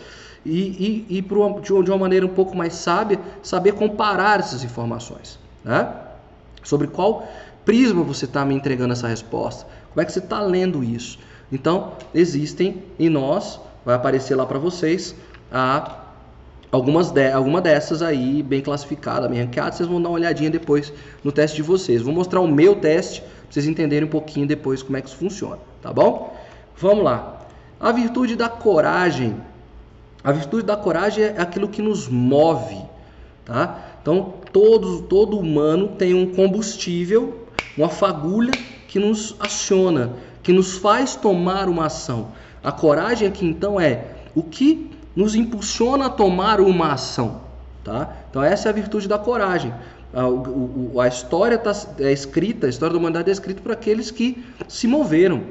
e, 0.45 1.05
e, 1.09 1.17
e 1.17 1.33
uma, 1.33 1.59
de 1.59 1.91
uma 1.91 1.97
maneira 1.97 2.27
um 2.27 2.33
pouco 2.33 2.55
mais 2.55 2.73
sábia, 2.73 3.19
saber 3.41 3.73
comparar 3.73 4.39
essas 4.39 4.63
informações. 4.63 5.39
Né? 5.65 5.91
Sobre 6.63 6.87
qual 6.87 7.27
prisma 7.65 8.03
você 8.03 8.25
está 8.25 8.45
me 8.45 8.53
entregando 8.53 8.93
essa 8.93 9.07
resposta, 9.07 9.65
como 9.89 10.01
é 10.01 10.05
que 10.05 10.11
você 10.11 10.19
está 10.19 10.39
lendo 10.41 10.83
isso. 10.83 11.19
Então, 11.51 11.93
existem 12.13 12.83
em 12.99 13.09
nós, 13.09 13.59
vai 13.85 13.95
aparecer 13.95 14.35
lá 14.35 14.45
para 14.45 14.59
vocês, 14.59 15.15
a 15.51 15.99
algumas 16.71 17.11
de, 17.11 17.31
alguma 17.31 17.59
dessas 17.61 18.01
aí 18.01 18.43
bem 18.43 18.61
classificada, 18.61 19.27
bem 19.27 19.41
ranqueada, 19.41 19.71
vocês 19.71 19.89
vão 19.89 20.01
dar 20.01 20.09
uma 20.09 20.15
olhadinha 20.15 20.49
depois 20.49 20.93
no 21.23 21.31
teste 21.31 21.57
de 21.57 21.63
vocês. 21.63 22.01
Vou 22.01 22.13
mostrar 22.13 22.39
o 22.41 22.47
meu 22.47 22.75
teste 22.75 23.21
para 23.21 23.29
vocês 23.49 23.67
entenderem 23.67 24.07
um 24.07 24.11
pouquinho 24.11 24.47
depois 24.47 24.83
como 24.83 24.97
é 24.97 25.01
que 25.01 25.07
isso 25.07 25.17
funciona, 25.17 25.59
tá 25.81 25.91
bom? 25.91 26.37
Vamos 26.77 27.03
lá. 27.03 27.41
A 27.79 27.91
virtude 27.91 28.35
da 28.35 28.47
coragem. 28.47 29.35
A 30.23 30.31
virtude 30.31 30.63
da 30.63 30.75
coragem 30.75 31.23
é 31.23 31.41
aquilo 31.41 31.67
que 31.67 31.81
nos 31.81 32.07
move, 32.07 32.77
tá? 33.45 33.79
Então, 34.01 34.33
todo, 34.51 35.03
todo 35.03 35.39
humano 35.39 35.89
tem 35.97 36.13
um 36.13 36.33
combustível, 36.33 37.45
uma 37.77 37.89
fagulha 37.89 38.51
que 38.87 38.99
nos 38.99 39.35
aciona, 39.39 40.13
que 40.43 40.53
nos 40.53 40.77
faz 40.77 41.15
tomar 41.15 41.67
uma 41.67 41.85
ação. 41.85 42.31
A 42.63 42.71
coragem 42.71 43.27
aqui 43.27 43.45
então 43.45 43.79
é 43.79 44.05
o 44.35 44.43
que 44.43 44.91
nos 45.15 45.35
impulsiona 45.35 46.05
a 46.05 46.09
tomar 46.09 46.59
uma 46.61 46.93
ação. 46.93 47.41
Tá? 47.83 48.15
Então 48.29 48.43
essa 48.43 48.67
é 48.67 48.71
a 48.71 48.73
virtude 48.73 49.07
da 49.07 49.17
coragem. 49.17 49.73
A, 50.13 50.27
o, 50.27 50.99
a 50.99 51.07
história 51.07 51.57
tá, 51.57 51.71
é 51.99 52.11
escrita, 52.11 52.67
a 52.67 52.69
história 52.69 52.93
da 52.93 52.99
humanidade 52.99 53.29
é 53.29 53.31
escrita 53.31 53.61
por 53.61 53.71
aqueles 53.71 54.11
que 54.11 54.43
se 54.67 54.87
moveram, 54.87 55.43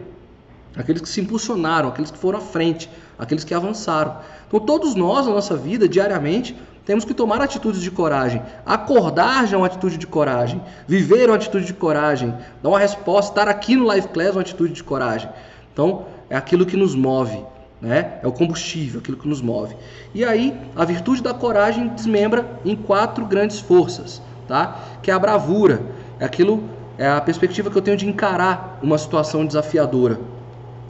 aqueles 0.76 1.00
que 1.00 1.08
se 1.08 1.20
impulsionaram, 1.20 1.88
aqueles 1.88 2.10
que 2.10 2.18
foram 2.18 2.38
à 2.38 2.42
frente, 2.42 2.90
aqueles 3.18 3.44
que 3.44 3.54
avançaram. 3.54 4.16
Então 4.46 4.60
todos 4.60 4.94
nós 4.94 5.26
na 5.26 5.32
nossa 5.32 5.56
vida, 5.56 5.88
diariamente, 5.88 6.56
temos 6.88 7.04
que 7.04 7.12
tomar 7.12 7.38
atitudes 7.42 7.82
de 7.82 7.90
coragem. 7.90 8.40
Acordar 8.64 9.46
já 9.46 9.56
é 9.56 9.58
uma 9.58 9.66
atitude 9.66 9.98
de 9.98 10.06
coragem. 10.06 10.58
Viver 10.86 11.24
é 11.24 11.26
uma 11.26 11.36
atitude 11.36 11.66
de 11.66 11.74
coragem. 11.74 12.34
Dar 12.62 12.70
uma 12.70 12.78
resposta, 12.78 13.30
estar 13.30 13.46
aqui 13.46 13.76
no 13.76 13.84
Live 13.84 14.08
Class 14.08 14.30
é 14.30 14.32
uma 14.32 14.40
atitude 14.40 14.72
de 14.72 14.82
coragem. 14.82 15.28
Então, 15.70 16.06
é 16.30 16.36
aquilo 16.36 16.64
que 16.64 16.78
nos 16.78 16.94
move 16.94 17.44
né? 17.78 18.14
É 18.22 18.26
o 18.26 18.32
combustível, 18.32 19.00
aquilo 19.00 19.18
que 19.18 19.28
nos 19.28 19.42
move. 19.42 19.76
E 20.14 20.24
aí, 20.24 20.58
a 20.74 20.84
virtude 20.86 21.22
da 21.22 21.34
coragem 21.34 21.88
desmembra 21.88 22.58
em 22.64 22.74
quatro 22.74 23.26
grandes 23.26 23.60
forças, 23.60 24.22
tá? 24.48 24.80
Que 25.02 25.10
é 25.10 25.14
a 25.14 25.18
bravura, 25.18 25.82
é 26.18 26.24
aquilo, 26.24 26.64
é 26.96 27.06
a 27.06 27.20
perspectiva 27.20 27.70
que 27.70 27.76
eu 27.76 27.82
tenho 27.82 27.98
de 27.98 28.08
encarar 28.08 28.78
uma 28.82 28.96
situação 28.96 29.44
desafiadora. 29.44 30.18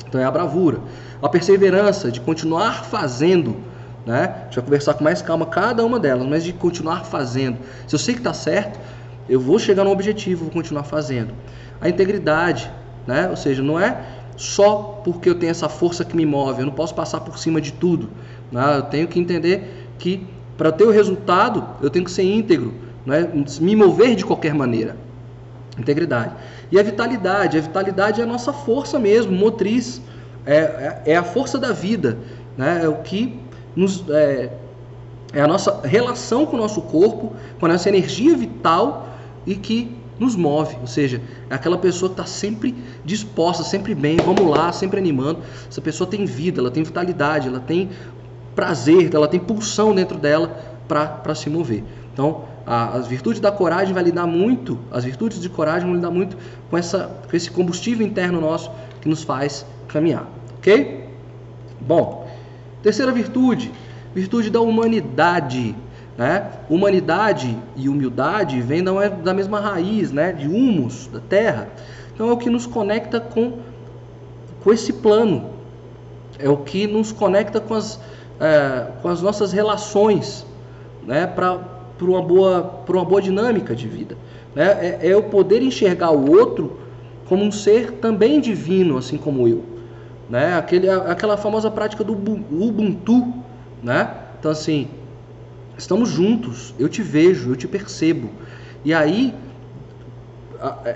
Então 0.07 0.21
é 0.21 0.25
a 0.25 0.31
bravura, 0.31 0.79
a 1.21 1.29
perseverança 1.29 2.11
de 2.11 2.21
continuar 2.21 2.85
fazendo, 2.85 3.57
né? 4.09 4.25
A 4.25 4.45
gente 4.45 4.55
vai 4.55 4.65
conversar 4.65 4.95
com 4.95 5.05
mais 5.05 5.21
calma 5.21 5.45
cada 5.45 5.85
uma 5.85 6.01
delas, 6.01 6.27
mas 6.27 6.43
de 6.43 6.55
continuar 6.55 7.05
fazendo. 7.05 7.59
Se 7.87 7.95
eu 7.95 7.99
sei 7.99 8.15
que 8.15 8.21
está 8.21 8.33
certo, 8.33 8.81
eu 9.29 9.39
vou 9.39 9.59
chegar 9.59 9.85
no 9.85 9.91
objetivo, 9.91 10.45
vou 10.45 10.51
continuar 10.51 10.85
fazendo. 10.85 11.35
A 11.79 11.91
integridade, 11.91 12.71
né? 13.07 13.29
Ou 13.29 13.37
seja, 13.37 13.63
não 13.63 13.79
é 13.79 14.01
só 14.35 15.03
porque 15.05 15.29
eu 15.29 15.35
tenho 15.35 15.51
essa 15.51 15.69
força 15.69 16.07
que 16.07 16.17
me 16.17 16.25
move. 16.25 16.61
Eu 16.61 16.67
não 16.67 16.73
posso 16.73 16.95
passar 16.95 17.21
por 17.21 17.39
cima 17.39 17.61
de 17.61 17.71
tudo. 17.71 18.09
Né? 18.51 18.79
Eu 18.79 18.83
tenho 18.85 19.07
que 19.07 19.21
entender 19.21 19.87
que 19.99 20.27
para 20.57 20.73
ter 20.73 20.85
o 20.85 20.91
resultado 20.91 21.63
eu 21.83 21.91
tenho 21.91 22.07
que 22.07 22.11
ser 22.11 22.23
íntegro, 22.23 22.73
né? 23.05 23.29
me 23.61 23.77
mover 23.77 24.17
de 24.17 24.25
qualquer 24.25 24.55
maneira. 24.55 24.97
Integridade. 25.79 26.33
E 26.73 26.81
a 26.81 26.83
vitalidade. 26.83 27.59
A 27.59 27.61
vitalidade 27.61 28.23
é 28.23 28.25
a 28.25 28.27
nossa 28.27 28.55
força 28.55 28.99
mesmo, 28.99 29.33
motriz. 29.33 30.01
É, 30.47 30.57
é, 30.57 31.03
é 31.13 31.17
a 31.17 31.23
força 31.23 31.59
da 31.59 31.73
vida. 31.73 32.17
Né? 32.57 32.81
É 32.83 32.89
o 32.89 32.97
que 33.03 33.39
nos. 33.79 34.05
É, 34.11 34.51
é 35.33 35.43
a 35.43 35.47
nossa 35.47 35.83
relação 35.87 36.47
com 36.47 36.57
o 36.57 36.59
nosso 36.59 36.81
corpo, 36.83 37.35
com 37.61 37.67
a 37.67 37.69
nossa 37.69 37.89
energia 37.89 38.35
vital 38.35 39.09
e 39.47 39.55
que 39.55 39.95
nos 40.19 40.35
move, 40.35 40.77
ou 40.81 40.87
seja, 40.87 41.21
é 41.49 41.55
aquela 41.55 41.79
pessoa 41.79 42.09
que 42.09 42.15
está 42.15 42.25
sempre 42.25 42.75
disposta, 43.05 43.63
sempre 43.63 43.95
bem, 43.95 44.17
vamos 44.17 44.45
lá, 44.51 44.73
sempre 44.73 44.99
animando. 44.99 45.41
Essa 45.69 45.81
pessoa 45.81 46.09
tem 46.09 46.25
vida, 46.25 46.61
ela 46.61 46.71
tem 46.71 46.83
vitalidade, 46.83 47.47
ela 47.47 47.61
tem 47.61 47.91
prazer, 48.55 49.15
ela 49.15 49.29
tem 49.29 49.39
pulsão 49.39 49.95
dentro 49.95 50.19
dela 50.19 50.49
para 50.89 51.35
se 51.35 51.49
mover. 51.49 51.85
Então, 52.13 52.43
a, 52.67 52.97
as 52.97 53.07
virtudes 53.07 53.41
da 53.41 53.53
coragem 53.53 53.95
vai 53.95 54.03
lidar 54.03 54.27
muito, 54.27 54.79
as 54.91 55.05
virtudes 55.05 55.41
de 55.41 55.49
coragem 55.49 55.87
vão 55.87 55.95
lidar 55.95 56.11
muito 56.11 56.37
com, 56.69 56.77
essa, 56.77 57.11
com 57.31 57.37
esse 57.37 57.51
combustível 57.51 58.05
interno 58.05 58.41
nosso 58.41 58.71
que 59.01 59.09
nos 59.09 59.23
faz 59.23 59.65
caminhar, 59.87 60.27
ok? 60.57 61.07
Bom, 61.81 62.28
terceira 62.83 63.13
virtude, 63.13 63.73
virtude 64.15 64.51
da 64.51 64.61
humanidade. 64.61 65.75
Né? 66.17 66.51
Humanidade 66.69 67.57
e 67.77 67.89
humildade 67.89 68.61
vêm 68.61 68.83
da, 68.83 69.33
mesma 69.33 69.61
raiz, 69.61 70.11
né? 70.11 70.33
de 70.33 70.49
humus, 70.49 71.07
da 71.07 71.21
terra. 71.21 71.69
Então 72.13 72.29
é 72.29 72.33
o 72.33 72.37
que 72.37 72.51
nos 72.51 72.67
conecta 72.67 73.21
com, 73.21 73.59
com 74.63 74.73
esse 74.73 74.93
plano, 74.93 75.51
é 76.39 76.49
o 76.49 76.57
que 76.57 76.89
nos 76.89 77.13
conecta 77.13 77.61
com 77.61 77.75
as, 77.75 78.01
é, 78.41 78.87
com 79.01 79.09
as 79.09 79.23
nossas 79.23 79.53
relações 79.53 80.45
né? 81.07 81.27
para 81.27 81.61
uma, 82.01 82.21
boa, 82.21 82.83
uma 82.89 83.05
boa 83.05 83.23
dinâmica 83.23 83.75
de 83.75 83.87
vida. 83.87 84.17
Né? 84.57 84.99
É, 85.01 85.13
é 85.13 85.21
poder 85.21 85.63
enxergar 85.63 86.11
o 86.11 86.29
outro 86.29 86.81
como 87.29 87.45
um 87.45 87.53
ser 87.53 87.93
também 87.93 88.41
divino, 88.41 88.99
assim 88.99 89.17
como 89.17 89.47
eu. 89.47 89.78
Né? 90.29 90.57
Aquele, 90.57 90.89
aquela 90.91 91.37
famosa 91.37 91.71
prática 91.71 92.05
do 92.05 92.13
Ubuntu. 92.13 93.33
Né? 93.83 94.15
Então, 94.39 94.51
assim, 94.51 94.89
Estamos 95.79 96.09
juntos, 96.09 96.75
eu 96.77 96.89
te 96.89 97.03
vejo, 97.03 97.53
eu 97.53 97.57
te 97.57 97.69
percebo. 97.69 98.31
E 98.85 98.93
aí, 98.93 99.33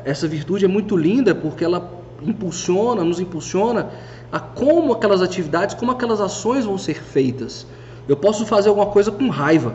essa 0.05 0.27
virtude 0.27 0.65
é 0.65 0.69
muito 0.69 0.97
linda 0.97 1.37
porque 1.37 1.65
ela 1.65 1.89
impulsiona, 2.21 3.05
nos 3.05 3.21
impulsiona 3.21 3.91
a 4.33 4.41
como 4.41 4.93
aquelas 4.93 5.23
atividades, 5.23 5.77
como 5.77 5.93
aquelas 5.93 6.21
ações 6.21 6.65
vão 6.65 6.77
ser 6.77 7.01
feitas. 7.01 7.65
Eu 8.09 8.17
posso 8.17 8.45
fazer 8.45 8.71
alguma 8.71 8.87
coisa 8.87 9.13
com 9.13 9.29
raiva, 9.29 9.73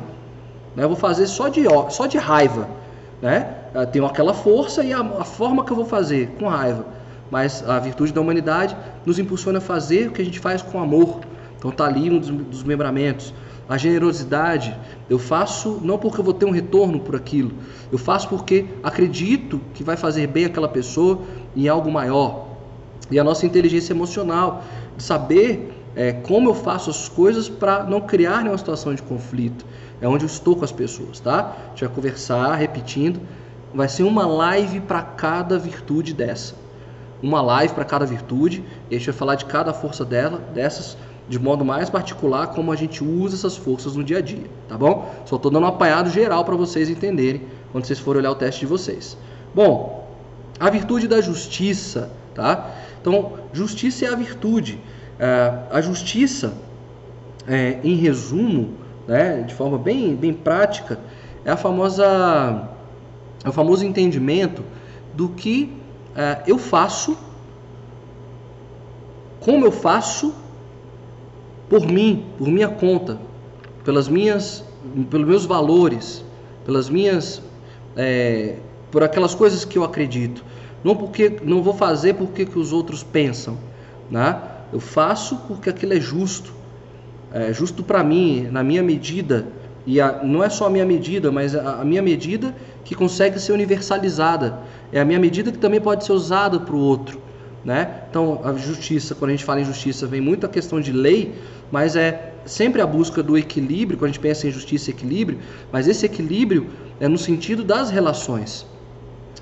né? 0.75 0.83
Eu 0.83 0.89
vou 0.89 0.97
fazer 0.97 1.25
só 1.25 1.47
de, 1.47 1.63
só 1.89 2.05
de 2.05 2.17
raiva, 2.17 2.67
né? 3.21 3.55
Eu 3.73 3.87
tenho 3.87 4.05
aquela 4.05 4.33
força 4.33 4.83
e 4.83 4.91
a, 4.91 4.99
a 4.99 5.23
forma 5.23 5.63
que 5.63 5.71
eu 5.71 5.75
vou 5.77 5.85
fazer 5.85 6.35
com 6.37 6.49
raiva. 6.49 6.85
Mas 7.29 7.67
a 7.67 7.79
virtude 7.79 8.13
da 8.13 8.21
humanidade 8.21 8.75
nos 9.05 9.19
impulsiona 9.19 9.57
a 9.57 9.61
fazer 9.61 10.07
o 10.07 10.11
que 10.11 10.21
a 10.21 10.25
gente 10.25 10.39
faz 10.39 10.61
com 10.61 10.79
amor. 10.79 11.21
Então 11.57 11.71
tá 11.71 11.85
ali 11.85 12.09
um 12.09 12.19
dos, 12.19 12.29
dos 12.29 12.63
membramentos 12.63 13.33
A 13.67 13.77
generosidade, 13.77 14.77
eu 15.09 15.17
faço 15.17 15.81
não 15.83 15.97
porque 15.97 16.19
eu 16.19 16.23
vou 16.23 16.33
ter 16.33 16.45
um 16.45 16.51
retorno 16.51 16.99
por 16.99 17.15
aquilo, 17.15 17.51
eu 17.91 17.97
faço 17.97 18.29
porque 18.29 18.65
acredito 18.83 19.59
que 19.73 19.83
vai 19.83 19.97
fazer 19.97 20.27
bem 20.27 20.45
aquela 20.45 20.69
pessoa 20.69 21.19
em 21.55 21.67
algo 21.67 21.91
maior. 21.91 22.47
E 23.09 23.19
a 23.19 23.23
nossa 23.23 23.45
inteligência 23.45 23.93
emocional, 23.93 24.63
de 24.95 25.03
saber 25.03 25.73
é, 25.95 26.13
como 26.13 26.49
eu 26.49 26.53
faço 26.53 26.89
as 26.89 27.09
coisas 27.09 27.49
para 27.49 27.83
não 27.83 28.01
criar 28.01 28.37
nenhuma 28.37 28.57
situação 28.57 28.93
de 28.93 29.01
conflito. 29.01 29.65
É 29.99 30.07
onde 30.07 30.25
eu 30.25 30.27
estou 30.27 30.55
com 30.55 30.63
as 30.63 30.71
pessoas, 30.71 31.19
tá? 31.19 31.55
A 31.65 31.69
gente 31.69 31.85
vai 31.85 31.93
conversar, 31.95 32.53
repetindo. 32.55 33.19
Vai 33.73 33.89
ser 33.89 34.03
uma 34.03 34.25
live 34.27 34.79
para 34.81 35.01
cada 35.01 35.57
virtude 35.57 36.13
dessa. 36.13 36.53
Uma 37.21 37.41
live 37.41 37.73
para 37.73 37.85
cada 37.85 38.05
virtude. 38.05 38.63
E 38.89 38.95
a 38.95 38.97
gente 38.97 39.09
vai 39.09 39.17
falar 39.17 39.35
de 39.35 39.45
cada 39.45 39.73
força 39.73 40.05
dela, 40.05 40.39
dessas, 40.53 40.97
de 41.27 41.39
modo 41.39 41.65
mais 41.65 41.89
particular, 41.89 42.47
como 42.47 42.71
a 42.71 42.75
gente 42.75 43.03
usa 43.03 43.35
essas 43.35 43.57
forças 43.57 43.95
no 43.95 44.03
dia 44.03 44.19
a 44.19 44.21
dia, 44.21 44.45
tá 44.67 44.77
bom? 44.77 45.13
Só 45.25 45.35
estou 45.35 45.51
dando 45.51 45.63
um 45.63 45.67
apanhado 45.67 46.09
geral 46.09 46.45
para 46.45 46.55
vocês 46.55 46.89
entenderem 46.89 47.41
quando 47.71 47.85
vocês 47.85 47.99
forem 47.99 48.21
olhar 48.21 48.31
o 48.31 48.35
teste 48.35 48.61
de 48.61 48.65
vocês. 48.65 49.17
Bom, 49.53 50.07
a 50.59 50.69
virtude 50.69 51.07
da 51.07 51.19
justiça, 51.19 52.09
tá? 52.33 52.71
Então, 53.01 53.33
justiça 53.51 54.05
é 54.05 54.09
a 54.09 54.15
virtude. 54.15 54.79
É, 55.19 55.53
a 55.71 55.81
justiça, 55.81 56.53
é, 57.47 57.79
em 57.83 57.95
resumo, 57.95 58.73
né, 59.07 59.41
de 59.41 59.53
forma 59.53 59.77
bem, 59.77 60.15
bem 60.15 60.33
prática, 60.33 60.99
é 61.43 61.51
a 61.51 61.57
famosa, 61.57 62.69
é 63.43 63.49
o 63.49 63.51
famoso 63.51 63.85
entendimento 63.85 64.63
do 65.13 65.29
que 65.29 65.76
é, 66.17 66.41
eu 66.47 66.57
faço, 66.57 67.15
como 69.39 69.63
eu 69.63 69.71
faço, 69.71 70.33
por 71.69 71.85
mim, 71.85 72.25
por 72.37 72.47
minha 72.47 72.67
conta, 72.67 73.19
pelas 73.85 74.07
minhas, 74.07 74.63
pelos 75.11 75.27
meus 75.27 75.45
valores, 75.45 76.25
pelas 76.65 76.89
minhas, 76.89 77.41
é, 77.95 78.55
por 78.91 79.03
aquelas 79.03 79.35
coisas 79.35 79.63
que 79.63 79.77
eu 79.77 79.83
acredito. 79.83 80.43
Não 80.83 80.95
porque 80.95 81.39
não 81.43 81.61
vou 81.61 81.73
fazer 81.73 82.15
porque 82.15 82.45
que 82.45 82.57
os 82.57 82.73
outros 82.73 83.03
pensam, 83.03 83.57
né? 84.09 84.41
Eu 84.71 84.79
faço 84.79 85.37
porque 85.47 85.69
aquilo 85.69 85.93
é 85.93 85.99
justo, 85.99 86.51
é 87.31 87.53
justo 87.53 87.83
para 87.83 88.03
mim, 88.03 88.47
na 88.51 88.63
minha 88.63 88.83
medida. 88.83 89.47
E 89.85 90.01
a, 90.01 90.21
não 90.23 90.43
é 90.43 90.49
só 90.49 90.67
a 90.67 90.69
minha 90.69 90.85
medida, 90.85 91.31
mas 91.31 91.55
a, 91.55 91.81
a, 91.81 91.85
minha 91.85 92.01
medida 92.01 92.53
que 92.83 92.93
consegue 92.93 93.39
ser 93.39 93.53
universalizada. 93.53 94.59
É 94.91 94.99
a 94.99 95.05
minha 95.05 95.19
medida 95.19 95.51
que 95.51 95.57
também 95.57 95.81
pode 95.81 96.05
ser 96.05 96.13
usada 96.13 96.59
para 96.59 96.75
o 96.75 96.79
outro. 96.79 97.21
Né? 97.63 98.03
Então, 98.09 98.41
a 98.43 98.53
justiça, 98.53 99.13
quando 99.13 99.29
a 99.29 99.33
gente 99.33 99.43
fala 99.43 99.59
em 99.59 99.65
justiça, 99.65 100.07
vem 100.07 100.21
muito 100.21 100.45
a 100.45 100.49
questão 100.49 100.79
de 100.79 100.91
lei, 100.91 101.35
mas 101.69 101.95
é 101.95 102.33
sempre 102.45 102.81
a 102.81 102.87
busca 102.87 103.21
do 103.21 103.37
equilíbrio, 103.37 103.97
quando 103.97 104.09
a 104.09 104.13
gente 104.13 104.21
pensa 104.21 104.47
em 104.47 104.51
justiça 104.51 104.89
e 104.89 104.93
equilíbrio, 104.93 105.39
mas 105.71 105.87
esse 105.87 106.05
equilíbrio 106.05 106.67
é 106.99 107.07
no 107.07 107.17
sentido 107.17 107.63
das 107.63 107.89
relações. 107.89 108.65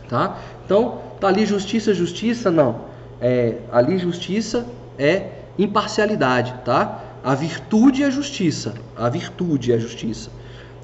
Tá? 0.10 0.40
Então, 0.66 1.02
tá 1.20 1.28
ali 1.28 1.46
justiça, 1.46 1.94
justiça, 1.94 2.50
não. 2.50 2.82
É, 3.22 3.58
ali 3.72 3.98
justiça 3.98 4.66
é 4.98 5.30
imparcialidade, 5.58 6.54
tá? 6.64 7.02
A 7.24 7.34
virtude 7.34 8.04
é 8.04 8.12
justiça, 8.12 8.76
a 8.96 9.10
virtude 9.10 9.72
é 9.72 9.80
justiça. 9.80 10.30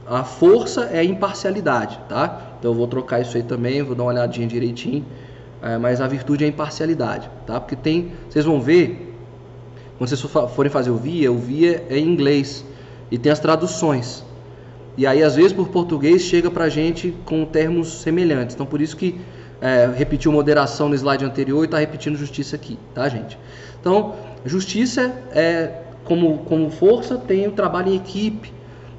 A 0.07 0.23
força 0.23 0.89
é 0.91 1.03
imparcialidade, 1.03 1.99
tá? 2.09 2.50
Então 2.61 2.69
eu 2.69 2.75
vou 2.75 2.85
trocar 2.85 3.19
isso 3.19 3.35
aí 3.35 3.41
também, 3.41 3.81
vou 3.81 3.95
dar 3.95 4.03
uma 4.03 4.11
olhadinha 4.11 4.47
direitinho. 4.47 5.03
É, 5.63 5.79
mas 5.79 5.99
a 5.99 6.07
virtude 6.07 6.43
é 6.43 6.47
a 6.47 6.49
imparcialidade, 6.49 7.27
tá? 7.47 7.59
Porque 7.59 7.75
tem, 7.75 8.11
vocês 8.29 8.45
vão 8.45 8.61
ver, 8.61 9.15
quando 9.97 10.07
vocês 10.07 10.21
forem 10.53 10.71
fazer 10.71 10.91
o 10.91 10.95
via, 10.95 11.31
o 11.31 11.39
via 11.39 11.83
é 11.89 11.97
em 11.97 12.07
inglês 12.07 12.63
e 13.09 13.17
tem 13.17 13.31
as 13.31 13.39
traduções. 13.39 14.23
E 14.95 15.07
aí 15.07 15.23
às 15.23 15.35
vezes 15.35 15.53
por 15.53 15.69
português 15.69 16.21
chega 16.21 16.51
pra 16.51 16.69
gente 16.69 17.15
com 17.25 17.43
termos 17.45 18.01
semelhantes. 18.01 18.53
Então 18.53 18.67
por 18.67 18.79
isso 18.79 18.95
que 18.95 19.19
é, 19.59 19.91
repetiu 19.95 20.31
moderação 20.31 20.87
no 20.87 20.95
slide 20.95 21.25
anterior 21.25 21.63
e 21.63 21.65
está 21.65 21.79
repetindo 21.79 22.15
justiça 22.15 22.55
aqui, 22.55 22.77
tá, 22.93 23.09
gente? 23.09 23.39
Então, 23.79 24.13
justiça 24.45 25.11
é 25.31 25.81
como, 26.03 26.39
como 26.39 26.69
força 26.69 27.17
tem 27.17 27.47
o 27.47 27.51
trabalho 27.51 27.89
em 27.89 27.95
equipe, 27.95 28.53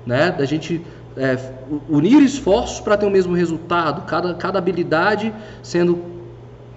né? 0.05 0.31
Da 0.31 0.45
gente 0.45 0.81
é, 1.17 1.39
unir 1.89 2.23
esforços 2.23 2.81
para 2.81 2.97
ter 2.97 3.07
o 3.07 3.11
mesmo 3.11 3.35
resultado, 3.35 4.03
cada, 4.07 4.35
cada 4.35 4.59
habilidade 4.59 5.33
sendo 5.63 6.03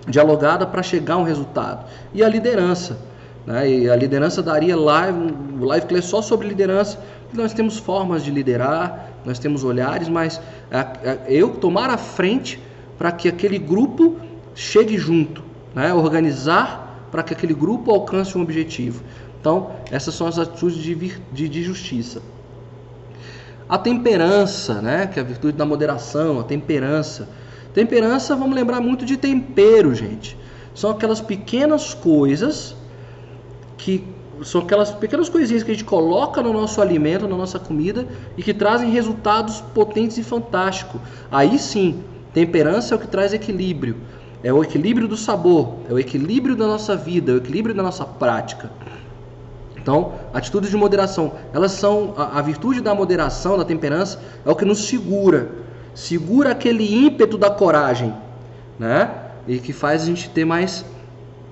dialogada 0.07 0.65
para 0.65 0.83
chegar 0.83 1.15
a 1.15 1.17
um 1.17 1.23
resultado. 1.23 1.85
E 2.13 2.23
a 2.23 2.29
liderança, 2.29 2.97
né? 3.45 3.69
E 3.69 3.89
a 3.89 3.95
liderança 3.95 4.41
daria 4.41 4.75
live, 4.75 5.33
o 5.59 5.65
live 5.65 5.85
class 5.85 6.05
só 6.05 6.21
sobre 6.21 6.47
liderança. 6.47 6.99
Nós 7.33 7.53
temos 7.53 7.77
formas 7.77 8.23
de 8.23 8.31
liderar, 8.31 9.09
nós 9.25 9.39
temos 9.39 9.63
olhares, 9.63 10.07
mas 10.07 10.41
é, 10.71 10.77
é, 11.03 11.19
eu 11.27 11.55
tomar 11.55 11.89
a 11.89 11.97
frente 11.97 12.59
para 12.97 13.11
que 13.11 13.27
aquele 13.27 13.57
grupo 13.57 14.17
chegue 14.53 14.97
junto, 14.97 15.43
né? 15.73 15.93
organizar 15.93 17.07
para 17.11 17.23
que 17.23 17.33
aquele 17.33 17.53
grupo 17.53 17.91
alcance 17.91 18.37
um 18.37 18.41
objetivo. 18.41 19.03
Então, 19.39 19.71
essas 19.91 20.15
são 20.15 20.27
as 20.27 20.39
atitudes 20.39 20.77
de, 20.77 20.95
de, 21.31 21.49
de 21.49 21.63
justiça. 21.63 22.21
A 23.67 23.77
temperança, 23.77 24.81
né? 24.81 25.07
que 25.07 25.19
é 25.19 25.21
a 25.21 25.25
virtude 25.25 25.57
da 25.57 25.65
moderação, 25.65 26.39
a 26.39 26.43
temperança. 26.43 27.27
Temperança, 27.73 28.35
vamos 28.35 28.55
lembrar 28.55 28.79
muito 28.79 29.05
de 29.05 29.17
tempero, 29.17 29.93
gente. 29.93 30.37
São 30.73 30.91
aquelas 30.91 31.21
pequenas 31.21 31.93
coisas 31.93 32.75
que 33.77 34.03
são 34.43 34.61
aquelas 34.61 34.91
pequenas 34.91 35.29
coisinhas 35.29 35.63
que 35.63 35.71
a 35.71 35.73
gente 35.73 35.85
coloca 35.85 36.41
no 36.41 36.51
nosso 36.51 36.81
alimento, 36.81 37.27
na 37.27 37.37
nossa 37.37 37.57
comida 37.57 38.05
e 38.37 38.43
que 38.43 38.53
trazem 38.53 38.89
resultados 38.89 39.61
potentes 39.73 40.17
e 40.17 40.23
fantásticos. 40.23 40.99
Aí 41.31 41.57
sim, 41.57 42.03
Temperança 42.35 42.93
é 42.93 42.97
o 42.97 42.99
que 42.99 43.07
traz 43.07 43.31
equilíbrio. 43.31 43.95
É 44.43 44.51
o 44.51 44.61
equilíbrio 44.61 45.07
do 45.07 45.15
sabor, 45.15 45.77
é 45.89 45.93
o 45.93 45.97
equilíbrio 45.97 46.53
da 46.53 46.67
nossa 46.67 46.93
vida, 46.93 47.31
é 47.31 47.35
o 47.35 47.37
equilíbrio 47.37 47.73
da 47.73 47.81
nossa 47.81 48.03
prática. 48.03 48.69
Então, 49.85 50.13
atitudes 50.33 50.71
de 50.71 50.75
moderação, 50.75 51.33
elas 51.53 51.73
são 51.73 52.15
a, 52.17 52.39
a, 52.39 52.41
virtude 52.41 52.81
da 52.81 52.95
moderação, 52.95 53.55
da 53.55 53.63
temperança, 53.63 54.19
é 54.43 54.49
o 54.49 54.55
que 54.55 54.65
nos 54.65 54.87
segura, 54.87 55.51
segura 55.93 56.49
aquele 56.49 57.05
ímpeto 57.05 57.37
da 57.37 57.51
coragem, 57.51 58.11
né? 58.79 59.11
E 59.47 59.59
que 59.59 59.71
faz 59.71 60.01
a 60.01 60.05
gente 60.07 60.27
ter 60.31 60.43
mais 60.43 60.83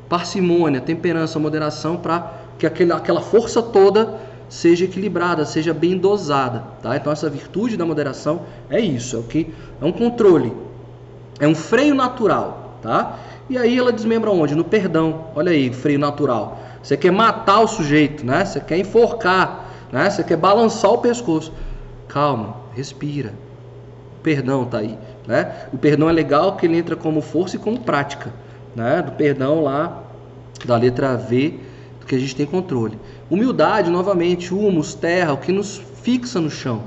parcimônia, 0.10 0.82
temperança, 0.82 1.38
moderação 1.38 1.96
para 1.96 2.34
que 2.58 2.66
aquele, 2.66 2.92
aquela 2.92 3.22
força 3.22 3.62
toda 3.62 4.20
seja 4.50 4.86
equilibrada, 4.86 5.46
seja 5.46 5.72
bem 5.72 5.96
dosada, 5.96 6.64
tá? 6.82 6.98
Então 6.98 7.14
essa 7.14 7.30
virtude 7.30 7.78
da 7.78 7.86
moderação 7.86 8.42
é 8.68 8.80
isso, 8.80 9.16
é 9.16 9.20
o 9.20 9.24
que 9.24 9.54
é 9.80 9.86
um 9.86 9.92
controle, 9.92 10.52
é 11.40 11.48
um 11.48 11.54
freio 11.54 11.94
natural, 11.94 12.80
tá? 12.82 13.16
E 13.48 13.60
aí 13.60 13.78
ela 13.78 13.92
desmembra 13.92 14.32
onde? 14.32 14.56
No 14.56 14.64
perdão. 14.64 15.26
Olha 15.36 15.52
aí, 15.52 15.72
freio 15.72 16.00
natural. 16.00 16.60
Você 16.84 16.98
quer 16.98 17.12
matar 17.12 17.62
o 17.62 17.68
sujeito, 17.68 18.26
né? 18.26 18.44
Você 18.44 18.60
quer 18.60 18.78
enforcar, 18.78 19.70
né? 19.92 20.10
Você 20.10 20.24
quer 20.24 20.36
balançar 20.36 20.92
o 20.92 20.98
pescoço. 20.98 21.54
Calma, 22.10 22.58
respira. 22.76 23.34
O 24.20 24.22
perdão 24.22 24.66
tá 24.66 24.80
aí, 24.80 24.98
né? 25.26 25.68
O 25.72 25.78
perdão 25.78 26.10
é 26.10 26.12
legal 26.12 26.58
que 26.58 26.66
ele 26.66 26.78
entra 26.78 26.96
como 26.96 27.22
força 27.22 27.56
e 27.56 27.60
como 27.60 27.80
prática, 27.80 28.34
né? 28.76 29.02
Do 29.02 29.14
perdão 29.14 29.64
lá 29.64 30.04
da 30.66 30.78
letra 30.78 31.16
V, 31.16 31.60
que 32.06 32.16
a 32.16 32.20
gente 32.20 32.36
tem 32.36 32.46
controle. 32.46 33.00
Humildade, 33.30 33.90
novamente, 33.90 34.54
humus, 34.54 34.94
terra, 34.94 35.34
o 35.34 35.38
que 35.38 35.52
nos 35.52 35.82
fixa 36.02 36.40
no 36.40 36.50
chão. 36.50 36.84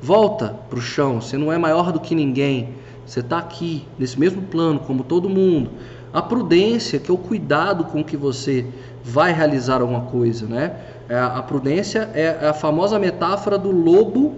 Volta 0.00 0.54
para 0.68 0.78
o 0.78 0.82
chão, 0.82 1.20
você 1.20 1.36
não 1.36 1.52
é 1.52 1.58
maior 1.58 1.92
do 1.92 2.00
que 2.00 2.14
ninguém. 2.14 2.70
Você 3.06 3.20
está 3.20 3.38
aqui, 3.38 3.86
nesse 3.98 4.18
mesmo 4.18 4.42
plano, 4.42 4.80
como 4.80 5.04
todo 5.04 5.28
mundo. 5.28 5.70
A 6.14 6.22
prudência, 6.22 7.00
que 7.00 7.10
é 7.10 7.14
o 7.14 7.18
cuidado 7.18 7.86
com 7.86 8.04
que 8.04 8.16
você 8.16 8.64
vai 9.02 9.32
realizar 9.32 9.80
alguma 9.80 10.02
coisa, 10.02 10.46
né? 10.46 10.76
É, 11.08 11.18
a 11.18 11.42
prudência 11.42 12.08
é 12.14 12.46
a 12.46 12.54
famosa 12.54 13.00
metáfora 13.00 13.58
do 13.58 13.72
lobo, 13.72 14.36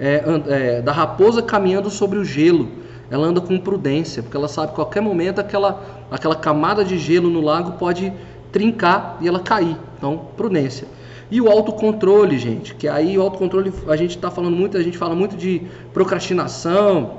é, 0.00 0.24
é, 0.48 0.82
da 0.82 0.90
raposa 0.90 1.40
caminhando 1.40 1.88
sobre 1.90 2.18
o 2.18 2.24
gelo. 2.24 2.68
Ela 3.08 3.24
anda 3.28 3.40
com 3.40 3.56
prudência, 3.56 4.20
porque 4.20 4.36
ela 4.36 4.48
sabe 4.48 4.68
que 4.68 4.72
a 4.72 4.76
qualquer 4.76 5.00
momento 5.00 5.38
aquela, 5.38 5.80
aquela 6.10 6.34
camada 6.34 6.84
de 6.84 6.98
gelo 6.98 7.30
no 7.30 7.40
lago 7.40 7.78
pode 7.78 8.12
trincar 8.50 9.18
e 9.20 9.28
ela 9.28 9.38
cair. 9.38 9.76
Então, 9.96 10.22
prudência. 10.36 10.88
E 11.30 11.40
o 11.40 11.48
autocontrole, 11.48 12.36
gente, 12.36 12.74
que 12.74 12.88
aí 12.88 13.16
o 13.16 13.22
autocontrole 13.22 13.72
a 13.86 13.94
gente 13.94 14.16
está 14.16 14.28
falando 14.28 14.56
muito, 14.56 14.76
a 14.76 14.82
gente 14.82 14.98
fala 14.98 15.14
muito 15.14 15.36
de 15.36 15.62
procrastinação, 15.94 17.18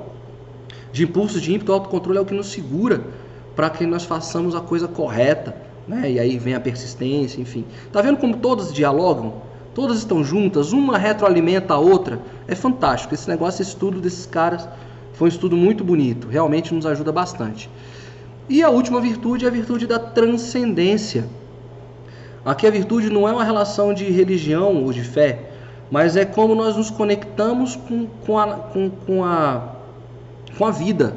de 0.92 1.04
impulsos 1.04 1.40
de 1.40 1.54
ímpeto, 1.54 1.72
o 1.72 1.74
autocontrole 1.74 2.18
é 2.18 2.20
o 2.20 2.26
que 2.26 2.34
nos 2.34 2.48
segura 2.48 3.23
para 3.54 3.70
que 3.70 3.86
nós 3.86 4.04
façamos 4.04 4.54
a 4.54 4.60
coisa 4.60 4.88
correta, 4.88 5.56
né? 5.86 6.10
E 6.10 6.18
aí 6.18 6.38
vem 6.38 6.54
a 6.54 6.60
persistência, 6.60 7.40
enfim. 7.40 7.64
Tá 7.92 8.00
vendo 8.00 8.16
como 8.16 8.36
todas 8.36 8.72
dialogam? 8.72 9.42
Todas 9.74 9.98
estão 9.98 10.22
juntas, 10.22 10.72
uma 10.72 10.96
retroalimenta 10.96 11.74
a 11.74 11.78
outra. 11.78 12.20
É 12.46 12.54
fantástico. 12.54 13.14
Esse 13.14 13.28
negócio, 13.28 13.62
esse 13.62 13.70
estudo 13.70 14.00
desses 14.00 14.26
caras 14.26 14.68
foi 15.14 15.26
um 15.26 15.28
estudo 15.28 15.56
muito 15.56 15.84
bonito, 15.84 16.28
realmente 16.28 16.74
nos 16.74 16.86
ajuda 16.86 17.12
bastante. 17.12 17.70
E 18.48 18.62
a 18.62 18.68
última 18.68 19.00
virtude 19.00 19.44
é 19.44 19.48
a 19.48 19.50
virtude 19.50 19.86
da 19.86 19.98
transcendência. 19.98 21.26
Aqui 22.44 22.66
a 22.66 22.70
virtude 22.70 23.08
não 23.08 23.26
é 23.26 23.32
uma 23.32 23.44
relação 23.44 23.94
de 23.94 24.04
religião 24.04 24.84
ou 24.84 24.92
de 24.92 25.02
fé, 25.02 25.50
mas 25.90 26.14
é 26.16 26.24
como 26.24 26.54
nós 26.54 26.76
nos 26.76 26.90
conectamos 26.90 27.74
com, 27.76 28.06
com, 28.26 28.38
a, 28.38 28.46
com, 28.46 28.90
com, 28.90 29.24
a, 29.24 29.76
com 30.58 30.66
a 30.66 30.70
vida, 30.70 31.16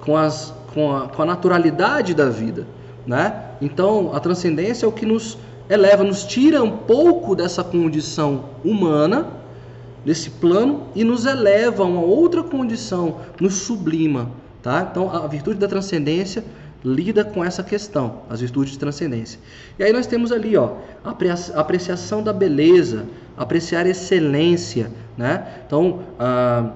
com, 0.00 0.16
as, 0.16 0.52
com, 0.72 0.94
a, 0.94 1.08
com 1.08 1.22
a 1.22 1.24
naturalidade 1.26 2.14
da 2.14 2.28
vida. 2.28 2.66
Né? 3.06 3.32
Então, 3.60 4.14
a 4.14 4.20
transcendência 4.20 4.86
é 4.86 4.88
o 4.88 4.92
que 4.92 5.06
nos 5.06 5.38
eleva, 5.68 6.04
nos 6.04 6.24
tira 6.24 6.62
um 6.62 6.70
pouco 6.70 7.34
dessa 7.34 7.62
condição 7.64 8.44
humana, 8.64 9.26
desse 10.04 10.30
plano, 10.30 10.84
e 10.94 11.04
nos 11.04 11.26
eleva 11.26 11.82
a 11.82 11.86
uma 11.86 12.00
outra 12.00 12.42
condição, 12.42 13.20
nos 13.40 13.54
sublima. 13.54 14.30
Tá? 14.62 14.88
Então, 14.90 15.10
a 15.10 15.26
virtude 15.26 15.58
da 15.58 15.68
transcendência 15.68 16.44
lida 16.84 17.24
com 17.24 17.44
essa 17.44 17.62
questão, 17.62 18.22
as 18.30 18.40
virtudes 18.40 18.72
de 18.72 18.78
transcendência. 18.78 19.40
E 19.78 19.82
aí 19.82 19.92
nós 19.92 20.06
temos 20.06 20.30
ali, 20.30 20.56
ó, 20.56 20.76
apreciação 21.54 22.22
da 22.22 22.32
beleza, 22.32 23.06
apreciar 23.36 23.86
excelência, 23.86 24.90
né? 25.16 25.62
Então, 25.66 26.00
ah, 26.18 26.70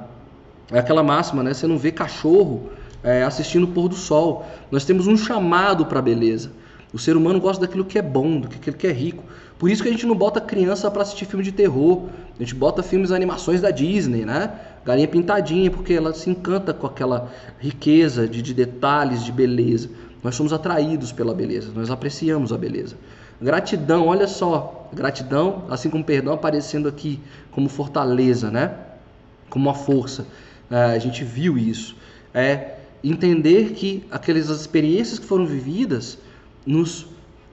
é 0.73 0.79
aquela 0.79 1.03
máxima, 1.03 1.43
né? 1.43 1.55
Você 1.55 1.67
não 1.67 1.79
vê 1.79 1.93
cachorro 1.93 2.71
é, 3.03 3.23
assistindo 3.23 3.65
o 3.65 3.69
pôr 3.69 3.89
do 3.89 3.95
sol. 3.95 4.47
Nós 4.71 4.85
temos 4.85 5.07
um 5.07 5.17
chamado 5.17 5.87
para 5.87 5.99
a 5.99 6.03
beleza. 6.03 6.51
O 6.93 6.99
ser 6.99 7.17
humano 7.17 7.41
gosta 7.41 7.67
daquilo 7.67 7.85
que 7.85 7.99
é 7.99 8.03
bom, 8.03 8.41
daquilo 8.41 8.77
que 8.77 8.87
é 8.87 8.93
rico. 8.93 9.25
Por 9.59 9.71
isso 9.71 9.83
que 9.83 9.89
a 9.89 9.93
gente 9.93 10.07
não 10.07 10.15
bota 10.15 10.41
criança 10.41 10.91
para 10.91 11.03
assistir 11.03 11.25
filme 11.25 11.45
de 11.45 11.53
terror. 11.53 12.09
A 12.37 12.43
gente 12.43 12.55
bota 12.55 12.83
filmes 12.83 13.11
animações 13.11 13.61
da 13.61 13.71
Disney, 13.71 14.25
né? 14.25 14.51
Galinha 14.85 15.09
pintadinha, 15.09 15.71
porque 15.71 15.95
ela 15.95 16.13
se 16.13 16.29
encanta 16.29 16.75
com 16.75 16.87
aquela 16.87 17.31
riqueza 17.61 18.27
de, 18.27 18.43
de 18.43 18.53
detalhes, 18.53 19.25
de 19.25 19.33
beleza. 19.33 19.89
Nós 20.23 20.35
somos 20.35 20.53
atraídos 20.53 21.13
pela 21.13 21.35
beleza, 21.35 21.71
nós 21.75 21.91
apreciamos 21.91 22.53
a 22.53 22.59
beleza. 22.59 22.97
Gratidão, 23.41 24.07
olha 24.07 24.29
só, 24.29 24.89
gratidão, 24.93 25.65
assim 25.69 25.91
como 25.91 26.05
perdão 26.05 26.33
aparecendo 26.33 26.89
aqui 26.89 27.19
como 27.51 27.69
fortaleza, 27.69 28.51
né? 28.51 28.73
Como 29.51 29.69
uma 29.69 29.75
força. 29.75 30.27
É, 30.71 30.77
a 30.77 30.99
gente 30.99 31.25
viu 31.25 31.59
isso. 31.59 31.97
É 32.35 32.82
entender 33.03 33.73
que 33.73 34.05
aquelas 34.11 34.49
experiências 34.49 35.19
que 35.19 35.27
foram 35.27 35.47
vividas 35.47 36.19
nos, 36.65 37.07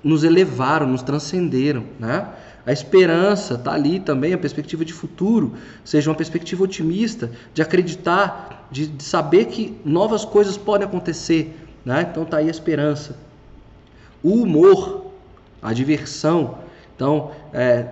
nos 0.03 0.23
elevaram, 0.23 0.87
nos 0.87 1.01
transcenderam, 1.01 1.83
né? 1.99 2.27
A 2.65 2.71
esperança 2.71 3.55
está 3.55 3.73
ali 3.73 3.99
também, 3.99 4.31
a 4.31 4.37
perspectiva 4.37 4.85
de 4.85 4.93
futuro, 4.93 5.53
seja 5.83 6.09
uma 6.09 6.15
perspectiva 6.15 6.63
otimista, 6.63 7.31
de 7.51 7.63
acreditar, 7.63 8.67
de, 8.69 8.85
de 8.85 9.03
saber 9.03 9.45
que 9.45 9.75
novas 9.83 10.23
coisas 10.23 10.55
podem 10.55 10.87
acontecer. 10.87 11.57
Né? 11.83 12.07
Então 12.11 12.23
está 12.23 12.37
aí 12.37 12.47
a 12.47 12.51
esperança. 12.51 13.17
O 14.21 14.43
humor, 14.43 15.07
a 15.61 15.73
diversão. 15.73 16.59
Então, 16.95 17.31
é, 17.53 17.87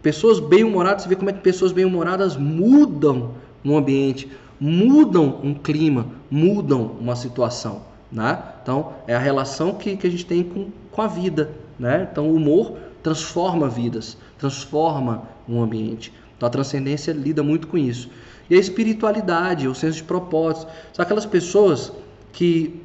pessoas 0.00 0.38
bem-humoradas, 0.38 1.02
você 1.02 1.08
vê 1.08 1.16
como 1.16 1.30
é 1.30 1.32
que 1.32 1.40
pessoas 1.40 1.72
bem-humoradas 1.72 2.36
mudam 2.36 3.32
um 3.64 3.76
ambiente, 3.76 4.30
mudam 4.60 5.40
um 5.42 5.54
clima, 5.54 6.06
mudam 6.30 6.96
uma 7.00 7.16
situação. 7.16 7.82
Né? 8.10 8.42
Então, 8.62 8.92
é 9.06 9.14
a 9.14 9.18
relação 9.18 9.74
que, 9.74 9.96
que 9.96 10.06
a 10.06 10.10
gente 10.10 10.26
tem 10.26 10.44
com, 10.44 10.68
com 10.90 11.02
a 11.02 11.06
vida. 11.06 11.50
Né? 11.78 12.08
Então, 12.10 12.28
o 12.28 12.36
humor 12.36 12.76
transforma 13.02 13.68
vidas, 13.68 14.16
transforma 14.38 15.28
um 15.48 15.62
ambiente. 15.62 16.12
Então 16.36 16.46
a 16.46 16.50
transcendência 16.50 17.12
lida 17.12 17.42
muito 17.42 17.68
com 17.68 17.78
isso. 17.78 18.10
E 18.48 18.54
a 18.54 18.58
espiritualidade, 18.58 19.68
o 19.68 19.74
senso 19.74 19.98
de 19.98 20.04
propósito. 20.04 20.70
São 20.92 21.02
aquelas 21.02 21.26
pessoas 21.26 21.92
que 22.32 22.82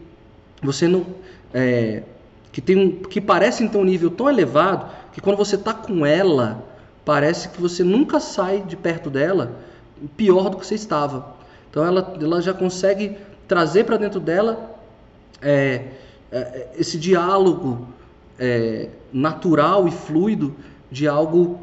você 0.61 0.87
não. 0.87 1.05
É, 1.53 2.03
que, 2.51 2.61
tem 2.61 2.77
um, 2.77 2.91
que 3.03 3.19
parecem 3.19 3.67
ter 3.67 3.77
um 3.77 3.83
nível 3.83 4.09
tão 4.11 4.29
elevado 4.29 4.89
que 5.11 5.21
quando 5.21 5.37
você 5.37 5.55
está 5.55 5.73
com 5.73 6.05
ela, 6.05 6.63
parece 7.03 7.49
que 7.49 7.59
você 7.61 7.83
nunca 7.83 8.19
sai 8.19 8.61
de 8.61 8.75
perto 8.75 9.09
dela 9.09 9.59
pior 10.15 10.49
do 10.49 10.57
que 10.57 10.65
você 10.65 10.75
estava. 10.75 11.38
Então 11.69 11.85
ela, 11.85 12.15
ela 12.19 12.41
já 12.41 12.53
consegue 12.53 13.17
trazer 13.47 13.83
para 13.83 13.97
dentro 13.97 14.19
dela 14.19 14.75
é, 15.41 15.85
é, 16.31 16.67
esse 16.77 16.97
diálogo 16.97 17.87
é, 18.37 18.89
natural 19.11 19.87
e 19.87 19.91
fluido 19.91 20.55
de 20.91 21.07
algo 21.07 21.59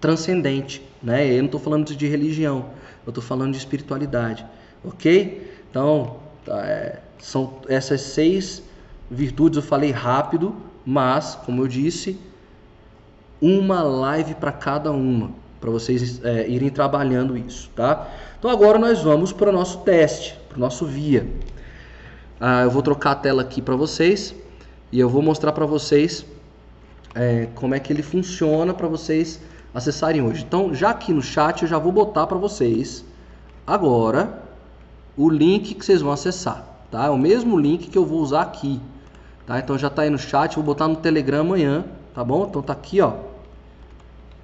transcendente. 0.00 0.82
Né? 1.02 1.32
Eu 1.32 1.38
não 1.38 1.46
estou 1.46 1.60
falando 1.60 1.84
de 1.84 2.06
religião, 2.06 2.66
eu 3.04 3.10
estou 3.10 3.22
falando 3.22 3.52
de 3.52 3.58
espiritualidade. 3.58 4.44
Ok? 4.84 5.58
Então, 5.70 6.16
tá, 6.44 6.64
é, 6.66 7.00
são 7.18 7.54
essas 7.68 8.00
seis 8.00 8.62
virtudes. 9.10 9.56
Eu 9.56 9.62
falei 9.62 9.90
rápido, 9.90 10.54
mas, 10.84 11.34
como 11.44 11.62
eu 11.62 11.68
disse, 11.68 12.18
uma 13.40 13.82
live 13.82 14.34
para 14.34 14.52
cada 14.52 14.90
uma, 14.92 15.30
para 15.60 15.70
vocês 15.70 16.24
é, 16.24 16.48
irem 16.48 16.70
trabalhando 16.70 17.36
isso. 17.36 17.70
Tá? 17.74 18.08
Então, 18.38 18.50
agora 18.50 18.78
nós 18.78 19.02
vamos 19.02 19.32
para 19.32 19.50
o 19.50 19.52
nosso 19.52 19.78
teste, 19.78 20.38
para 20.48 20.56
o 20.56 20.60
nosso 20.60 20.84
via. 20.84 21.26
Ah, 22.38 22.62
eu 22.62 22.70
vou 22.70 22.82
trocar 22.82 23.12
a 23.12 23.14
tela 23.14 23.42
aqui 23.42 23.62
para 23.62 23.74
vocês 23.74 24.34
e 24.92 25.00
eu 25.00 25.08
vou 25.08 25.22
mostrar 25.22 25.52
para 25.52 25.64
vocês 25.64 26.24
é, 27.14 27.48
como 27.54 27.74
é 27.74 27.80
que 27.80 27.92
ele 27.92 28.02
funciona 28.02 28.74
para 28.74 28.86
vocês 28.86 29.40
acessarem 29.74 30.20
hoje. 30.22 30.44
Então, 30.46 30.74
já 30.74 30.90
aqui 30.90 31.12
no 31.12 31.22
chat 31.22 31.62
eu 31.62 31.68
já 31.68 31.78
vou 31.78 31.92
botar 31.92 32.26
para 32.26 32.36
vocês 32.36 33.04
agora 33.66 34.42
o 35.16 35.30
link 35.30 35.74
que 35.74 35.84
vocês 35.84 36.02
vão 36.02 36.12
acessar, 36.12 36.64
tá? 36.90 37.06
É 37.06 37.10
o 37.10 37.16
mesmo 37.16 37.58
link 37.58 37.88
que 37.88 37.96
eu 37.96 38.04
vou 38.04 38.20
usar 38.20 38.42
aqui, 38.42 38.78
tá? 39.46 39.58
Então 39.58 39.78
já 39.78 39.88
está 39.88 40.02
aí 40.02 40.10
no 40.10 40.18
chat, 40.18 40.54
vou 40.56 40.64
botar 40.64 40.86
no 40.86 40.96
Telegram 40.96 41.40
amanhã, 41.40 41.84
tá 42.14 42.22
bom? 42.22 42.46
Então 42.48 42.60
tá 42.60 42.74
aqui, 42.74 43.00
ó. 43.00 43.14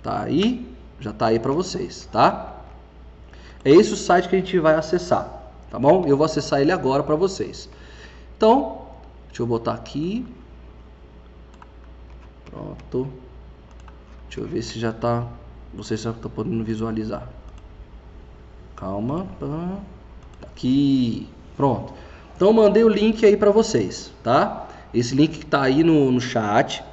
Tá 0.03 0.23
aí, 0.23 0.67
já 0.99 1.13
tá 1.13 1.27
aí 1.27 1.39
para 1.39 1.53
vocês, 1.53 2.09
tá? 2.11 2.52
É 3.65 3.71
esse 3.71 3.93
o 3.93 3.97
site 3.97 4.29
que 4.29 4.37
a 4.37 4.39
gente 4.39 4.59
vai 4.59 4.75
acessar, 4.75 5.53
tá 5.71 5.79
bom? 5.79 6.05
Eu 6.07 6.17
vou 6.17 6.25
acessar 6.25 6.61
ele 6.61 6.73
agora 6.73 7.03
para 7.03 7.15
vocês. 7.15 7.69
Então, 8.37 8.83
Deixa 9.33 9.43
eu 9.43 9.47
botar 9.47 9.73
aqui. 9.73 10.27
Pronto. 12.51 13.09
Deixa 14.27 14.41
eu 14.41 14.47
ver 14.47 14.61
se 14.61 14.79
já 14.79 14.93
tá. 14.93 15.27
Você 15.73 15.97
já 15.97 16.13
tá 16.13 16.29
podendo 16.29 16.63
visualizar. 16.63 17.27
Calma. 18.77 19.27
Aqui. 20.43 21.27
Pronto. 21.57 21.95
Então 22.37 22.53
mandei 22.53 22.85
o 22.85 22.91
link 22.91 23.25
aí 23.25 23.35
para 23.35 23.51
vocês, 23.51 24.13
tá? 24.23 24.69
Esse 24.93 25.15
link 25.15 25.39
que 25.39 25.47
tá 25.47 25.63
aí 25.63 25.83
no, 25.83 26.13
no 26.13 26.21
chat. 26.21 26.85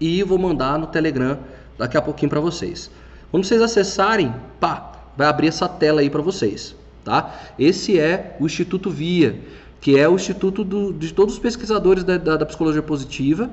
E 0.00 0.22
vou 0.22 0.38
mandar 0.38 0.78
no 0.78 0.86
Telegram 0.86 1.38
daqui 1.76 1.98
a 1.98 2.02
pouquinho 2.02 2.30
para 2.30 2.40
vocês. 2.40 2.90
Quando 3.30 3.44
vocês 3.44 3.60
acessarem, 3.60 4.34
pá, 4.58 4.95
vai 5.16 5.26
abrir 5.26 5.48
essa 5.48 5.68
tela 5.68 6.00
aí 6.00 6.10
para 6.10 6.22
vocês, 6.22 6.74
tá? 7.04 7.34
Esse 7.58 7.98
é 7.98 8.36
o 8.40 8.46
Instituto 8.46 8.90
Via 8.90 9.40
que 9.86 9.96
é 9.96 10.08
o 10.08 10.16
instituto 10.16 10.64
do, 10.64 10.92
de 10.92 11.14
todos 11.14 11.34
os 11.34 11.40
pesquisadores 11.40 12.02
da, 12.02 12.18
da, 12.18 12.36
da 12.36 12.44
psicologia 12.44 12.82
positiva, 12.82 13.48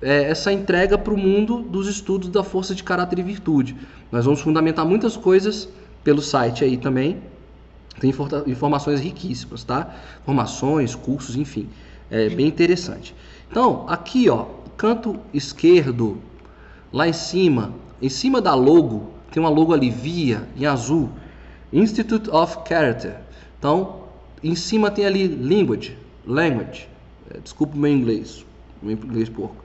é, 0.00 0.22
essa 0.22 0.50
entrega 0.50 0.96
para 0.96 1.12
o 1.12 1.16
mundo 1.18 1.60
dos 1.60 1.86
estudos 1.88 2.30
da 2.30 2.42
força 2.42 2.74
de 2.74 2.82
caráter 2.82 3.18
e 3.18 3.22
virtude. 3.22 3.76
Nós 4.10 4.24
vamos 4.24 4.40
fundamentar 4.40 4.86
muitas 4.86 5.14
coisas 5.14 5.68
pelo 6.02 6.22
site 6.22 6.64
aí 6.64 6.78
também. 6.78 7.18
Tem 8.00 8.10
informações 8.46 9.00
riquíssimas, 9.00 9.62
tá? 9.62 9.94
Formações, 10.24 10.94
cursos, 10.94 11.36
enfim. 11.36 11.68
É 12.10 12.30
bem 12.30 12.46
interessante. 12.46 13.14
Então, 13.50 13.84
aqui, 13.88 14.30
ó, 14.30 14.46
canto 14.74 15.20
esquerdo, 15.34 16.16
lá 16.90 17.06
em 17.06 17.12
cima, 17.12 17.74
em 18.00 18.08
cima 18.08 18.40
da 18.40 18.54
logo, 18.54 19.10
tem 19.30 19.42
uma 19.42 19.50
logo 19.50 19.72
ali, 19.72 19.90
via, 19.90 20.48
em 20.56 20.66
azul, 20.66 21.10
Institute 21.72 22.30
of 22.30 22.58
Character. 22.66 23.16
Então, 23.58 24.04
em 24.42 24.54
cima 24.54 24.90
tem 24.90 25.04
ali 25.04 25.28
language, 25.28 25.96
language. 26.26 26.88
É, 27.30 27.38
desculpa 27.40 27.74
o 27.74 27.78
meu 27.78 27.92
inglês, 27.92 28.44
meu 28.82 28.92
inglês 28.92 29.28
porco. 29.28 29.56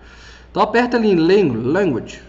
Então 0.52 0.62
aperta 0.62 0.98
ali 0.98 1.12
em 1.12 1.16
language. 1.16 2.22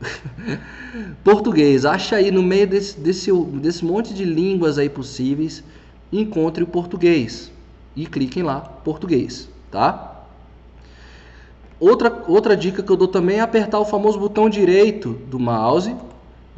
Português, 1.24 1.84
acha 1.84 2.16
aí 2.16 2.30
no 2.30 2.42
meio 2.42 2.66
desse, 2.66 2.98
desse, 2.98 3.32
desse 3.32 3.84
monte 3.84 4.14
de 4.14 4.24
línguas 4.24 4.78
aí 4.78 4.88
possíveis, 4.88 5.62
encontre 6.12 6.62
o 6.62 6.66
português 6.66 7.52
e 7.94 8.06
cliquem 8.06 8.42
lá, 8.42 8.60
português, 8.60 9.48
tá? 9.70 10.24
Outra, 11.80 12.24
outra 12.26 12.56
dica 12.56 12.82
que 12.82 12.90
eu 12.90 12.96
dou 12.96 13.08
também 13.08 13.38
é 13.38 13.40
apertar 13.40 13.78
o 13.78 13.84
famoso 13.84 14.18
botão 14.18 14.48
direito 14.48 15.12
do 15.28 15.38
mouse 15.38 15.94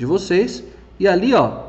de 0.01 0.07
vocês 0.07 0.65
e 0.99 1.07
ali, 1.07 1.35
ó, 1.35 1.65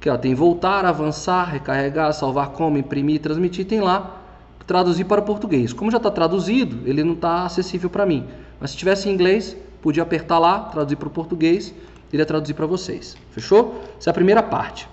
que 0.00 0.08
ó, 0.08 0.16
tem 0.16 0.32
voltar, 0.32 0.84
avançar, 0.84 1.50
recarregar, 1.50 2.12
salvar 2.12 2.50
como, 2.50 2.78
imprimir, 2.78 3.20
transmitir, 3.20 3.66
tem 3.66 3.80
lá 3.80 4.22
traduzir 4.64 5.04
para 5.06 5.20
o 5.20 5.24
português. 5.24 5.72
Como 5.72 5.90
já 5.90 5.96
está 5.96 6.08
traduzido, 6.08 6.88
ele 6.88 7.02
não 7.02 7.14
está 7.14 7.44
acessível 7.44 7.90
para 7.90 8.06
mim. 8.06 8.28
Mas 8.60 8.70
se 8.70 8.76
tivesse 8.76 9.08
em 9.08 9.12
inglês, 9.12 9.56
podia 9.82 10.04
apertar 10.04 10.38
lá, 10.38 10.60
traduzir 10.60 10.94
para 10.94 11.08
o 11.08 11.10
português, 11.10 11.74
ele 12.12 12.22
ia 12.22 12.26
traduzir 12.26 12.54
para 12.54 12.64
vocês. 12.66 13.16
Fechou? 13.32 13.82
Essa 13.98 14.10
é 14.10 14.12
a 14.12 14.14
primeira 14.14 14.42
parte. 14.42 14.88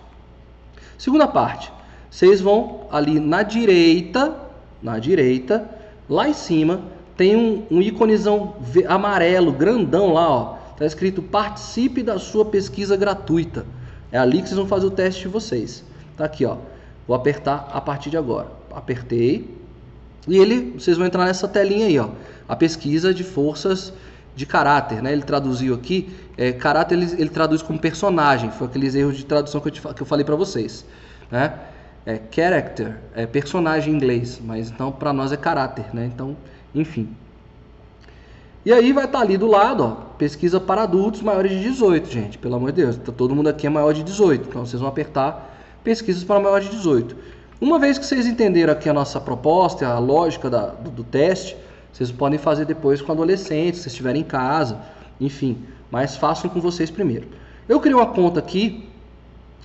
Segunda 0.97 1.27
parte, 1.27 1.71
vocês 2.09 2.41
vão 2.41 2.87
ali 2.91 3.19
na 3.19 3.43
direita, 3.43 4.35
na 4.81 4.97
direita, 4.97 5.69
lá 6.09 6.27
em 6.27 6.33
cima, 6.33 6.81
tem 7.15 7.35
um, 7.35 7.63
um 7.69 7.79
íconezão 7.79 8.55
amarelo, 8.87 9.51
grandão 9.51 10.13
lá, 10.13 10.27
ó. 10.27 10.62
Tá 10.77 10.85
escrito 10.85 11.21
participe 11.21 12.03
da 12.03 12.19
sua 12.19 12.45
pesquisa 12.45 12.95
gratuita. 12.95 13.65
É 14.11 14.17
ali 14.17 14.41
que 14.41 14.47
vocês 14.47 14.57
vão 14.57 14.67
fazer 14.67 14.85
o 14.85 14.91
teste 14.91 15.23
de 15.23 15.27
vocês. 15.27 15.83
Tá 16.17 16.25
aqui, 16.25 16.45
ó. 16.45 16.57
Vou 17.07 17.15
apertar 17.15 17.69
a 17.73 17.81
partir 17.81 18.09
de 18.09 18.17
agora. 18.17 18.47
Apertei. 18.71 19.57
E 20.27 20.37
ele, 20.37 20.77
vocês 20.79 20.97
vão 20.97 21.05
entrar 21.05 21.25
nessa 21.25 21.47
telinha 21.47 21.87
aí, 21.87 21.99
ó. 21.99 22.09
A 22.47 22.55
pesquisa 22.55 23.13
de 23.13 23.23
forças 23.23 23.93
de 24.35 24.45
caráter, 24.45 25.01
né? 25.01 25.11
Ele 25.11 25.21
traduziu 25.21 25.75
aqui, 25.75 26.09
é, 26.37 26.51
caráter 26.51 26.95
ele, 26.95 27.11
ele, 27.17 27.29
traduz 27.29 27.61
como 27.61 27.79
personagem, 27.79 28.51
foi 28.51 28.67
aqueles 28.67 28.95
erros 28.95 29.15
de 29.15 29.25
tradução 29.25 29.61
que 29.61 29.67
eu, 29.67 29.71
te, 29.71 29.81
que 29.81 30.01
eu 30.01 30.05
falei 30.05 30.25
para 30.25 30.35
vocês, 30.35 30.85
né? 31.29 31.53
É 32.05 32.19
character, 32.31 32.97
é 33.15 33.25
personagem 33.25 33.93
em 33.93 33.95
inglês, 33.95 34.41
mas 34.43 34.69
então 34.69 34.91
para 34.91 35.13
nós 35.13 35.31
é 35.31 35.37
caráter, 35.37 35.85
né? 35.93 36.05
Então, 36.05 36.35
enfim. 36.73 37.15
E 38.65 38.71
aí 38.71 38.93
vai 38.93 39.05
estar 39.05 39.17
tá 39.17 39.23
ali 39.23 39.37
do 39.37 39.47
lado, 39.47 39.83
ó, 39.83 39.89
pesquisa 40.17 40.59
para 40.59 40.83
adultos 40.83 41.21
maiores 41.21 41.51
de 41.51 41.59
18, 41.59 42.09
gente, 42.09 42.37
pelo 42.37 42.55
amor 42.55 42.71
de 42.71 42.81
Deus, 42.81 42.97
tá, 42.97 43.11
todo 43.11 43.35
mundo 43.35 43.49
aqui 43.49 43.67
é 43.67 43.69
maior 43.69 43.93
de 43.93 44.03
18, 44.03 44.47
então 44.47 44.65
vocês 44.65 44.79
vão 44.79 44.89
apertar 44.89 45.53
pesquisas 45.83 46.23
para 46.23 46.39
maiores 46.39 46.69
de 46.69 46.77
18. 46.77 47.15
Uma 47.59 47.77
vez 47.77 47.97
que 47.97 48.05
vocês 48.05 48.25
entenderam 48.25 48.71
aqui 48.71 48.87
a 48.87 48.93
nossa 48.93 49.19
proposta, 49.19 49.85
a 49.87 49.99
lógica 49.99 50.49
da, 50.49 50.67
do, 50.67 50.89
do 50.89 51.03
teste, 51.03 51.57
vocês 51.91 52.11
podem 52.11 52.39
fazer 52.39 52.65
depois 52.65 53.01
com 53.01 53.11
adolescentes, 53.11 53.81
se 53.81 53.89
estiverem 53.89 54.21
em 54.21 54.25
casa, 54.25 54.79
enfim, 55.19 55.57
mas 55.91 56.15
façam 56.15 56.49
com 56.49 56.61
vocês 56.61 56.89
primeiro. 56.89 57.27
Eu 57.67 57.79
criei 57.79 57.95
uma 57.95 58.07
conta 58.07 58.39
aqui 58.39 58.89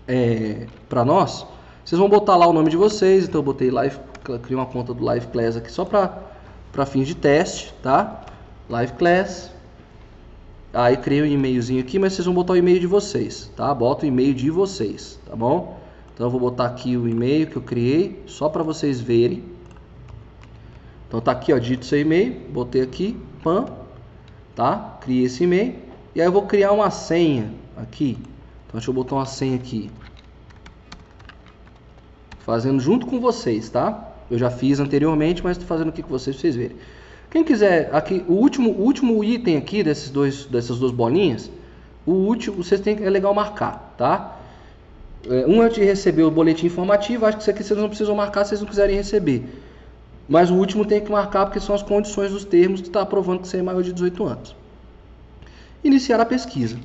é, 0.07 0.67
para 0.89 1.05
nós. 1.05 1.47
Vocês 1.85 1.99
vão 1.99 2.09
botar 2.09 2.37
lá 2.37 2.47
o 2.47 2.53
nome 2.53 2.71
de 2.71 2.77
vocês, 2.77 3.25
então 3.25 3.39
eu 3.41 3.45
botei 3.45 3.71
live, 3.71 3.97
criei 4.43 4.57
uma 4.57 4.67
conta 4.67 4.93
do 4.93 5.05
Live 5.05 5.29
Class 5.29 5.57
aqui 5.57 5.73
só 5.73 5.85
para 5.85 6.87
fins 6.87 7.07
de 7.07 7.15
teste, 7.15 7.73
tá? 7.83 8.25
Live 8.69 8.93
Class. 8.95 9.51
Aí 10.73 10.97
criei 10.97 11.23
um 11.23 11.27
e-mailzinho 11.27 11.81
aqui, 11.81 11.99
mas 11.99 12.13
vocês 12.13 12.27
vão 12.27 12.35
botar 12.35 12.53
o 12.53 12.57
e-mail 12.57 12.79
de 12.79 12.87
vocês, 12.87 13.51
tá? 13.57 13.75
Bota 13.75 14.05
o 14.05 14.09
e-mail 14.09 14.35
de 14.35 14.51
vocês, 14.51 15.19
tá 15.27 15.35
bom? 15.35 15.81
Então 16.15 16.27
eu 16.27 16.31
vou 16.31 16.39
botar 16.39 16.67
aqui 16.67 16.97
o 16.97 17.09
e-mail 17.09 17.47
que 17.47 17.57
eu 17.57 17.63
criei, 17.63 18.23
só 18.27 18.49
para 18.49 18.63
vocês 18.63 19.01
verem. 19.01 19.43
Então 21.07 21.21
tá 21.21 21.33
aqui, 21.33 21.53
ó, 21.55 21.59
digite 21.59 21.87
seu 21.87 22.01
e-mail, 22.01 22.39
botei 22.51 22.83
aqui, 22.83 23.17
pan, 23.43 23.65
tá? 24.55 24.99
Criei 25.01 25.25
esse 25.25 25.45
e-mail 25.45 25.75
e 26.15 26.21
aí 26.21 26.27
eu 26.27 26.33
vou 26.33 26.43
criar 26.43 26.73
uma 26.73 26.91
senha 26.91 27.51
aqui. 27.77 28.19
Então 28.67 28.75
deixa 28.75 28.91
eu 28.91 28.95
botar 28.95 29.15
uma 29.15 29.27
senha 29.27 29.57
aqui. 29.57 29.91
Fazendo 32.41 32.79
junto 32.79 33.07
com 33.07 33.19
vocês, 33.19 33.71
tá? 33.71 34.13
Eu 34.31 34.37
já 34.37 34.51
fiz 34.51 34.81
anteriormente, 34.81 35.43
mas 35.43 35.53
estou 35.53 35.67
fazendo 35.67 35.89
aqui 35.89 36.03
com 36.03 36.11
vocês 36.11 36.37
para 36.37 36.43
vocês 36.43 36.57
verem. 36.57 36.77
Quem 37.31 37.45
quiser, 37.45 37.91
aqui 37.93 38.25
o 38.27 38.33
último, 38.33 38.71
o 38.71 38.83
último 38.83 39.23
item 39.23 39.57
aqui 39.57 39.83
desses 39.83 40.09
dois, 40.09 40.47
dessas 40.47 40.79
duas 40.79 40.93
bolinhas, 40.93 41.51
o 42.07 42.13
último, 42.13 42.63
vocês 42.63 42.81
têm 42.81 42.97
é 43.03 43.11
legal 43.11 43.35
marcar, 43.35 43.95
tá? 43.99 44.39
É, 45.29 45.47
um 45.47 45.61
antes 45.61 45.77
de 45.77 45.85
receber 45.85 46.23
o 46.23 46.31
boletim 46.31 46.67
informativo, 46.67 47.27
acho 47.27 47.37
que 47.37 47.43
isso 47.43 47.51
aqui 47.51 47.63
vocês 47.63 47.79
não 47.79 47.89
precisam 47.89 48.15
marcar 48.15 48.45
se 48.45 48.51
vocês 48.51 48.61
não 48.63 48.69
quiserem 48.69 48.97
receber. 48.97 49.45
Mas 50.27 50.51
o 50.51 50.55
último 50.55 50.87
tem 50.87 51.03
que 51.03 51.11
marcar 51.11 51.45
porque 51.45 51.61
são 51.61 51.75
as 51.75 51.83
condições 51.83 52.33
dos 52.33 52.45
termos 52.45 52.81
que 52.81 52.87
está 52.87 53.03
aprovando 53.03 53.41
que 53.41 53.49
você 53.49 53.59
é 53.59 53.63
maior 53.63 53.83
de 53.83 53.93
18 53.93 54.25
anos. 54.25 54.57
Iniciar 55.85 56.21
a 56.21 56.25
pesquisa. 56.25 56.79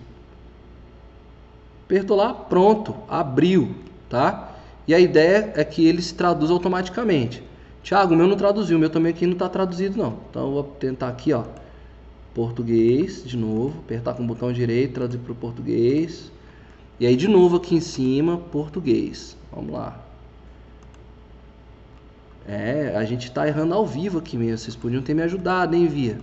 Apertou 1.85 2.17
lá, 2.17 2.33
pronto, 2.33 2.95
abriu, 3.07 3.75
tá? 4.09 4.51
E 4.87 4.93
a 4.93 4.99
ideia 4.99 5.53
é 5.55 5.63
que 5.63 5.85
ele 5.85 6.01
se 6.01 6.13
traduz 6.13 6.51
automaticamente. 6.51 7.41
Tiago, 7.83 8.13
o 8.13 8.17
meu 8.17 8.27
não 8.27 8.37
traduziu, 8.37 8.77
o 8.77 8.79
meu 8.79 8.89
também 8.89 9.11
aqui 9.11 9.25
não 9.25 9.33
está 9.33 9.49
traduzido 9.49 9.97
não. 9.97 10.17
Então 10.29 10.45
eu 10.47 10.51
vou 10.53 10.63
tentar 10.63 11.09
aqui, 11.09 11.33
ó, 11.33 11.43
português, 12.33 13.23
de 13.25 13.37
novo, 13.37 13.79
apertar 13.79 14.13
com 14.13 14.23
o 14.23 14.25
botão 14.25 14.51
direito, 14.53 14.93
traduzir 14.93 15.19
para 15.19 15.33
o 15.33 15.35
português. 15.35 16.31
E 16.99 17.05
aí 17.05 17.15
de 17.15 17.27
novo 17.27 17.57
aqui 17.57 17.75
em 17.75 17.81
cima, 17.81 18.37
português. 18.37 19.35
Vamos 19.51 19.73
lá. 19.73 19.99
É, 22.47 22.93
a 22.95 23.03
gente 23.03 23.27
está 23.27 23.47
errando 23.47 23.73
ao 23.73 23.85
vivo 23.85 24.19
aqui 24.19 24.37
mesmo. 24.37 24.57
Vocês 24.57 24.75
podiam 24.75 25.01
ter 25.01 25.13
me 25.13 25.21
ajudado, 25.21 25.75
hein, 25.75 25.87
Via? 25.87 26.19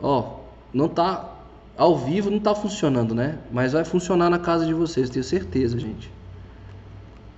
Ó, 0.00 0.40
não 0.72 0.88
tá 0.88 1.34
ao 1.76 1.98
vivo, 1.98 2.30
não 2.30 2.40
tá 2.40 2.54
funcionando, 2.54 3.14
né? 3.14 3.38
Mas 3.50 3.72
vai 3.72 3.84
funcionar 3.84 4.30
na 4.30 4.38
casa 4.38 4.64
de 4.64 4.72
vocês, 4.72 5.10
tenho 5.10 5.24
certeza, 5.24 5.78
gente. 5.78 6.10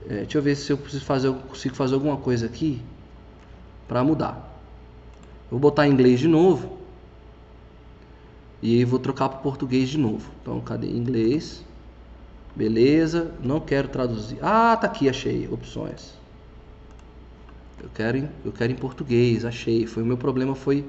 É, 0.09 0.21
deixa 0.21 0.39
eu 0.39 0.43
ver 0.43 0.57
se 0.57 0.73
eu 0.73 0.79
preciso 0.79 1.05
fazer, 1.05 1.29
eu 1.29 1.35
consigo 1.35 1.75
fazer 1.75 1.95
alguma 1.95 2.17
coisa 2.17 2.47
aqui 2.47 2.81
para 3.87 4.03
mudar. 4.03 4.59
vou 5.51 5.61
botar 5.61 5.87
em 5.87 5.93
inglês 5.93 6.19
de 6.19 6.27
novo. 6.27 6.79
E 8.63 8.85
vou 8.85 8.99
trocar 8.99 9.29
para 9.29 9.39
português 9.39 9.89
de 9.89 9.99
novo. 9.99 10.31
Então, 10.41 10.61
cadê 10.61 10.89
inglês? 10.89 11.63
Beleza, 12.57 13.33
não 13.43 13.61
quero 13.61 13.89
traduzir. 13.89 14.39
Ah, 14.43 14.77
tá 14.77 14.87
aqui, 14.87 15.09
achei 15.09 15.47
opções. 15.49 16.15
Eu 17.81 17.89
quero, 17.95 18.29
eu 18.45 18.51
quero 18.51 18.73
em 18.73 18.77
português, 18.77 19.45
achei. 19.45 19.87
Foi 19.87 20.03
o 20.03 20.07
meu 20.07 20.17
problema 20.17 20.55
foi 20.55 20.85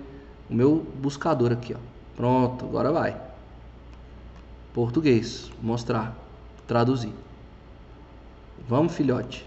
o 0.49 0.53
meu 0.53 0.87
buscador 0.99 1.51
aqui, 1.51 1.75
ó. 1.75 1.77
Pronto, 2.15 2.65
agora 2.65 2.91
vai. 2.91 3.21
Português, 4.73 5.51
mostrar, 5.61 6.17
traduzir. 6.65 7.13
Vamos, 8.67 8.93
filhote. 8.93 9.45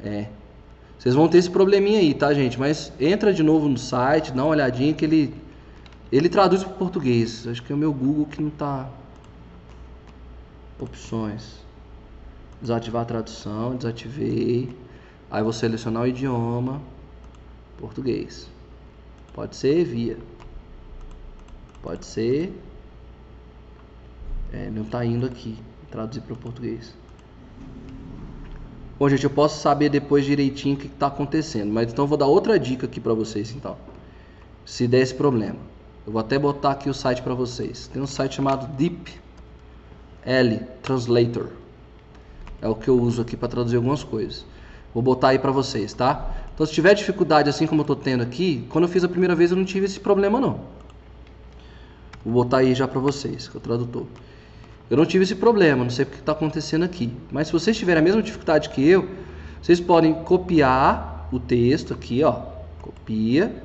É. 0.00 0.28
Vocês 0.98 1.14
vão 1.14 1.28
ter 1.28 1.38
esse 1.38 1.50
probleminha 1.50 2.00
aí, 2.00 2.14
tá, 2.14 2.32
gente? 2.34 2.58
Mas 2.58 2.92
entra 2.98 3.32
de 3.32 3.42
novo 3.42 3.68
no 3.68 3.78
site, 3.78 4.32
dá 4.32 4.42
uma 4.42 4.50
olhadinha 4.50 4.92
que 4.92 5.04
ele 5.04 5.34
ele 6.10 6.28
traduz 6.28 6.62
para 6.62 6.72
português. 6.72 7.46
Acho 7.46 7.62
que 7.62 7.72
é 7.72 7.74
o 7.74 7.78
meu 7.78 7.92
Google 7.92 8.26
que 8.26 8.40
não 8.40 8.50
tá 8.50 8.88
opções. 10.78 11.64
Desativar 12.60 13.02
a 13.02 13.04
tradução, 13.04 13.76
desativei. 13.76 14.74
Aí 15.30 15.42
vou 15.42 15.52
selecionar 15.52 16.04
o 16.04 16.06
idioma 16.06 16.80
português. 17.78 18.48
Pode 19.34 19.56
ser 19.56 19.84
via. 19.84 20.16
Pode 21.82 22.06
ser. 22.06 22.52
É, 24.52 24.70
não 24.70 24.82
está 24.82 25.04
indo 25.04 25.26
aqui. 25.26 25.56
Traduzir 25.90 26.20
para 26.22 26.34
o 26.34 26.36
português. 26.36 26.94
Bom, 28.98 29.08
gente, 29.08 29.24
eu 29.24 29.30
posso 29.30 29.60
saber 29.60 29.88
depois 29.88 30.24
direitinho 30.24 30.74
o 30.74 30.78
que 30.78 30.86
está 30.86 31.08
acontecendo. 31.08 31.72
Mas 31.72 31.92
então 31.92 32.04
eu 32.04 32.08
vou 32.08 32.18
dar 32.18 32.26
outra 32.26 32.58
dica 32.58 32.86
aqui 32.86 33.00
para 33.00 33.14
vocês, 33.14 33.52
então. 33.52 33.76
Se 34.64 34.88
der 34.88 35.00
esse 35.00 35.14
problema. 35.14 35.58
Eu 36.06 36.12
vou 36.12 36.20
até 36.20 36.38
botar 36.38 36.70
aqui 36.72 36.88
o 36.88 36.94
site 36.94 37.20
para 37.20 37.34
vocês. 37.34 37.88
Tem 37.88 38.00
um 38.00 38.06
site 38.06 38.36
chamado 38.36 38.66
Deep 38.76 39.12
L 40.24 40.60
Translator. 40.82 41.48
É 42.62 42.68
o 42.68 42.74
que 42.74 42.88
eu 42.88 43.00
uso 43.00 43.22
aqui 43.22 43.36
para 43.36 43.48
traduzir 43.48 43.76
algumas 43.76 44.02
coisas. 44.02 44.44
Vou 44.94 45.02
botar 45.02 45.28
aí 45.28 45.38
para 45.38 45.52
vocês, 45.52 45.92
tá? 45.92 46.34
Então, 46.54 46.64
se 46.64 46.72
tiver 46.72 46.94
dificuldade 46.94 47.50
assim 47.50 47.66
como 47.66 47.80
eu 47.80 47.82
estou 47.82 47.96
tendo 47.96 48.22
aqui, 48.22 48.66
quando 48.70 48.84
eu 48.84 48.88
fiz 48.88 49.04
a 49.04 49.08
primeira 49.08 49.34
vez 49.34 49.50
eu 49.50 49.56
não 49.56 49.64
tive 49.64 49.84
esse 49.84 50.00
problema 50.00 50.40
não. 50.40 50.60
Vou 52.24 52.44
botar 52.44 52.58
aí 52.58 52.74
já 52.74 52.88
para 52.88 52.98
vocês, 52.98 53.46
que 53.46 53.56
é 53.56 53.58
o 53.58 53.60
tradutor. 53.60 54.06
Eu 54.90 54.96
não 54.96 55.04
tive 55.04 55.24
esse 55.24 55.34
problema, 55.34 55.82
não 55.82 55.90
sei 55.90 56.04
o 56.04 56.08
que 56.08 56.16
está 56.16 56.32
acontecendo 56.32 56.84
aqui. 56.84 57.12
Mas 57.30 57.48
se 57.48 57.52
vocês 57.52 57.76
tiverem 57.76 58.00
a 58.00 58.04
mesma 58.04 58.22
dificuldade 58.22 58.68
que 58.70 58.88
eu, 58.88 59.08
vocês 59.60 59.80
podem 59.80 60.14
copiar 60.14 61.28
o 61.32 61.40
texto 61.40 61.92
aqui, 61.92 62.22
ó. 62.22 62.40
Copia. 62.80 63.62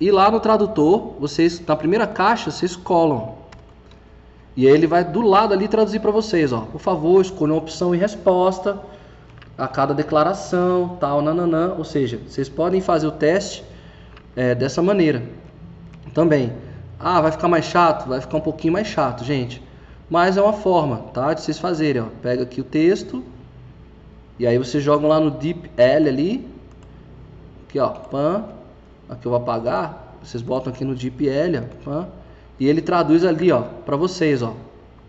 E 0.00 0.10
lá 0.10 0.30
no 0.30 0.40
tradutor, 0.40 1.14
vocês 1.20 1.64
na 1.64 1.76
primeira 1.76 2.06
caixa, 2.06 2.50
vocês 2.50 2.74
colam 2.74 3.44
e 4.56 4.68
aí 4.68 4.72
ele 4.72 4.86
vai 4.86 5.02
do 5.02 5.20
lado 5.20 5.52
ali 5.52 5.66
traduzir 5.66 6.00
para 6.00 6.12
vocês, 6.12 6.52
ó. 6.52 6.60
Por 6.60 6.80
favor, 6.80 7.20
escolha 7.20 7.52
uma 7.52 7.58
opção 7.58 7.94
em 7.94 7.98
resposta 7.98 8.78
a 9.58 9.66
cada 9.66 9.92
declaração, 9.92 10.96
tal, 11.00 11.20
nananã. 11.20 11.74
Ou 11.76 11.84
seja, 11.84 12.20
vocês 12.26 12.48
podem 12.48 12.80
fazer 12.80 13.06
o 13.06 13.10
teste 13.10 13.64
é, 14.36 14.54
dessa 14.54 14.80
maneira 14.80 15.22
também. 16.12 16.52
Ah, 17.00 17.20
vai 17.20 17.32
ficar 17.32 17.48
mais 17.48 17.64
chato? 17.64 18.08
Vai 18.08 18.20
ficar 18.20 18.36
um 18.36 18.40
pouquinho 18.40 18.72
mais 18.72 18.86
chato, 18.86 19.24
gente. 19.24 19.60
Mas 20.08 20.36
é 20.36 20.42
uma 20.42 20.52
forma, 20.52 20.98
tá? 21.12 21.32
De 21.32 21.40
vocês 21.40 21.58
fazerem, 21.58 22.02
ó. 22.02 22.06
Pega 22.22 22.42
aqui 22.42 22.60
o 22.60 22.64
texto. 22.64 23.24
E 24.38 24.46
aí 24.46 24.58
vocês 24.58 24.82
jogam 24.82 25.08
lá 25.08 25.18
no 25.18 25.30
Deep 25.30 25.70
L 25.76 26.08
ali. 26.08 26.48
Aqui, 27.68 27.78
ó. 27.78 27.88
Pan. 27.88 28.44
Aqui 29.08 29.26
eu 29.26 29.30
vou 29.30 29.40
apagar. 29.40 30.16
Vocês 30.22 30.42
botam 30.42 30.72
aqui 30.72 30.84
no 30.84 30.94
Deep 30.94 31.28
L, 31.28 31.58
ó. 31.58 31.84
Pan 31.84 32.08
e 32.58 32.68
ele 32.68 32.80
traduz 32.80 33.24
ali, 33.24 33.50
ó, 33.50 33.62
para 33.62 33.96
vocês, 33.96 34.42
ó. 34.42 34.54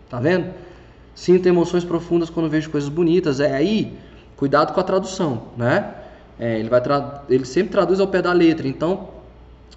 Tá 0.08 0.20
vendo? 0.20 0.52
Sinto 1.14 1.46
emoções 1.46 1.84
profundas 1.84 2.28
quando 2.28 2.48
vejo 2.48 2.70
coisas 2.70 2.88
bonitas. 2.88 3.40
É 3.40 3.54
aí, 3.54 3.96
cuidado 4.36 4.72
com 4.72 4.80
a 4.80 4.84
tradução, 4.84 5.44
né? 5.56 5.94
É, 6.38 6.58
ele 6.58 6.68
vai 6.68 6.82
ele 7.28 7.44
sempre 7.44 7.72
traduz 7.72 7.98
ao 8.00 8.08
pé 8.08 8.20
da 8.20 8.32
letra. 8.32 8.68
Então, 8.68 9.08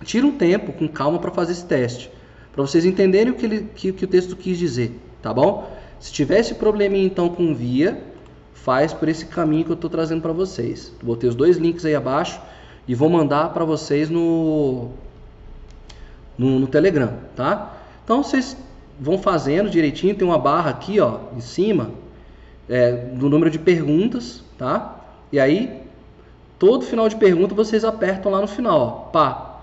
tira 0.03 0.26
um 0.26 0.32
tempo 0.32 0.74
com 0.74 0.88
calma 0.88 1.20
para 1.20 1.32
fazer 1.32 1.53
esse 1.53 1.65
teste, 1.65 2.11
para 2.51 2.61
vocês 2.63 2.86
entenderem 2.86 3.32
o 3.32 3.36
que, 3.36 3.45
ele, 3.45 3.70
que, 3.76 3.93
que 3.93 4.05
o 4.05 4.07
texto 4.07 4.36
quis 4.36 4.57
dizer, 4.57 4.99
tá 5.22 5.34
bom? 5.34 5.70
Se 5.99 6.11
tiver 6.11 6.39
esse 6.39 6.55
probleminha 6.55 7.05
então 7.05 7.30
com 7.30 7.53
via, 7.53 8.01
faz 8.53 8.93
por 8.93 9.07
esse 9.07 9.26
caminho 9.26 9.65
que 9.65 9.72
eu 9.72 9.76
estou 9.76 9.89
trazendo 9.89 10.22
para 10.22 10.34
vocês. 10.34 10.93
Botei 11.01 11.30
os 11.30 11.36
dois 11.36 11.57
links 11.57 11.86
aí 11.86 11.95
abaixo 11.95 12.39
e 12.88 12.95
vou 12.95 13.09
mandar 13.09 13.53
para 13.53 13.65
vocês 13.65 14.09
no 14.09 14.89
no, 16.38 16.57
no 16.57 16.67
Telegram, 16.67 17.13
tá? 17.36 17.78
Então 18.03 18.24
vocês 18.24 18.55
vão 18.99 19.17
fazendo 19.17 19.70
direitinho, 19.70 20.15
tem 20.15 20.28
uma 20.28 20.38
barra 20.38 20.70
aqui, 20.70 20.99
ó, 20.99 21.20
em 21.36 21.41
cima, 21.41 21.91
é, 22.67 22.91
do 22.91 23.30
número 23.30 23.51
de 23.51 23.59
perguntas, 23.59 24.43
tá? 24.57 25.03
E 25.32 25.39
aí, 25.39 25.84
todo 26.57 26.86
final 26.86 27.09
de 27.09 27.17
pergunta 27.17 27.53
vocês 27.53 27.84
apertam 27.84 28.32
lá 28.32 28.39
no 28.39 28.47
final, 28.47 28.80
ó, 28.80 28.89
pá. 29.11 29.59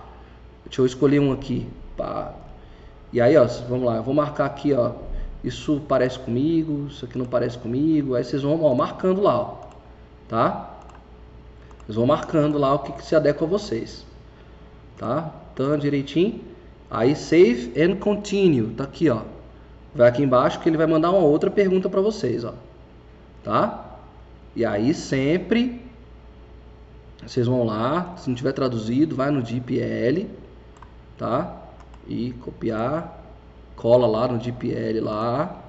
Deixa 0.66 0.82
eu 0.82 0.86
escolher 0.86 1.20
um 1.20 1.32
aqui, 1.32 1.66
pá. 1.96 2.34
E 3.12 3.20
aí, 3.20 3.36
ó, 3.36 3.46
vamos 3.68 3.86
lá, 3.86 3.96
eu 3.96 4.02
vou 4.02 4.14
marcar 4.14 4.44
aqui, 4.44 4.74
ó, 4.74 4.92
isso 5.46 5.80
parece 5.88 6.18
comigo, 6.18 6.88
isso 6.88 7.04
aqui 7.04 7.16
não 7.16 7.24
parece 7.24 7.56
comigo, 7.56 8.14
aí 8.14 8.24
vocês 8.24 8.42
vão, 8.42 8.60
ó, 8.62 8.74
marcando 8.74 9.22
lá, 9.22 9.40
ó, 9.40 9.56
tá? 10.28 10.74
Vocês 11.84 11.94
vão 11.94 12.04
marcando 12.04 12.58
lá 12.58 12.74
o 12.74 12.80
que, 12.80 12.92
que 12.92 13.06
se 13.06 13.14
adequa 13.14 13.44
a 13.44 13.48
vocês, 13.48 14.04
tá? 14.98 15.32
Então, 15.54 15.78
direitinho. 15.78 16.40
Aí 16.90 17.14
save 17.16 17.72
and 17.80 17.96
continue, 17.96 18.74
tá 18.74 18.84
aqui, 18.84 19.08
ó. 19.08 19.22
Vai 19.94 20.08
aqui 20.08 20.22
embaixo 20.22 20.60
que 20.60 20.68
ele 20.68 20.76
vai 20.76 20.86
mandar 20.86 21.10
uma 21.10 21.22
outra 21.22 21.50
pergunta 21.50 21.88
para 21.88 22.00
vocês, 22.00 22.44
ó. 22.44 22.52
Tá? 23.42 23.98
E 24.54 24.64
aí 24.64 24.92
sempre 24.92 25.80
vocês 27.24 27.46
vão 27.46 27.64
lá, 27.64 28.14
se 28.18 28.28
não 28.28 28.36
tiver 28.36 28.52
traduzido, 28.52 29.16
vai 29.16 29.30
no 29.30 29.42
DPL, 29.42 30.28
tá? 31.16 31.56
E 32.06 32.32
copiar, 32.40 33.15
cola 33.76 34.06
lá 34.06 34.26
no 34.26 34.38
DPL 34.38 35.00
lá. 35.00 35.62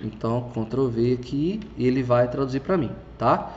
Então, 0.00 0.50
Ctrl 0.52 0.88
V 0.88 1.12
aqui, 1.12 1.60
e 1.76 1.86
ele 1.86 2.02
vai 2.02 2.28
traduzir 2.28 2.60
para 2.60 2.76
mim, 2.76 2.90
tá? 3.16 3.52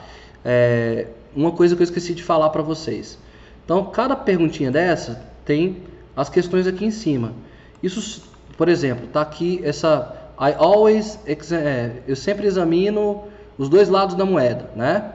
É, 0.45 1.07
uma 1.35 1.51
coisa 1.51 1.75
que 1.75 1.81
eu 1.81 1.83
esqueci 1.83 2.13
de 2.13 2.23
falar 2.23 2.49
para 2.51 2.61
vocês. 2.61 3.17
Então, 3.65 3.85
cada 3.85 4.15
perguntinha 4.15 4.71
dessa 4.71 5.21
tem 5.43 5.77
as 6.15 6.29
questões 6.29 6.67
aqui 6.67 6.85
em 6.85 6.91
cima. 6.91 7.33
Isso, 7.81 8.23
por 8.57 8.69
exemplo, 8.69 9.07
tá 9.07 9.21
aqui 9.21 9.59
essa 9.63 10.15
I 10.39 10.53
always 10.57 11.19
é, 11.25 12.03
eu 12.07 12.15
sempre 12.15 12.45
examino 12.45 13.23
os 13.57 13.69
dois 13.69 13.89
lados 13.89 14.15
da 14.15 14.23
moeda, 14.23 14.69
né? 14.75 15.13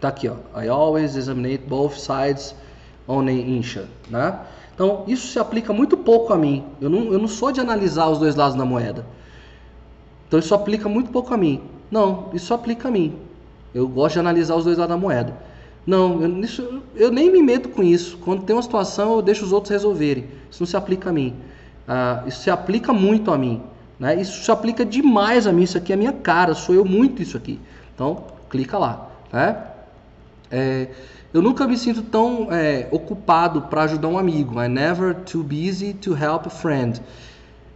Tá 0.00 0.08
aqui, 0.08 0.28
ó. 0.28 0.36
I 0.58 0.68
always 0.68 1.16
examine 1.16 1.58
both 1.58 1.98
sides 1.98 2.54
on 3.06 3.22
an 3.22 3.32
inch, 3.32 3.80
né? 4.08 4.38
Então, 4.78 5.02
isso 5.08 5.26
se 5.26 5.40
aplica 5.40 5.72
muito 5.72 5.96
pouco 5.96 6.32
a 6.32 6.38
mim. 6.38 6.64
Eu 6.80 6.88
não, 6.88 7.12
eu 7.12 7.18
não 7.18 7.26
sou 7.26 7.50
de 7.50 7.60
analisar 7.60 8.08
os 8.08 8.20
dois 8.20 8.36
lados 8.36 8.56
da 8.56 8.64
moeda. 8.64 9.04
Então, 10.28 10.38
isso 10.38 10.54
aplica 10.54 10.88
muito 10.88 11.10
pouco 11.10 11.34
a 11.34 11.36
mim. 11.36 11.60
Não, 11.90 12.30
isso 12.32 12.54
aplica 12.54 12.86
a 12.86 12.90
mim. 12.90 13.18
Eu 13.74 13.88
gosto 13.88 14.14
de 14.14 14.20
analisar 14.20 14.54
os 14.54 14.64
dois 14.64 14.78
lados 14.78 14.94
da 14.94 14.96
moeda. 14.96 15.36
Não, 15.84 16.22
eu, 16.22 16.40
isso, 16.44 16.80
eu 16.94 17.10
nem 17.10 17.28
me 17.28 17.42
meto 17.42 17.70
com 17.70 17.82
isso. 17.82 18.18
Quando 18.18 18.44
tem 18.44 18.54
uma 18.54 18.62
situação, 18.62 19.14
eu 19.14 19.22
deixo 19.22 19.44
os 19.44 19.50
outros 19.50 19.72
resolverem. 19.72 20.28
Isso 20.48 20.62
não 20.62 20.66
se 20.68 20.76
aplica 20.76 21.10
a 21.10 21.12
mim. 21.12 21.34
Ah, 21.88 22.22
isso 22.28 22.42
se 22.42 22.50
aplica 22.50 22.92
muito 22.92 23.32
a 23.32 23.36
mim. 23.36 23.60
Né? 23.98 24.20
Isso 24.20 24.44
se 24.44 24.50
aplica 24.52 24.84
demais 24.84 25.48
a 25.48 25.52
mim. 25.52 25.64
Isso 25.64 25.76
aqui 25.76 25.90
é 25.90 25.96
a 25.96 25.98
minha 25.98 26.12
cara. 26.12 26.54
Sou 26.54 26.72
eu 26.72 26.84
muito 26.84 27.20
isso 27.20 27.36
aqui. 27.36 27.58
Então, 27.96 28.22
clica 28.48 28.78
lá. 28.78 29.08
Né? 29.32 29.60
É, 30.52 30.88
eu 31.32 31.42
nunca 31.42 31.66
me 31.66 31.76
sinto 31.76 32.02
tão 32.02 32.48
é, 32.50 32.88
ocupado 32.90 33.62
para 33.62 33.82
ajudar 33.82 34.08
um 34.08 34.18
amigo. 34.18 34.62
I 34.62 34.68
never 34.68 35.14
too 35.14 35.42
busy 35.42 35.92
to 35.92 36.16
help 36.16 36.46
a 36.46 36.50
friend. 36.50 37.02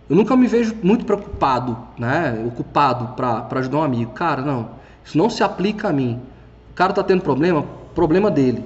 Eu 0.08 0.16
nunca 0.16 0.34
me 0.36 0.46
vejo 0.46 0.74
muito 0.82 1.04
preocupado, 1.04 1.76
né? 1.98 2.42
Ocupado 2.46 3.14
para 3.14 3.58
ajudar 3.58 3.78
um 3.78 3.82
amigo. 3.82 4.12
Cara, 4.12 4.42
não. 4.42 4.70
Isso 5.04 5.18
não 5.18 5.28
se 5.28 5.42
aplica 5.42 5.88
a 5.88 5.92
mim. 5.92 6.20
O 6.70 6.74
cara 6.74 6.92
tá 6.92 7.02
tendo 7.02 7.22
problema, 7.22 7.64
problema 7.94 8.30
dele, 8.30 8.64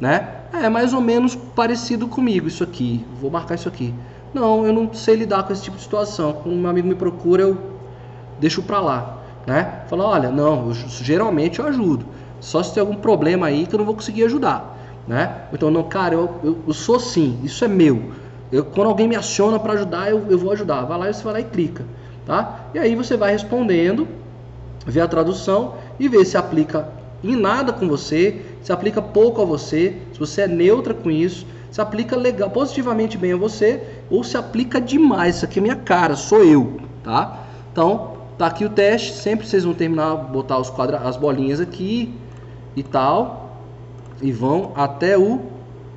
né? 0.00 0.34
É 0.52 0.68
mais 0.68 0.92
ou 0.92 1.00
menos 1.00 1.34
parecido 1.34 2.06
comigo 2.06 2.46
isso 2.46 2.62
aqui. 2.62 3.04
Vou 3.20 3.30
marcar 3.30 3.56
isso 3.56 3.68
aqui. 3.68 3.92
Não, 4.32 4.64
eu 4.64 4.72
não 4.72 4.92
sei 4.94 5.16
lidar 5.16 5.42
com 5.42 5.52
esse 5.52 5.62
tipo 5.62 5.76
de 5.76 5.82
situação. 5.82 6.34
Quando 6.34 6.54
um 6.54 6.68
amigo 6.68 6.86
me 6.86 6.94
procura, 6.94 7.42
eu 7.42 7.58
deixo 8.38 8.62
para 8.62 8.80
lá, 8.80 9.18
né? 9.46 9.82
Fala, 9.88 10.04
olha, 10.04 10.30
não, 10.30 10.68
eu, 10.68 10.74
geralmente 10.74 11.58
eu 11.58 11.66
ajudo. 11.66 12.06
Só 12.40 12.62
se 12.62 12.72
tem 12.74 12.80
algum 12.80 12.96
problema 12.96 13.46
aí 13.46 13.66
que 13.66 13.74
eu 13.74 13.78
não 13.78 13.86
vou 13.86 13.94
conseguir 13.94 14.24
ajudar, 14.24 14.76
né? 15.06 15.42
Então, 15.52 15.70
não, 15.70 15.82
cara, 15.82 16.14
eu, 16.14 16.30
eu, 16.42 16.58
eu 16.66 16.72
sou 16.72 17.00
sim, 17.00 17.38
isso 17.42 17.64
é 17.64 17.68
meu. 17.68 18.12
Eu, 18.52 18.64
quando 18.64 18.88
alguém 18.88 19.08
me 19.08 19.16
aciona 19.16 19.58
para 19.58 19.72
ajudar, 19.72 20.10
eu, 20.10 20.24
eu 20.28 20.38
vou 20.38 20.52
ajudar. 20.52 20.84
Vai 20.84 20.98
lá 20.98 21.10
e 21.10 21.14
você 21.14 21.24
vai 21.24 21.32
lá 21.34 21.40
e 21.40 21.44
clica, 21.44 21.84
tá? 22.24 22.66
E 22.74 22.78
aí 22.78 22.94
você 22.94 23.16
vai 23.16 23.32
respondendo, 23.32 24.06
vê 24.86 25.00
a 25.00 25.08
tradução 25.08 25.74
e 25.98 26.08
vê 26.08 26.24
se 26.24 26.36
aplica 26.36 26.88
em 27.24 27.34
nada 27.34 27.72
com 27.72 27.88
você, 27.88 28.42
se 28.62 28.72
aplica 28.72 29.00
pouco 29.00 29.42
a 29.42 29.44
você, 29.44 29.96
se 30.12 30.18
você 30.18 30.42
é 30.42 30.48
neutra 30.48 30.94
com 30.94 31.10
isso, 31.10 31.46
se 31.70 31.80
aplica 31.80 32.16
legal, 32.16 32.50
positivamente 32.50 33.18
bem 33.18 33.32
a 33.32 33.36
você, 33.36 33.82
ou 34.08 34.22
se 34.22 34.36
aplica 34.36 34.80
demais. 34.80 35.36
Isso 35.36 35.44
aqui 35.44 35.58
é 35.58 35.62
minha 35.62 35.76
cara, 35.76 36.14
sou 36.14 36.44
eu, 36.44 36.78
tá? 37.02 37.40
Então, 37.72 38.12
tá 38.38 38.46
aqui 38.46 38.64
o 38.64 38.70
teste, 38.70 39.12
sempre 39.12 39.46
vocês 39.46 39.64
vão 39.64 39.74
terminar, 39.74 40.14
botar 40.14 40.58
os 40.58 40.70
quadra, 40.70 40.98
as 40.98 41.16
bolinhas 41.16 41.60
aqui 41.60 42.14
e 42.76 42.82
tal, 42.82 43.62
e 44.22 44.30
vão 44.30 44.72
até 44.76 45.18
o 45.18 45.40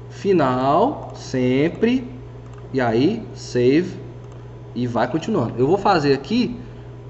final, 0.09 1.11
sempre, 1.15 2.09
e 2.73 2.82
aí, 2.82 3.23
save, 3.36 3.99
e 4.73 4.88
vai 4.88 5.07
continuando. 5.07 5.53
Eu 5.57 5.67
vou 5.67 5.77
fazer 5.77 6.13
aqui, 6.13 6.57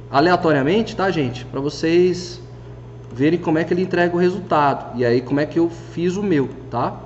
aleatoriamente, 0.09 0.95
tá, 0.95 1.09
gente? 1.11 1.45
Para 1.45 1.61
vocês 1.61 2.41
verem 3.11 3.39
como 3.39 3.57
é 3.57 3.63
que 3.63 3.73
ele 3.73 3.81
entrega 3.81 4.15
o 4.15 4.19
resultado. 4.19 4.97
E 4.97 5.05
aí 5.05 5.21
como 5.21 5.39
é 5.39 5.45
que 5.45 5.59
eu 5.59 5.69
fiz 5.69 6.15
o 6.15 6.23
meu, 6.23 6.49
tá? 6.69 6.99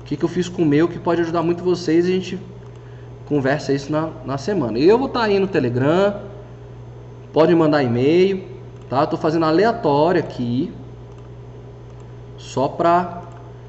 O 0.00 0.04
que, 0.04 0.16
que 0.16 0.24
eu 0.24 0.28
fiz 0.28 0.48
com 0.48 0.62
o 0.62 0.66
meu 0.66 0.88
que 0.88 0.98
pode 0.98 1.20
ajudar 1.20 1.42
muito 1.42 1.62
vocês 1.62 2.04
a 2.04 2.08
gente 2.08 2.38
conversa 3.26 3.72
isso 3.72 3.92
na, 3.92 4.10
na 4.24 4.38
semana. 4.38 4.78
Eu 4.78 4.98
vou 4.98 5.06
estar 5.06 5.20
tá 5.20 5.26
aí 5.26 5.38
no 5.38 5.46
Telegram, 5.46 6.20
pode 7.32 7.54
mandar 7.54 7.82
e-mail, 7.82 8.44
tá? 8.88 9.04
Estou 9.04 9.18
fazendo 9.18 9.44
aleatório 9.44 10.20
aqui, 10.20 10.72
só 12.40 12.66
para 12.66 13.22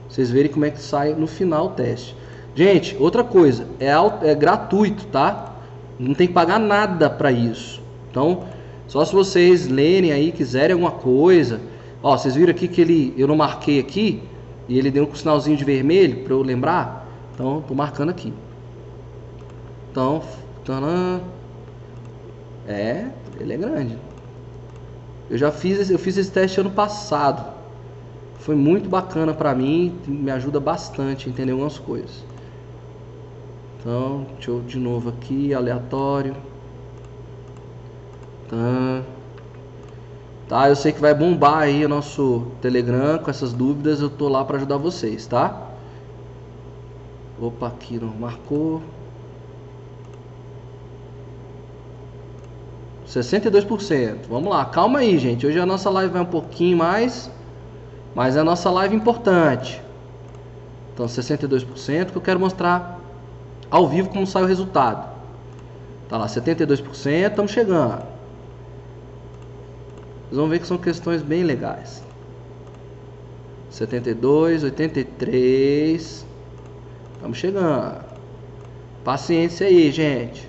vocês 0.07 0.31
verem 0.31 0.51
como 0.51 0.65
é 0.65 0.71
que 0.71 0.81
sai 0.81 1.13
no 1.13 1.27
final 1.27 1.67
o 1.67 1.69
teste. 1.69 2.15
Gente, 2.55 2.95
outra 2.99 3.23
coisa, 3.23 3.67
é, 3.79 3.91
é 4.29 4.33
gratuito, 4.33 5.05
tá? 5.07 5.55
Não 5.99 6.13
tem 6.13 6.27
que 6.27 6.33
pagar 6.33 6.59
nada 6.59 7.09
para 7.09 7.31
isso. 7.31 7.81
Então, 8.09 8.45
só 8.87 9.05
se 9.05 9.13
vocês 9.13 9.67
lerem 9.67 10.11
aí, 10.11 10.31
quiserem 10.31 10.73
alguma 10.73 10.91
coisa. 10.91 11.61
Ó, 12.01 12.17
vocês 12.17 12.35
viram 12.35 12.51
aqui 12.51 12.67
que 12.67 12.81
ele, 12.81 13.13
eu 13.17 13.27
não 13.27 13.35
marquei 13.35 13.79
aqui 13.79 14.23
e 14.67 14.77
ele 14.77 14.89
deu 14.89 15.05
um 15.05 15.15
sinalzinho 15.15 15.55
de 15.55 15.63
vermelho 15.63 16.23
para 16.23 16.33
eu 16.33 16.41
lembrar. 16.41 17.07
Então, 17.33 17.63
tô 17.67 17.75
marcando 17.75 18.09
aqui. 18.09 18.33
Então, 19.91 20.23
tanã, 20.65 21.21
é, 22.67 23.05
ele 23.39 23.53
é 23.53 23.57
grande. 23.57 23.97
Eu 25.29 25.37
já 25.37 25.51
fiz, 25.51 25.89
eu 25.89 25.99
fiz 25.99 26.17
esse 26.17 26.31
teste 26.31 26.59
ano 26.59 26.71
passado. 26.71 27.60
Foi 28.41 28.55
muito 28.55 28.89
bacana 28.89 29.33
para 29.33 29.53
mim, 29.53 29.95
me 30.07 30.31
ajuda 30.31 30.59
bastante 30.59 31.27
a 31.27 31.31
entender 31.31 31.51
algumas 31.51 31.77
coisas. 31.77 32.23
Então, 33.79 34.25
deixa 34.35 34.51
eu 34.51 34.61
de 34.61 34.79
novo 34.79 35.09
aqui, 35.09 35.53
aleatório. 35.53 36.35
Tá. 38.49 39.03
Tá, 40.47 40.69
eu 40.69 40.75
sei 40.75 40.91
que 40.91 40.99
vai 40.99 41.13
bombar 41.13 41.59
aí 41.59 41.85
o 41.85 41.89
nosso 41.89 42.47
Telegram 42.61 43.19
com 43.19 43.29
essas 43.29 43.53
dúvidas, 43.53 44.01
eu 44.01 44.09
tô 44.09 44.27
lá 44.27 44.43
para 44.43 44.57
ajudar 44.57 44.77
vocês, 44.77 45.25
tá? 45.25 45.69
Opa, 47.39 47.67
aqui 47.67 47.97
não 47.99 48.09
marcou. 48.09 48.81
62%. 53.07 54.27
Vamos 54.27 54.49
lá, 54.49 54.65
calma 54.65 54.99
aí, 54.99 55.17
gente. 55.19 55.45
Hoje 55.45 55.59
a 55.59 55.65
nossa 55.65 55.89
live 55.89 56.11
vai 56.11 56.21
um 56.21 56.25
pouquinho 56.25 56.77
mais, 56.77 57.29
mas 58.13 58.35
é 58.35 58.39
a 58.39 58.43
nossa 58.43 58.69
live 58.69 58.95
importante. 58.95 59.81
Então, 60.93 61.05
62% 61.05 62.11
que 62.11 62.17
eu 62.17 62.21
quero 62.21 62.39
mostrar 62.39 62.99
ao 63.69 63.87
vivo 63.87 64.09
como 64.09 64.27
sai 64.27 64.43
o 64.43 64.45
resultado. 64.45 65.09
Tá 66.09 66.17
lá, 66.17 66.27
72%, 66.27 67.29
estamos 67.29 67.51
chegando. 67.51 68.03
Vocês 70.23 70.37
vão 70.37 70.49
ver 70.49 70.59
que 70.59 70.67
são 70.67 70.77
questões 70.77 71.21
bem 71.21 71.43
legais. 71.43 72.03
72, 73.69 74.63
83. 74.65 76.25
Estamos 77.15 77.37
chegando. 77.37 78.03
Paciência 79.03 79.67
aí, 79.67 79.89
gente. 79.91 80.47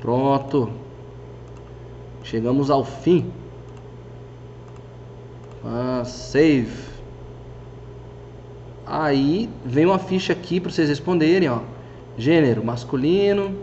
Pronto. 0.00 0.70
Chegamos 2.30 2.70
ao 2.70 2.84
fim. 2.84 3.32
Ah, 5.64 6.02
save. 6.04 6.86
Aí 8.86 9.48
vem 9.64 9.86
uma 9.86 9.98
ficha 9.98 10.34
aqui 10.34 10.60
para 10.60 10.70
vocês 10.70 10.90
responderem, 10.90 11.48
ó. 11.48 11.60
Gênero 12.18 12.62
masculino, 12.62 13.56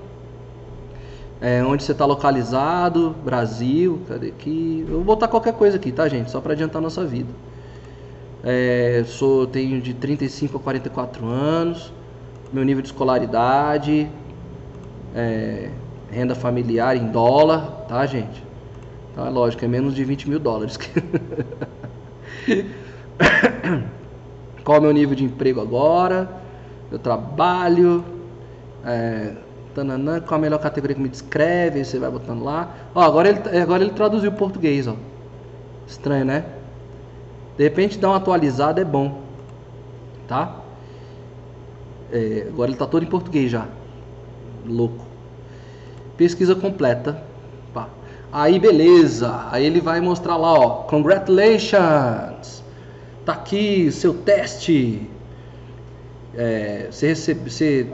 é, 1.39 1.63
onde 1.63 1.83
você 1.83 1.91
está 1.91 2.05
localizado, 2.05 3.15
Brasil, 3.23 4.01
cadê 4.07 4.29
aqui? 4.29 4.83
Eu 4.87 4.95
vou 4.95 5.03
botar 5.03 5.27
qualquer 5.27 5.53
coisa 5.53 5.77
aqui, 5.77 5.91
tá, 5.91 6.07
gente? 6.07 6.31
Só 6.31 6.41
para 6.41 6.53
adiantar 6.53 6.79
a 6.79 6.81
nossa 6.81 7.05
vida. 7.05 7.29
É, 8.43 9.03
sou, 9.05 9.45
tenho 9.45 9.79
de 9.79 9.93
35 9.93 10.57
a 10.57 10.59
44 10.59 11.23
anos. 11.27 11.93
Meu 12.51 12.63
nível 12.63 12.81
de 12.81 12.87
escolaridade, 12.87 14.09
é, 15.13 15.69
renda 16.09 16.33
familiar 16.33 16.97
em 16.97 17.07
dólar, 17.07 17.85
tá, 17.87 18.03
gente? 18.07 18.44
Então 19.15 19.25
é 19.25 19.29
lógico, 19.29 19.63
é 19.63 19.67
menos 19.69 19.95
de 19.95 20.03
20 20.03 20.29
mil 20.29 20.39
dólares. 20.39 20.77
Qual 24.61 24.75
é 24.75 24.79
o 24.79 24.81
meu 24.81 24.91
nível 24.91 25.15
de 25.15 25.23
emprego 25.23 25.61
agora? 25.61 26.29
Eu 26.91 26.99
trabalho. 26.99 28.03
É, 28.83 29.31
tananã, 29.73 30.19
qual 30.19 30.37
a 30.37 30.41
melhor 30.41 30.59
categoria 30.59 30.97
que 30.97 31.01
me 31.01 31.07
descreve? 31.07 31.85
Você 31.85 31.97
vai 31.97 32.11
botando 32.11 32.43
lá. 32.43 32.75
Ó, 32.93 33.01
agora 33.01 33.29
ele, 33.29 33.39
agora 33.57 33.83
ele 33.83 33.93
traduziu 33.93 34.31
o 34.31 34.33
português, 34.33 34.85
ó. 34.85 34.97
Estranho, 35.87 36.25
né? 36.25 36.43
De 37.57 37.63
repente 37.63 37.97
dar 37.97 38.09
uma 38.09 38.17
atualizada 38.17 38.81
é 38.81 38.85
bom. 38.85 39.21
Tá? 40.27 40.59
É, 42.11 42.47
agora 42.49 42.69
ele 42.69 42.77
tá 42.77 42.85
todo 42.85 43.03
em 43.03 43.07
português 43.07 43.49
já. 43.49 43.65
Louco. 44.65 45.05
Pesquisa 46.17 46.53
completa. 46.53 47.23
Aí 48.31 48.59
beleza. 48.59 49.47
Aí 49.51 49.65
ele 49.65 49.81
vai 49.81 50.01
mostrar 50.01 50.37
lá, 50.37 50.53
ó. 50.53 50.69
Congratulations! 50.83 52.63
Tá 53.25 53.33
aqui 53.33 53.91
seu 53.91 54.13
teste. 54.13 55.09
É, 56.35 56.87
você 56.91 57.07
recebe, 57.07 57.49
você 57.49 57.87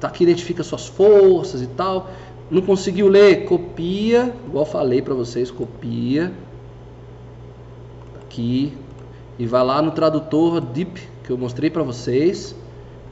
tá 0.00 0.08
aqui 0.08 0.22
identifica 0.22 0.62
suas 0.62 0.86
forças 0.86 1.62
e 1.62 1.66
tal. 1.66 2.10
Não 2.50 2.62
conseguiu 2.62 3.08
ler? 3.08 3.44
Copia, 3.44 4.34
igual 4.46 4.64
falei 4.64 5.02
para 5.02 5.14
vocês, 5.14 5.50
copia 5.50 6.32
aqui 8.38 8.72
e 9.38 9.46
vai 9.46 9.64
lá 9.64 9.82
no 9.82 9.90
tradutor 9.90 10.60
Deep 10.60 11.00
que 11.24 11.30
eu 11.30 11.36
mostrei 11.36 11.68
para 11.68 11.82
vocês 11.82 12.54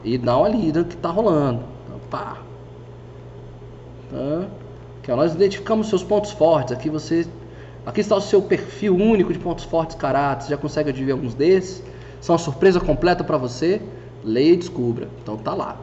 e 0.03 0.17
dá 0.17 0.37
uma 0.37 0.49
lida 0.49 0.83
que 0.83 0.95
tá 0.95 1.09
rolando. 1.09 1.63
Então, 1.85 1.99
pá. 2.09 2.37
Tá? 4.09 4.47
Que 5.07 5.15
nós 5.15 5.33
identificamos 5.33 5.87
seus 5.87 6.03
pontos 6.03 6.31
fortes. 6.31 6.73
Aqui 6.73 6.89
você 6.89 7.25
Aqui 7.85 8.01
está 8.01 8.13
o 8.13 8.19
seu 8.19 8.41
perfil 8.41 8.93
único 8.93 9.31
de 9.31 9.39
pontos 9.39 9.63
fortes 9.63 9.95
caráter. 9.95 10.43
Você 10.43 10.49
já 10.49 10.57
consegue 10.57 10.89
adivinhar 10.89 11.17
alguns 11.17 11.33
desses? 11.33 11.81
São 12.19 12.33
uma 12.33 12.39
surpresa 12.39 12.81
completa 12.81 13.23
para 13.23 13.37
você. 13.37 13.81
Leia 14.21 14.51
e 14.51 14.57
descubra. 14.57 15.07
Então 15.23 15.37
tá 15.37 15.53
lá. 15.53 15.77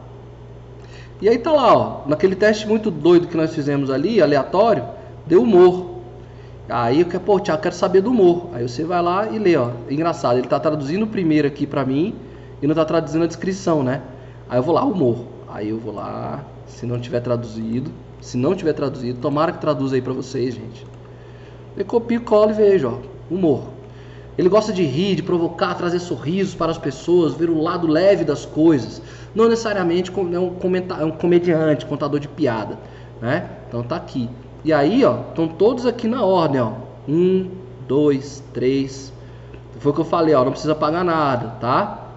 E 1.19 1.27
aí 1.27 1.39
tá 1.39 1.51
lá, 1.51 1.75
ó, 1.75 2.07
naquele 2.07 2.35
teste 2.35 2.67
muito 2.67 2.91
doido 2.91 3.27
que 3.27 3.35
nós 3.35 3.51
fizemos 3.55 3.89
ali, 3.89 4.21
aleatório, 4.21 4.83
deu 5.25 5.41
humor. 5.41 6.01
Aí 6.69 6.99
eu 6.99 7.07
quero, 7.07 7.23
pô, 7.23 7.39
Tiago, 7.39 7.63
quero 7.63 7.73
saber 7.73 8.01
do 8.01 8.11
humor. 8.11 8.49
Aí 8.53 8.61
você 8.61 8.83
vai 8.83 9.01
lá 9.01 9.27
e 9.27 9.39
lê, 9.39 9.55
ó. 9.55 9.71
Engraçado, 9.89 10.37
ele 10.37 10.47
tá 10.47 10.59
traduzindo 10.59 11.01
o 11.01 11.07
primeiro 11.07 11.47
aqui 11.47 11.65
pra 11.65 11.83
mim 11.83 12.13
e 12.61 12.67
não 12.67 12.75
tá 12.75 12.85
traduzindo 12.85 13.23
a 13.23 13.27
descrição, 13.27 13.81
né? 13.81 14.03
Aí 14.47 14.59
eu 14.59 14.61
vou 14.61 14.75
lá, 14.75 14.85
humor. 14.85 15.25
Aí 15.47 15.69
eu 15.69 15.79
vou 15.79 15.95
lá, 15.95 16.43
se 16.67 16.85
não 16.85 16.99
tiver 16.99 17.21
traduzido, 17.21 17.89
se 18.25 18.37
não 18.37 18.55
tiver 18.55 18.73
traduzido, 18.73 19.19
tomara 19.19 19.51
que 19.51 19.59
traduza 19.59 19.95
aí 19.95 20.01
pra 20.01 20.11
vocês, 20.11 20.55
gente. 20.55 20.85
Eu 21.77 21.85
copio, 21.85 22.21
colo 22.21 22.49
e 22.49 22.53
vejo, 22.53 22.87
ó, 22.87 23.33
humor. 23.33 23.65
Ele 24.35 24.49
gosta 24.49 24.73
de 24.73 24.83
rir, 24.83 25.13
de 25.15 25.21
provocar, 25.21 25.75
trazer 25.75 25.99
sorrisos 25.99 26.55
para 26.55 26.71
as 26.71 26.77
pessoas, 26.79 27.35
ver 27.35 27.51
o 27.51 27.61
lado 27.61 27.85
leve 27.85 28.23
das 28.23 28.43
coisas. 28.43 28.99
Não 29.35 29.47
necessariamente 29.47 30.11
é 30.11 30.19
um, 30.19 30.55
é 30.99 31.05
um 31.05 31.11
comediante, 31.11 31.85
contador 31.85 32.19
de 32.19 32.27
piada, 32.27 32.79
né? 33.21 33.47
Então 33.67 33.83
tá 33.83 33.95
aqui. 33.95 34.27
E 34.63 34.73
aí, 34.73 35.05
ó, 35.05 35.19
estão 35.29 35.47
todos 35.47 35.85
aqui 35.85 36.07
na 36.07 36.25
ordem, 36.25 36.59
ó. 36.59 36.71
Um, 37.07 37.51
dois, 37.87 38.43
três. 38.51 39.13
Foi 39.77 39.91
o 39.91 39.95
que 39.95 40.01
eu 40.01 40.05
falei, 40.05 40.33
ó, 40.33 40.43
não 40.43 40.51
precisa 40.51 40.73
pagar 40.73 41.03
nada, 41.03 41.49
tá? 41.61 42.07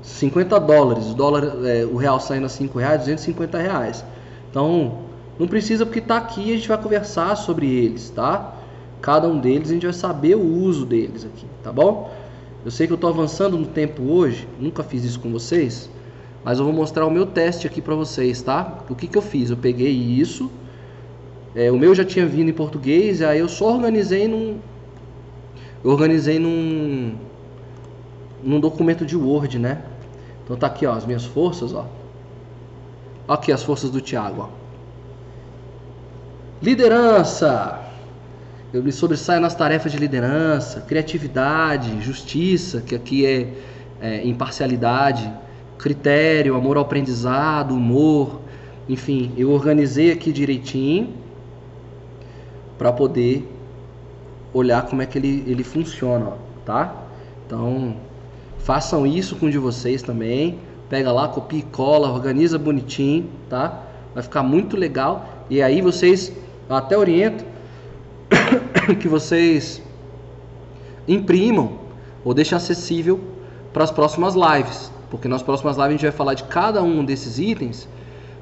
50 0.00 0.58
dólares, 0.58 1.10
o 1.10 1.14
dólar, 1.14 1.52
é, 1.66 1.84
o 1.84 1.96
real 1.96 2.18
saindo 2.18 2.46
a 2.46 2.48
5 2.48 2.78
reais, 2.78 3.00
250 3.00 3.58
reais. 3.58 4.04
Então, 4.52 4.98
não 5.40 5.48
precisa 5.48 5.84
porque 5.84 6.00
tá 6.00 6.16
aqui 6.16 6.42
e 6.42 6.52
a 6.52 6.56
gente 6.56 6.68
vai 6.68 6.78
conversar 6.80 7.34
sobre 7.34 7.66
eles, 7.66 8.10
tá? 8.10 8.62
cada 9.02 9.28
um 9.28 9.38
deles, 9.38 9.68
a 9.68 9.74
gente 9.74 9.84
vai 9.84 9.92
saber 9.92 10.36
o 10.36 10.46
uso 10.46 10.86
deles 10.86 11.24
aqui, 11.24 11.44
tá 11.62 11.72
bom? 11.72 12.10
Eu 12.64 12.70
sei 12.70 12.86
que 12.86 12.92
eu 12.92 12.94
estou 12.94 13.10
avançando 13.10 13.58
no 13.58 13.66
tempo 13.66 14.02
hoje, 14.04 14.46
nunca 14.58 14.84
fiz 14.84 15.02
isso 15.02 15.18
com 15.18 15.30
vocês, 15.32 15.90
mas 16.44 16.60
eu 16.60 16.64
vou 16.64 16.72
mostrar 16.72 17.04
o 17.04 17.10
meu 17.10 17.26
teste 17.26 17.66
aqui 17.66 17.82
para 17.82 17.96
vocês, 17.96 18.40
tá? 18.40 18.78
O 18.88 18.94
que, 18.94 19.08
que 19.08 19.18
eu 19.18 19.22
fiz? 19.22 19.50
Eu 19.50 19.56
peguei 19.56 19.90
isso, 19.90 20.48
é, 21.54 21.70
o 21.72 21.76
meu 21.76 21.92
já 21.94 22.04
tinha 22.04 22.24
vindo 22.24 22.48
em 22.48 22.54
português, 22.54 23.20
aí 23.20 23.40
eu 23.40 23.48
só 23.48 23.74
organizei 23.74 24.28
num, 24.28 24.58
eu 25.84 25.90
organizei 25.90 26.38
num, 26.38 27.16
num 28.42 28.60
documento 28.60 29.04
de 29.04 29.16
Word, 29.16 29.58
né? 29.58 29.82
Então 30.44 30.56
tá 30.56 30.68
aqui, 30.68 30.86
ó, 30.86 30.92
as 30.92 31.04
minhas 31.04 31.24
forças, 31.24 31.74
ó. 31.74 31.86
Aqui 33.28 33.52
as 33.52 33.62
forças 33.62 33.90
do 33.90 34.00
Thiago, 34.00 34.42
ó. 34.42 34.62
Liderança. 36.62 37.80
Eu 38.72 38.82
me 38.82 38.90
sobressaio 38.90 39.40
nas 39.40 39.54
tarefas 39.54 39.92
de 39.92 39.98
liderança, 39.98 40.80
criatividade, 40.80 42.00
justiça, 42.00 42.80
que 42.80 42.94
aqui 42.94 43.26
é, 43.26 43.52
é 44.00 44.26
imparcialidade, 44.26 45.30
critério, 45.76 46.56
amor 46.56 46.78
ao 46.78 46.82
aprendizado, 46.84 47.74
humor, 47.74 48.40
enfim, 48.88 49.32
eu 49.36 49.50
organizei 49.50 50.10
aqui 50.10 50.32
direitinho 50.32 51.14
para 52.78 52.92
poder 52.92 53.48
olhar 54.52 54.82
como 54.86 55.02
é 55.02 55.06
que 55.06 55.18
ele, 55.18 55.44
ele 55.46 55.62
funciona, 55.62 56.26
ó, 56.30 56.32
tá? 56.64 56.94
Então, 57.46 57.96
façam 58.58 59.06
isso 59.06 59.36
com 59.36 59.46
o 59.46 59.50
de 59.50 59.58
vocês 59.58 60.02
também. 60.02 60.58
Pega 60.92 61.10
lá, 61.10 61.26
copia 61.26 61.60
e 61.60 61.62
cola, 61.62 62.10
organiza 62.10 62.58
bonitinho, 62.58 63.30
tá? 63.48 63.80
Vai 64.12 64.22
ficar 64.22 64.42
muito 64.42 64.76
legal. 64.76 65.26
E 65.48 65.62
aí 65.62 65.80
vocês, 65.80 66.30
eu 66.68 66.76
até 66.76 66.98
oriento, 66.98 67.46
que 69.00 69.08
vocês 69.08 69.80
imprimam 71.08 71.78
ou 72.22 72.34
deixem 72.34 72.54
acessível 72.54 73.18
para 73.72 73.84
as 73.84 73.90
próximas 73.90 74.34
lives, 74.34 74.92
porque 75.10 75.26
nas 75.26 75.42
próximas 75.42 75.78
lives 75.78 75.88
a 75.88 75.92
gente 75.92 76.02
vai 76.02 76.12
falar 76.12 76.34
de 76.34 76.44
cada 76.44 76.82
um 76.82 77.02
desses 77.02 77.38
itens, 77.38 77.88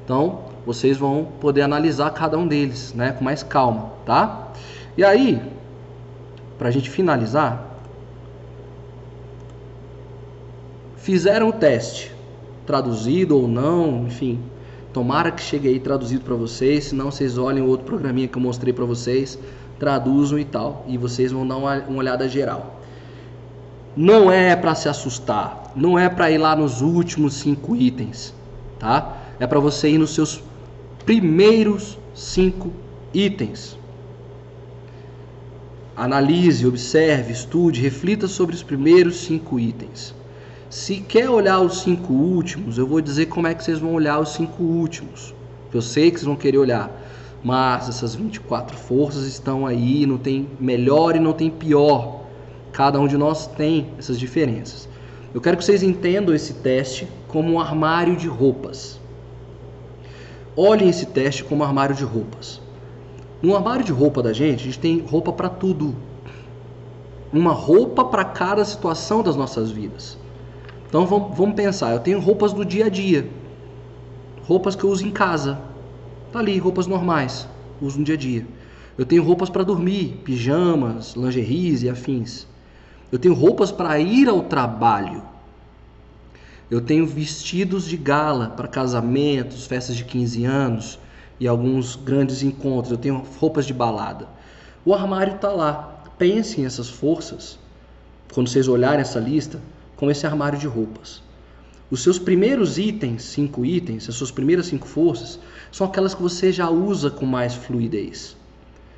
então 0.03 0.39
vocês 0.65 0.97
vão 0.97 1.29
poder 1.39 1.61
analisar 1.61 2.09
cada 2.09 2.37
um 2.37 2.45
deles, 2.45 2.93
né, 2.93 3.13
com 3.13 3.23
mais 3.23 3.43
calma, 3.43 3.93
tá? 4.05 4.49
E 4.97 5.05
aí, 5.05 5.41
para 6.57 6.67
a 6.67 6.71
gente 6.71 6.89
finalizar, 6.89 7.77
fizeram 10.97 11.47
o 11.47 11.53
teste, 11.53 12.10
traduzido 12.71 13.37
ou 13.37 13.49
não, 13.49 14.05
enfim, 14.07 14.39
tomara 14.93 15.29
que 15.29 15.41
chegue 15.41 15.67
aí 15.67 15.77
traduzido 15.77 16.23
para 16.23 16.35
vocês, 16.35 16.85
senão 16.85 17.11
vocês 17.11 17.37
olhem 17.37 17.61
o 17.61 17.67
outro 17.67 17.85
programinha 17.85 18.29
que 18.29 18.37
eu 18.37 18.41
mostrei 18.41 18.71
para 18.71 18.85
vocês 18.85 19.37
traduzam 19.77 20.39
e 20.39 20.45
tal, 20.45 20.85
e 20.87 20.97
vocês 20.97 21.33
vão 21.33 21.45
dar 21.45 21.57
uma, 21.57 21.79
uma 21.79 21.97
olhada 21.97 22.29
geral. 22.29 22.79
Não 23.97 24.31
é 24.31 24.55
para 24.55 24.73
se 24.73 24.87
assustar, 24.87 25.73
não 25.75 25.99
é 25.99 26.07
para 26.07 26.31
ir 26.31 26.37
lá 26.37 26.55
nos 26.55 26.81
últimos 26.81 27.33
cinco 27.33 27.75
itens, 27.75 28.33
tá? 28.79 29.17
É 29.37 29.45
para 29.45 29.59
você 29.59 29.89
ir 29.89 29.97
nos 29.97 30.13
seus 30.13 30.41
primeiros 31.03 31.97
cinco 32.15 32.71
itens. 33.13 33.77
Analise, 35.97 36.65
observe, 36.65 37.33
estude, 37.33 37.81
reflita 37.81 38.27
sobre 38.29 38.55
os 38.55 38.63
primeiros 38.63 39.17
cinco 39.17 39.59
itens. 39.59 40.15
Se 40.71 40.95
quer 41.01 41.29
olhar 41.29 41.59
os 41.59 41.81
cinco 41.81 42.11
últimos, 42.11 42.79
eu 42.79 42.87
vou 42.87 42.99
dizer 42.99 43.27
como 43.27 43.45
é 43.45 43.53
que 43.53 43.63
vocês 43.63 43.77
vão 43.77 43.93
olhar 43.93 44.19
os 44.19 44.29
cinco 44.29 44.63
últimos. 44.63 45.35
Eu 45.71 45.83
sei 45.83 46.09
que 46.09 46.17
vocês 46.17 46.25
vão 46.25 46.35
querer 46.35 46.57
olhar 46.57 46.89
mas 47.43 47.89
essas 47.89 48.13
24 48.15 48.77
forças 48.77 49.25
estão 49.25 49.65
aí, 49.65 50.05
não 50.05 50.17
tem 50.17 50.47
melhor 50.59 51.15
e 51.15 51.19
não 51.19 51.33
tem 51.33 51.49
pior. 51.49 52.21
Cada 52.71 52.99
um 52.99 53.07
de 53.07 53.17
nós 53.17 53.47
tem 53.47 53.89
essas 53.97 54.19
diferenças. 54.19 54.87
Eu 55.33 55.41
quero 55.41 55.57
que 55.57 55.63
vocês 55.63 55.81
entendam 55.81 56.35
esse 56.35 56.55
teste 56.55 57.07
como 57.27 57.53
um 57.53 57.59
armário 57.59 58.15
de 58.15 58.27
roupas. 58.27 58.99
Olhem 60.55 60.89
esse 60.89 61.05
teste 61.05 61.43
como 61.43 61.63
um 61.63 61.65
armário 61.65 61.95
de 61.95 62.03
roupas. 62.03 62.61
No 63.41 63.55
armário 63.55 63.83
de 63.83 63.91
roupa 63.91 64.21
da 64.21 64.33
gente, 64.33 64.61
a 64.61 64.65
gente 64.65 64.79
tem 64.79 64.99
roupa 64.99 65.33
para 65.33 65.49
tudo. 65.49 65.95
Uma 67.33 67.53
roupa 67.53 68.05
para 68.05 68.25
cada 68.25 68.63
situação 68.63 69.23
das 69.23 69.35
nossas 69.35 69.71
vidas. 69.71 70.17
Então 70.91 71.05
vamos 71.05 71.55
pensar, 71.55 71.93
eu 71.93 72.01
tenho 72.01 72.19
roupas 72.19 72.51
do 72.51 72.65
dia 72.65 72.87
a 72.87 72.89
dia. 72.89 73.25
Roupas 74.43 74.75
que 74.75 74.83
eu 74.83 74.89
uso 74.89 75.07
em 75.07 75.11
casa, 75.11 75.57
Tá 76.31 76.39
ali, 76.39 76.57
roupas 76.57 76.87
normais, 76.87 77.47
uso 77.81 77.99
no 77.99 78.05
dia 78.05 78.15
a 78.15 78.17
dia. 78.17 78.47
Eu 78.97 79.05
tenho 79.05 79.21
roupas 79.21 79.49
para 79.49 79.63
dormir, 79.63 80.21
pijamas, 80.23 81.13
lingeries 81.13 81.83
e 81.83 81.89
afins. 81.89 82.47
Eu 83.11 83.19
tenho 83.19 83.33
roupas 83.33 83.69
para 83.69 83.99
ir 83.99 84.29
ao 84.29 84.41
trabalho. 84.43 85.23
Eu 86.69 86.79
tenho 86.79 87.05
vestidos 87.05 87.85
de 87.85 87.97
gala 87.97 88.47
para 88.47 88.65
casamentos, 88.65 89.65
festas 89.65 89.97
de 89.97 90.05
15 90.05 90.45
anos 90.45 90.99
e 91.37 91.49
alguns 91.49 91.97
grandes 91.97 92.43
encontros. 92.43 92.91
Eu 92.93 92.97
tenho 92.97 93.25
roupas 93.37 93.65
de 93.65 93.73
balada. 93.73 94.29
O 94.85 94.93
armário 94.93 95.35
está 95.35 95.49
lá. 95.49 96.03
Pensem 96.17 96.65
essas 96.65 96.89
forças. 96.89 97.59
quando 98.33 98.47
vocês 98.47 98.69
olharem 98.69 99.01
essa 99.01 99.19
lista, 99.19 99.59
como 100.01 100.09
esse 100.09 100.25
armário 100.25 100.57
de 100.57 100.65
roupas. 100.65 101.21
Os 101.91 102.01
seus 102.01 102.17
primeiros 102.17 102.79
itens, 102.79 103.21
cinco 103.21 103.63
itens, 103.63 104.09
as 104.09 104.15
suas 104.15 104.31
primeiras 104.31 104.65
cinco 104.65 104.87
forças, 104.87 105.39
são 105.71 105.85
aquelas 105.85 106.15
que 106.15 106.21
você 106.23 106.51
já 106.51 106.67
usa 106.71 107.11
com 107.11 107.23
mais 107.23 107.53
fluidez. 107.53 108.35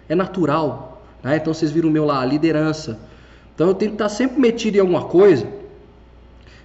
É 0.07 0.15
natural. 0.15 1.03
Né? 1.21 1.35
Então 1.35 1.53
vocês 1.53 1.71
viram 1.71 1.89
o 1.89 1.91
meu 1.91 2.05
lá, 2.05 2.21
a 2.21 2.25
liderança. 2.25 2.97
Então 3.53 3.67
eu 3.67 3.73
tenho 3.73 3.91
que 3.91 3.95
estar 3.95 4.07
sempre 4.07 4.39
metido 4.39 4.77
em 4.77 4.79
alguma 4.79 5.03
coisa 5.03 5.45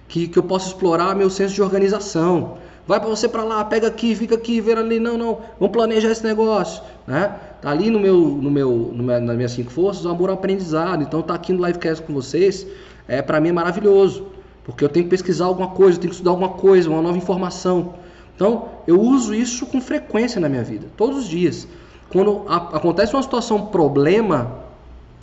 que, 0.07 0.25
que 0.29 0.39
eu 0.39 0.43
possa 0.43 0.67
explorar 0.67 1.13
meu 1.17 1.29
senso 1.29 1.53
de 1.53 1.61
organização. 1.61 2.59
Vai 2.87 2.97
para 2.97 3.09
você 3.09 3.27
para 3.27 3.43
lá, 3.43 3.65
pega 3.65 3.87
aqui, 3.87 4.15
fica 4.15 4.35
aqui, 4.35 4.61
vê 4.61 4.71
ali, 4.71 5.01
não, 5.01 5.17
não, 5.17 5.41
vamos 5.59 5.73
planejar 5.73 6.11
esse 6.11 6.23
negócio, 6.23 6.81
né? 7.05 7.37
Tá 7.61 7.71
ali 7.71 7.89
no 7.89 7.99
meu, 7.99 8.15
no 8.15 8.49
meu, 8.49 8.71
no 8.95 9.03
meu, 9.03 9.19
nas 9.19 9.35
minhas 9.35 9.51
cinco 9.51 9.69
forças, 9.69 10.05
o 10.05 10.09
amor 10.09 10.29
ao 10.29 10.35
aprendizado. 10.35 11.03
Então 11.03 11.21
tá 11.21 11.33
aqui 11.33 11.51
no 11.51 11.65
livecast 11.65 12.01
com 12.05 12.13
vocês, 12.13 12.65
é 13.09 13.21
para 13.21 13.41
mim 13.41 13.49
é 13.49 13.51
maravilhoso, 13.51 14.27
porque 14.63 14.85
eu 14.85 14.89
tenho 14.89 15.05
que 15.05 15.09
pesquisar 15.09 15.45
alguma 15.45 15.69
coisa, 15.69 15.97
eu 15.97 16.01
tenho 16.01 16.11
que 16.11 16.15
estudar 16.15 16.31
alguma 16.31 16.49
coisa, 16.49 16.89
uma 16.89 17.01
nova 17.01 17.17
informação. 17.17 17.95
Então 18.35 18.69
eu 18.87 19.01
uso 19.01 19.33
isso 19.33 19.65
com 19.65 19.81
frequência 19.81 20.39
na 20.39 20.47
minha 20.47 20.63
vida, 20.63 20.87
todos 20.95 21.17
os 21.17 21.27
dias. 21.27 21.67
Quando 22.09 22.45
a, 22.47 22.77
acontece 22.77 23.13
uma 23.13 23.23
situação 23.23 23.65
problema 23.65 24.59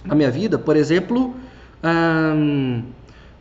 na 0.05 0.15
minha 0.15 0.31
vida, 0.31 0.59
por 0.59 0.77
exemplo, 0.77 1.35
um, 1.83 2.83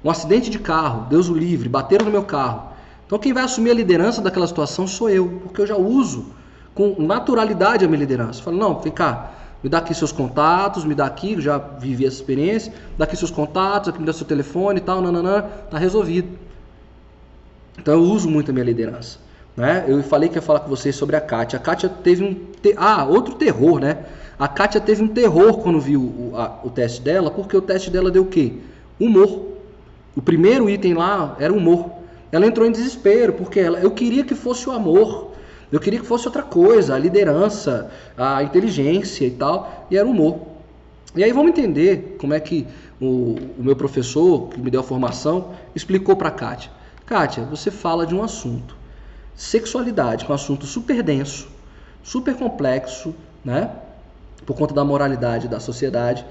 um 0.03 0.09
acidente 0.09 0.49
de 0.49 0.59
carro, 0.59 1.07
Deus 1.09 1.27
o 1.27 1.33
livre, 1.33 1.67
bateram 1.67 2.05
no 2.05 2.11
meu 2.11 2.23
carro. 2.23 2.69
Então 3.05 3.19
quem 3.19 3.33
vai 3.33 3.43
assumir 3.43 3.71
a 3.71 3.73
liderança 3.73 4.21
daquela 4.21 4.47
situação 4.47 4.87
sou 4.87 5.09
eu, 5.09 5.41
porque 5.43 5.61
eu 5.61 5.67
já 5.67 5.75
uso 5.75 6.27
com 6.73 6.95
naturalidade 6.99 7.83
a 7.83 7.87
minha 7.87 7.99
liderança. 7.99 8.43
Falo, 8.43 8.57
não, 8.57 8.79
vem 8.79 8.91
cá, 8.91 9.31
me 9.63 9.69
dá 9.69 9.79
aqui 9.79 9.93
seus 9.93 10.11
contatos, 10.11 10.85
me 10.85 10.93
dá 10.93 11.05
aqui, 11.05 11.39
já 11.41 11.57
vivi 11.57 12.05
essa 12.05 12.17
experiência, 12.17 12.73
dá 12.97 13.05
aqui 13.05 13.15
seus 13.15 13.31
contatos, 13.31 13.89
aqui 13.89 13.99
me 13.99 14.05
dá 14.05 14.13
seu 14.13 14.25
telefone 14.25 14.79
e 14.79 14.81
tal, 14.81 15.01
nananã, 15.01 15.43
tá 15.69 15.77
resolvido. 15.77 16.27
Então 17.77 17.93
eu 17.93 18.01
uso 18.01 18.29
muito 18.29 18.51
a 18.51 18.53
minha 18.53 18.65
liderança. 18.65 19.19
Né? 19.55 19.85
Eu 19.87 20.03
falei 20.03 20.29
que 20.29 20.35
ia 20.35 20.41
falar 20.41 20.59
com 20.59 20.69
vocês 20.69 20.95
sobre 20.95 21.15
a 21.15 21.21
Kátia. 21.21 21.57
A 21.57 21.61
Kátia 21.61 21.89
teve 21.89 22.23
um. 22.23 22.33
Te... 22.61 22.73
Ah, 22.77 23.05
outro 23.05 23.35
terror, 23.35 23.79
né? 23.79 23.99
A 24.37 24.47
Kátia 24.47 24.81
teve 24.81 25.01
um 25.01 25.07
terror 25.07 25.59
quando 25.59 25.79
viu 25.79 26.01
o, 26.01 26.33
a, 26.35 26.59
o 26.63 26.69
teste 26.69 27.01
dela, 27.01 27.31
porque 27.31 27.55
o 27.55 27.61
teste 27.61 27.89
dela 27.89 28.11
deu 28.11 28.23
o 28.23 28.27
quê? 28.27 28.53
Humor. 28.99 29.45
O 30.15 30.21
primeiro 30.21 30.69
item 30.69 30.93
lá 30.93 31.35
era 31.39 31.53
humor. 31.53 31.89
Ela 32.31 32.45
entrou 32.45 32.67
em 32.67 32.71
desespero, 32.71 33.33
porque 33.33 33.59
ela, 33.59 33.79
eu 33.79 33.91
queria 33.91 34.25
que 34.25 34.35
fosse 34.35 34.67
o 34.67 34.73
amor. 34.73 35.31
Eu 35.75 35.81
queria 35.81 35.99
que 35.99 36.05
fosse 36.05 36.25
outra 36.25 36.41
coisa, 36.41 36.95
a 36.95 36.97
liderança, 36.97 37.91
a 38.17 38.41
inteligência 38.41 39.25
e 39.25 39.31
tal, 39.31 39.85
e 39.91 39.97
era 39.97 40.07
o 40.07 40.11
humor. 40.11 40.39
E 41.13 41.21
aí 41.21 41.33
vamos 41.33 41.49
entender 41.49 42.15
como 42.17 42.33
é 42.33 42.39
que 42.39 42.65
o, 42.97 43.35
o 43.59 43.61
meu 43.61 43.75
professor, 43.75 44.47
que 44.47 44.61
me 44.61 44.71
deu 44.71 44.79
a 44.79 44.83
formação, 44.85 45.53
explicou 45.75 46.15
para 46.15 46.29
a 46.29 46.31
Kátia. 46.31 46.71
Kátia, 47.05 47.43
você 47.43 47.69
fala 47.69 48.05
de 48.05 48.15
um 48.15 48.23
assunto. 48.23 48.73
Sexualidade, 49.35 50.23
é 50.23 50.29
um 50.29 50.33
assunto 50.33 50.65
super 50.65 51.03
denso, 51.03 51.49
super 52.01 52.37
complexo, 52.37 53.13
né? 53.43 53.69
Por 54.45 54.55
conta 54.55 54.73
da 54.73 54.85
moralidade 54.85 55.49
da 55.49 55.59
sociedade. 55.59 56.25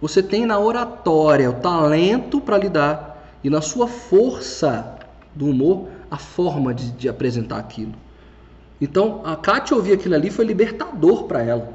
Você 0.00 0.22
tem 0.22 0.46
na 0.46 0.58
oratória 0.58 1.50
o 1.50 1.60
talento 1.60 2.40
para 2.40 2.56
lidar 2.56 3.30
e 3.44 3.50
na 3.50 3.60
sua 3.60 3.88
força 3.88 4.96
do 5.34 5.50
humor 5.50 5.86
a 6.10 6.16
forma 6.16 6.72
de, 6.72 6.92
de 6.92 7.10
apresentar 7.10 7.58
aquilo. 7.58 8.05
Então, 8.80 9.22
a 9.24 9.36
Kátia 9.36 9.76
ouvir 9.76 9.94
aquilo 9.94 10.14
ali 10.14 10.30
foi 10.30 10.44
libertador 10.44 11.24
para 11.24 11.42
ela. 11.42 11.72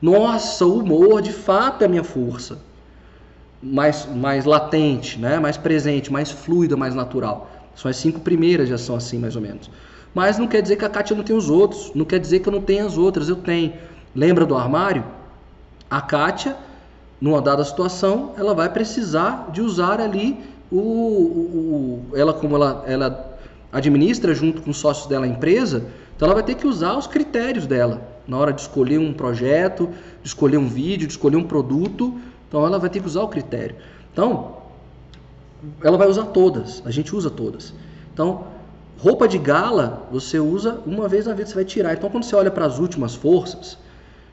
Nossa, 0.00 0.66
o 0.66 0.78
humor 0.80 1.22
de 1.22 1.32
fato 1.32 1.82
é 1.82 1.88
minha 1.88 2.04
força. 2.04 2.58
Mais, 3.62 4.06
mais 4.06 4.44
latente, 4.44 5.18
né? 5.18 5.38
mais 5.38 5.56
presente, 5.56 6.12
mais 6.12 6.30
fluida, 6.30 6.76
mais 6.76 6.94
natural. 6.94 7.50
São 7.74 7.90
as 7.90 7.96
cinco 7.96 8.20
primeiras 8.20 8.68
já 8.68 8.78
são 8.78 8.96
assim, 8.96 9.18
mais 9.18 9.36
ou 9.36 9.42
menos. 9.42 9.70
Mas 10.14 10.38
não 10.38 10.46
quer 10.46 10.62
dizer 10.62 10.76
que 10.76 10.84
a 10.84 10.88
Kátia 10.88 11.14
não 11.14 11.22
tem 11.22 11.36
os 11.36 11.50
outros. 11.50 11.92
Não 11.94 12.04
quer 12.04 12.18
dizer 12.18 12.40
que 12.40 12.48
eu 12.48 12.52
não 12.52 12.62
tenho 12.62 12.86
as 12.86 12.96
outras. 12.96 13.28
Eu 13.28 13.36
tenho. 13.36 13.72
Lembra 14.14 14.44
do 14.44 14.56
armário? 14.56 15.04
A 15.88 16.00
Kátia, 16.00 16.56
numa 17.20 17.40
dada 17.40 17.64
situação, 17.64 18.32
ela 18.36 18.54
vai 18.54 18.68
precisar 18.68 19.50
de 19.52 19.60
usar 19.60 20.00
ali 20.00 20.38
o, 20.70 20.78
o, 20.78 22.10
o, 22.10 22.16
ela 22.16 22.32
como 22.32 22.56
ela, 22.56 22.82
ela 22.86 23.38
administra 23.72 24.34
junto 24.34 24.62
com 24.62 24.70
os 24.70 24.78
sócios 24.78 25.06
dela 25.06 25.26
a 25.26 25.28
empresa, 25.28 25.86
então 26.16 26.26
ela 26.26 26.34
vai 26.34 26.42
ter 26.42 26.54
que 26.54 26.66
usar 26.66 26.96
os 26.96 27.06
critérios 27.06 27.66
dela 27.66 28.08
na 28.26 28.38
hora 28.38 28.52
de 28.52 28.62
escolher 28.62 28.98
um 28.98 29.12
projeto, 29.12 29.90
de 30.22 30.28
escolher 30.28 30.56
um 30.56 30.66
vídeo, 30.66 31.06
de 31.06 31.12
escolher 31.12 31.36
um 31.36 31.44
produto. 31.44 32.18
Então 32.48 32.64
ela 32.64 32.78
vai 32.78 32.88
ter 32.88 33.00
que 33.00 33.06
usar 33.06 33.22
o 33.22 33.28
critério. 33.28 33.76
Então 34.12 34.56
ela 35.82 35.98
vai 35.98 36.08
usar 36.08 36.26
todas. 36.26 36.82
A 36.86 36.90
gente 36.90 37.14
usa 37.14 37.30
todas. 37.30 37.74
Então 38.12 38.44
roupa 38.98 39.28
de 39.28 39.36
gala 39.36 40.08
você 40.10 40.38
usa 40.38 40.80
uma 40.86 41.06
vez 41.06 41.26
na 41.26 41.34
vida 41.34 41.48
você 41.48 41.54
vai 41.54 41.64
tirar. 41.64 41.92
Então 41.92 42.08
quando 42.08 42.24
você 42.24 42.34
olha 42.34 42.50
para 42.50 42.64
as 42.64 42.78
últimas 42.78 43.14
forças, 43.14 43.76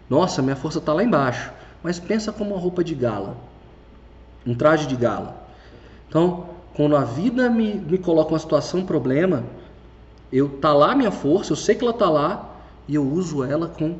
nossa, 0.09 0.41
minha 0.41 0.55
força 0.55 0.79
está 0.79 0.93
lá 0.93 1.03
embaixo. 1.03 1.51
Mas 1.83 1.99
pensa 1.99 2.31
como 2.31 2.51
uma 2.51 2.59
roupa 2.59 2.81
de 2.81 2.95
gala, 2.95 3.35
um 4.47 4.55
traje 4.55 4.87
de 4.87 4.95
gala. 4.95 5.35
Então, 6.07 6.45
quando 6.73 6.95
a 6.95 7.03
vida 7.03 7.49
me, 7.49 7.73
me 7.73 7.97
coloca 7.97 8.31
uma 8.31 8.39
situação, 8.39 8.79
um 8.81 8.85
problema, 8.85 9.43
eu 10.33 10.49
tá 10.49 10.73
lá 10.73 10.95
minha 10.95 11.11
força, 11.11 11.53
eu 11.53 11.57
sei 11.57 11.75
que 11.75 11.83
ela 11.83 11.93
tá 11.93 12.09
lá 12.09 12.49
e 12.87 12.95
eu 12.95 13.03
uso 13.07 13.43
ela 13.43 13.67
com 13.67 13.97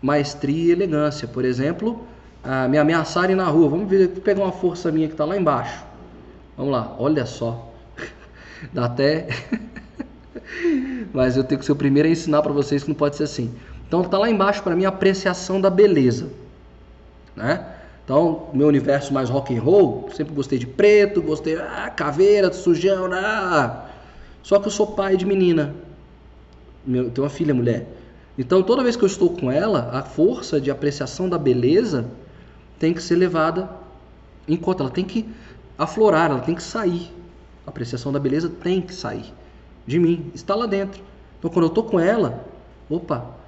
maestria 0.00 0.66
e 0.66 0.70
elegância. 0.70 1.26
Por 1.26 1.44
exemplo, 1.44 2.04
a 2.44 2.68
me 2.68 2.76
ameaçarem 2.76 3.34
na 3.34 3.46
rua, 3.46 3.70
vamos 3.70 3.88
ver, 3.88 4.08
pegar 4.08 4.42
uma 4.42 4.52
força 4.52 4.92
minha 4.92 5.06
que 5.06 5.14
está 5.14 5.24
lá 5.24 5.36
embaixo. 5.36 5.84
Vamos 6.56 6.72
lá, 6.72 6.94
olha 6.98 7.24
só. 7.24 7.72
Dá 8.72 8.84
até 8.84 9.28
Mas 11.12 11.36
eu 11.36 11.44
tenho 11.44 11.58
que 11.58 11.64
ser 11.64 11.72
o 11.72 11.76
primeiro 11.76 12.08
a 12.08 12.12
ensinar 12.12 12.42
para 12.42 12.52
vocês 12.52 12.82
que 12.82 12.88
não 12.88 12.94
pode 12.94 13.16
ser 13.16 13.24
assim. 13.24 13.52
Então 13.86 14.02
tá 14.04 14.18
lá 14.18 14.30
embaixo 14.30 14.62
para 14.62 14.74
mim 14.74 14.84
a 14.84 14.88
apreciação 14.88 15.60
da 15.60 15.70
beleza, 15.70 16.28
né? 17.36 17.66
Então, 18.04 18.48
meu 18.52 18.66
universo 18.66 19.12
mais 19.12 19.30
rock 19.30 19.56
and 19.56 19.62
roll, 19.62 20.10
sempre 20.14 20.34
gostei 20.34 20.58
de 20.58 20.66
preto, 20.66 21.22
gostei 21.22 21.56
ah, 21.56 21.90
caveira, 21.94 22.52
sujão, 22.52 23.08
ah. 23.12 23.86
Só 24.42 24.58
que 24.58 24.66
eu 24.66 24.70
sou 24.70 24.88
pai 24.88 25.16
de 25.16 25.24
menina. 25.24 25.74
Meu, 26.84 27.10
tenho 27.10 27.24
uma 27.24 27.30
filha 27.30 27.54
mulher. 27.54 27.86
Então, 28.36 28.62
toda 28.62 28.82
vez 28.82 28.96
que 28.96 29.04
eu 29.04 29.06
estou 29.06 29.30
com 29.30 29.50
ela, 29.50 29.90
a 29.92 30.02
força 30.02 30.60
de 30.60 30.70
apreciação 30.70 31.28
da 31.28 31.38
beleza 31.38 32.10
tem 32.78 32.92
que 32.92 33.02
ser 33.02 33.16
levada 33.16 33.70
em 34.48 34.56
conta. 34.56 34.82
Ela 34.82 34.90
tem 34.90 35.04
que 35.04 35.28
aflorar, 35.78 36.30
ela 36.30 36.40
tem 36.40 36.54
que 36.54 36.62
sair. 36.62 37.10
A 37.66 37.70
apreciação 37.70 38.10
da 38.10 38.18
beleza 38.18 38.48
tem 38.48 38.80
que 38.80 38.94
sair 38.94 39.32
de 39.86 39.98
mim, 39.98 40.30
está 40.34 40.54
lá 40.54 40.66
dentro. 40.66 41.02
Então, 41.38 41.50
quando 41.50 41.64
eu 41.64 41.68
estou 41.68 41.84
com 41.84 41.98
ela, 42.00 42.44
opa, 42.88 43.42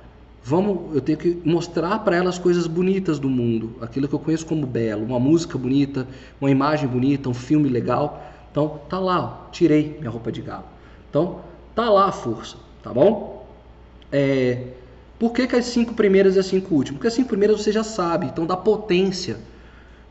Vamos, 0.47 0.95
eu 0.95 1.01
tenho 1.01 1.17
que 1.17 1.41
mostrar 1.43 2.01
para 2.01 2.17
elas 2.17 2.39
coisas 2.39 2.67
bonitas 2.67 3.19
do 3.19 3.31
mundo, 3.31 3.77
aquilo 3.81 4.07
que 4.07 4.15
eu 4.15 4.19
conheço 4.19 4.45
como 4.45 4.67
belo, 4.67 5.03
uma 5.03 5.19
música 5.19 5.57
bonita, 5.57 6.07
uma 6.39 6.51
imagem 6.51 6.87
bonita, 6.87 7.31
um 7.31 7.35
filme 7.35 7.67
legal. 7.67 8.23
Então, 8.51 8.79
tá 8.87 8.99
lá, 8.99 9.21
ó, 9.25 9.51
tirei 9.51 9.97
minha 9.99 10.11
roupa 10.11 10.31
de 10.31 10.43
galo. 10.43 10.65
Então, 11.15 11.43
tá 11.77 11.89
lá 11.89 12.07
a 12.07 12.13
força, 12.13 12.57
tá 12.83 12.93
bom? 12.93 13.47
É, 14.11 14.65
por 15.17 15.33
que, 15.33 15.47
que 15.47 15.55
as 15.55 15.67
cinco 15.67 15.95
primeiras 15.95 16.35
e 16.35 16.41
as 16.41 16.47
cinco 16.47 16.75
últimas? 16.75 16.97
Porque 16.97 17.07
as 17.07 17.15
cinco 17.15 17.29
primeiras 17.29 17.63
você 17.63 17.71
já 17.71 17.85
sabe, 17.85 18.27
então 18.27 18.45
dá 18.45 18.57
potência. 18.57 19.37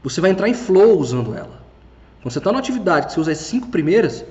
Você 0.01 0.21
vai 0.21 0.31
entrar 0.31 0.47
em 0.47 0.53
flow 0.53 0.97
usando 0.97 1.35
ela. 1.35 1.61
Quando 2.21 2.31
você 2.31 2.37
está 2.37 2.53
numa 2.53 2.61
atividade 2.61 3.07
que 3.07 3.11
você 3.11 3.19
usa 3.19 3.33
as 3.33 3.37
cinco 3.39 3.67
primeiras, 3.67 4.23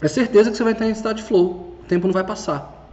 é 0.00 0.08
certeza 0.08 0.50
que 0.50 0.56
você 0.56 0.64
vai 0.64 0.72
entrar 0.72 0.86
em 0.86 0.92
estado 0.92 1.16
de 1.16 1.22
flow. 1.22 1.76
O 1.82 1.84
tempo 1.86 2.06
não 2.06 2.14
vai 2.14 2.24
passar. 2.24 2.88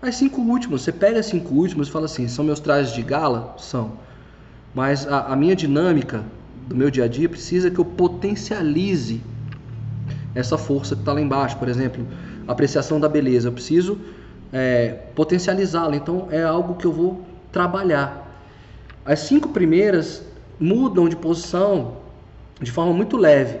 As 0.00 0.14
cinco 0.14 0.40
últimas, 0.40 0.80
você 0.80 0.92
pega 0.92 1.20
as 1.20 1.26
cinco 1.26 1.54
últimas 1.54 1.88
e 1.88 1.90
fala 1.90 2.06
assim: 2.06 2.26
são 2.26 2.42
meus 2.42 2.58
trajes 2.58 2.94
de 2.94 3.02
gala? 3.02 3.54
São. 3.58 3.98
Mas 4.74 5.06
a, 5.06 5.26
a 5.26 5.36
minha 5.36 5.54
dinâmica 5.54 6.24
do 6.66 6.74
meu 6.74 6.90
dia 6.90 7.04
a 7.04 7.08
dia 7.08 7.28
precisa 7.28 7.70
que 7.70 7.78
eu 7.78 7.84
potencialize 7.84 9.20
essa 10.34 10.56
força 10.56 10.94
que 10.94 11.02
está 11.02 11.12
lá 11.12 11.20
embaixo. 11.20 11.56
Por 11.56 11.68
exemplo, 11.68 12.06
apreciação 12.46 12.98
da 12.98 13.08
beleza. 13.08 13.48
Eu 13.48 13.52
preciso 13.52 13.98
é, 14.52 14.98
potencializá-la. 15.14 15.96
Então 15.96 16.28
é 16.30 16.42
algo 16.42 16.74
que 16.74 16.84
eu 16.84 16.92
vou 16.92 17.22
trabalhar. 17.50 18.30
As 19.04 19.20
cinco 19.20 19.48
primeiras 19.48 20.22
mudam 20.58 21.08
de 21.08 21.16
posição 21.16 21.96
de 22.60 22.70
forma 22.70 22.92
muito 22.92 23.16
leve. 23.16 23.58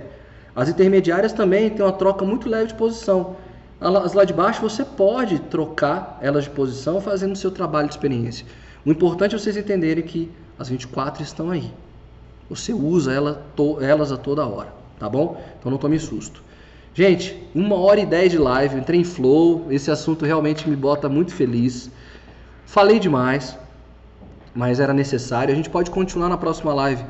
As 0.54 0.68
intermediárias 0.68 1.32
também 1.32 1.70
têm 1.70 1.84
uma 1.84 1.92
troca 1.92 2.24
muito 2.24 2.48
leve 2.48 2.68
de 2.68 2.74
posição. 2.74 3.36
As 3.80 4.12
lá 4.12 4.24
de 4.24 4.32
baixo 4.32 4.60
você 4.60 4.84
pode 4.84 5.40
trocar 5.40 6.18
elas 6.22 6.44
de 6.44 6.50
posição 6.50 7.00
fazendo 7.00 7.32
o 7.32 7.36
seu 7.36 7.50
trabalho 7.50 7.88
de 7.88 7.94
experiência. 7.94 8.46
O 8.84 8.90
importante 8.90 9.34
é 9.34 9.38
vocês 9.38 9.56
entenderem 9.56 10.04
que 10.04 10.30
as 10.58 10.68
24 10.68 11.22
estão 11.22 11.50
aí. 11.50 11.72
Você 12.48 12.72
usa 12.72 13.12
ela, 13.12 13.42
to, 13.56 13.78
elas 13.80 14.12
a 14.12 14.16
toda 14.16 14.46
hora, 14.46 14.72
tá 14.98 15.08
bom? 15.08 15.42
Então 15.58 15.70
não 15.70 15.78
tome 15.78 15.98
susto. 15.98 16.42
Gente, 16.94 17.42
uma 17.54 17.76
hora 17.76 18.00
e 18.00 18.06
dez 18.06 18.30
de 18.30 18.38
live, 18.38 18.76
entrei 18.76 19.00
em 19.00 19.04
flow, 19.04 19.66
esse 19.70 19.90
assunto 19.90 20.26
realmente 20.26 20.68
me 20.68 20.76
bota 20.76 21.08
muito 21.08 21.34
feliz. 21.34 21.90
Falei 22.66 22.98
demais, 22.98 23.58
mas 24.54 24.78
era 24.78 24.92
necessário. 24.92 25.52
A 25.52 25.56
gente 25.56 25.70
pode 25.70 25.90
continuar 25.90 26.28
na 26.28 26.36
próxima 26.36 26.74
live 26.74 27.02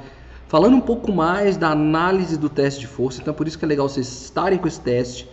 falando 0.47 0.77
um 0.77 0.81
pouco 0.81 1.11
mais 1.11 1.57
da 1.57 1.71
análise 1.71 2.39
do 2.39 2.49
teste 2.49 2.81
de 2.81 2.87
força. 2.87 3.21
Então, 3.21 3.35
por 3.35 3.49
isso 3.49 3.59
que 3.59 3.65
é 3.65 3.69
legal 3.69 3.89
vocês 3.89 4.07
estarem 4.07 4.59
com 4.59 4.69
esse 4.69 4.81
teste. 4.81 5.29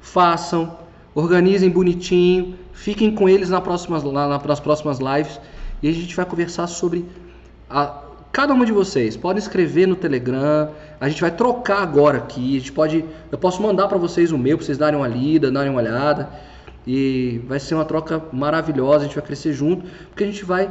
Façam, 0.00 0.78
organizem 1.14 1.68
bonitinho, 1.68 2.56
fiquem 2.72 3.14
com 3.14 3.28
eles 3.28 3.50
próximas, 3.62 4.02
nas 4.02 4.60
próximas 4.60 4.98
lives 4.98 5.38
e 5.82 5.88
a 5.88 5.92
gente 5.92 6.16
vai 6.16 6.24
conversar 6.24 6.66
sobre 6.66 7.04
a, 7.68 8.03
cada 8.34 8.52
uma 8.52 8.66
de 8.66 8.72
vocês. 8.72 9.16
Podem 9.16 9.40
escrever 9.40 9.86
no 9.86 9.94
Telegram, 9.94 10.72
a 11.00 11.08
gente 11.08 11.20
vai 11.20 11.30
trocar 11.30 11.80
agora 11.80 12.18
aqui, 12.18 12.56
a 12.56 12.58
gente 12.58 12.72
pode, 12.72 13.04
eu 13.30 13.38
posso 13.38 13.62
mandar 13.62 13.86
para 13.86 13.96
vocês 13.96 14.32
o 14.32 14.36
meu, 14.36 14.58
para 14.58 14.66
vocês 14.66 14.76
darem 14.76 14.98
uma 14.98 15.06
lida, 15.06 15.52
darem 15.52 15.70
uma 15.70 15.80
olhada 15.80 16.28
e 16.84 17.40
vai 17.46 17.60
ser 17.60 17.76
uma 17.76 17.84
troca 17.84 18.20
maravilhosa, 18.32 19.04
a 19.04 19.06
gente 19.06 19.14
vai 19.14 19.24
crescer 19.24 19.52
junto, 19.52 19.86
porque 20.08 20.24
a 20.24 20.26
gente 20.26 20.44
vai 20.44 20.68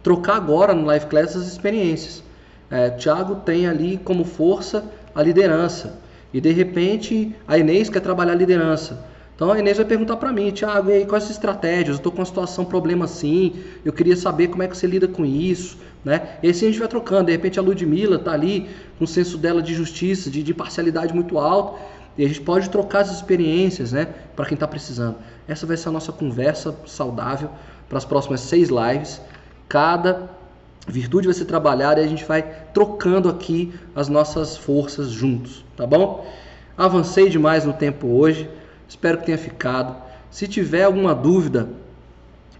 trocar 0.00 0.36
agora 0.36 0.72
no 0.72 0.86
Live 0.86 1.06
Class 1.06 1.34
as 1.34 1.48
experiências. 1.48 2.22
É, 2.70 2.88
Tiago 2.90 3.34
tem 3.44 3.66
ali 3.66 3.98
como 3.98 4.24
força 4.24 4.84
a 5.12 5.24
liderança 5.24 5.98
e 6.32 6.40
de 6.40 6.52
repente 6.52 7.34
a 7.48 7.58
Inês 7.58 7.90
quer 7.90 8.00
trabalhar 8.00 8.32
a 8.32 8.36
liderança. 8.36 9.09
Então 9.40 9.50
a 9.50 9.58
Inês 9.58 9.78
vai 9.78 9.86
perguntar 9.86 10.18
para 10.18 10.30
mim, 10.34 10.50
Tiago, 10.50 10.90
e 10.90 10.92
aí 10.92 11.06
quais 11.06 11.24
as 11.24 11.30
estratégias? 11.30 11.88
Eu 11.88 11.94
estou 11.94 12.12
com 12.12 12.18
uma 12.18 12.26
situação, 12.26 12.62
problema 12.62 13.06
assim, 13.06 13.54
eu 13.82 13.90
queria 13.90 14.14
saber 14.14 14.48
como 14.48 14.62
é 14.62 14.68
que 14.68 14.76
você 14.76 14.86
lida 14.86 15.08
com 15.08 15.24
isso, 15.24 15.78
né? 16.04 16.36
E 16.42 16.50
assim 16.50 16.66
a 16.66 16.68
gente 16.68 16.78
vai 16.78 16.88
trocando. 16.88 17.24
De 17.24 17.32
repente 17.32 17.58
a 17.58 17.62
Ludmilla 17.62 18.16
está 18.16 18.32
ali 18.32 18.68
com 18.98 19.04
o 19.04 19.06
senso 19.06 19.38
dela 19.38 19.62
de 19.62 19.72
justiça, 19.72 20.28
de, 20.28 20.42
de 20.42 20.52
parcialidade 20.52 21.14
muito 21.14 21.38
alto, 21.38 21.78
e 22.18 22.24
a 22.26 22.28
gente 22.28 22.42
pode 22.42 22.68
trocar 22.68 23.00
as 23.00 23.10
experiências, 23.10 23.92
né? 23.92 24.08
Para 24.36 24.44
quem 24.44 24.56
está 24.56 24.68
precisando. 24.68 25.16
Essa 25.48 25.66
vai 25.66 25.78
ser 25.78 25.88
a 25.88 25.92
nossa 25.92 26.12
conversa 26.12 26.76
saudável 26.84 27.48
para 27.88 27.96
as 27.96 28.04
próximas 28.04 28.42
seis 28.42 28.68
lives. 28.68 29.22
Cada 29.70 30.28
virtude 30.86 31.26
vai 31.26 31.34
ser 31.34 31.46
trabalhada 31.46 31.98
e 32.02 32.04
a 32.04 32.08
gente 32.08 32.26
vai 32.26 32.42
trocando 32.74 33.30
aqui 33.30 33.72
as 33.96 34.06
nossas 34.06 34.58
forças 34.58 35.08
juntos, 35.08 35.64
tá 35.78 35.86
bom? 35.86 36.30
Avancei 36.76 37.30
demais 37.30 37.64
no 37.64 37.72
tempo 37.72 38.06
hoje. 38.06 38.59
Espero 38.90 39.18
que 39.18 39.26
tenha 39.26 39.38
ficado. 39.38 39.94
Se 40.32 40.48
tiver 40.48 40.82
alguma 40.82 41.14
dúvida, 41.14 41.68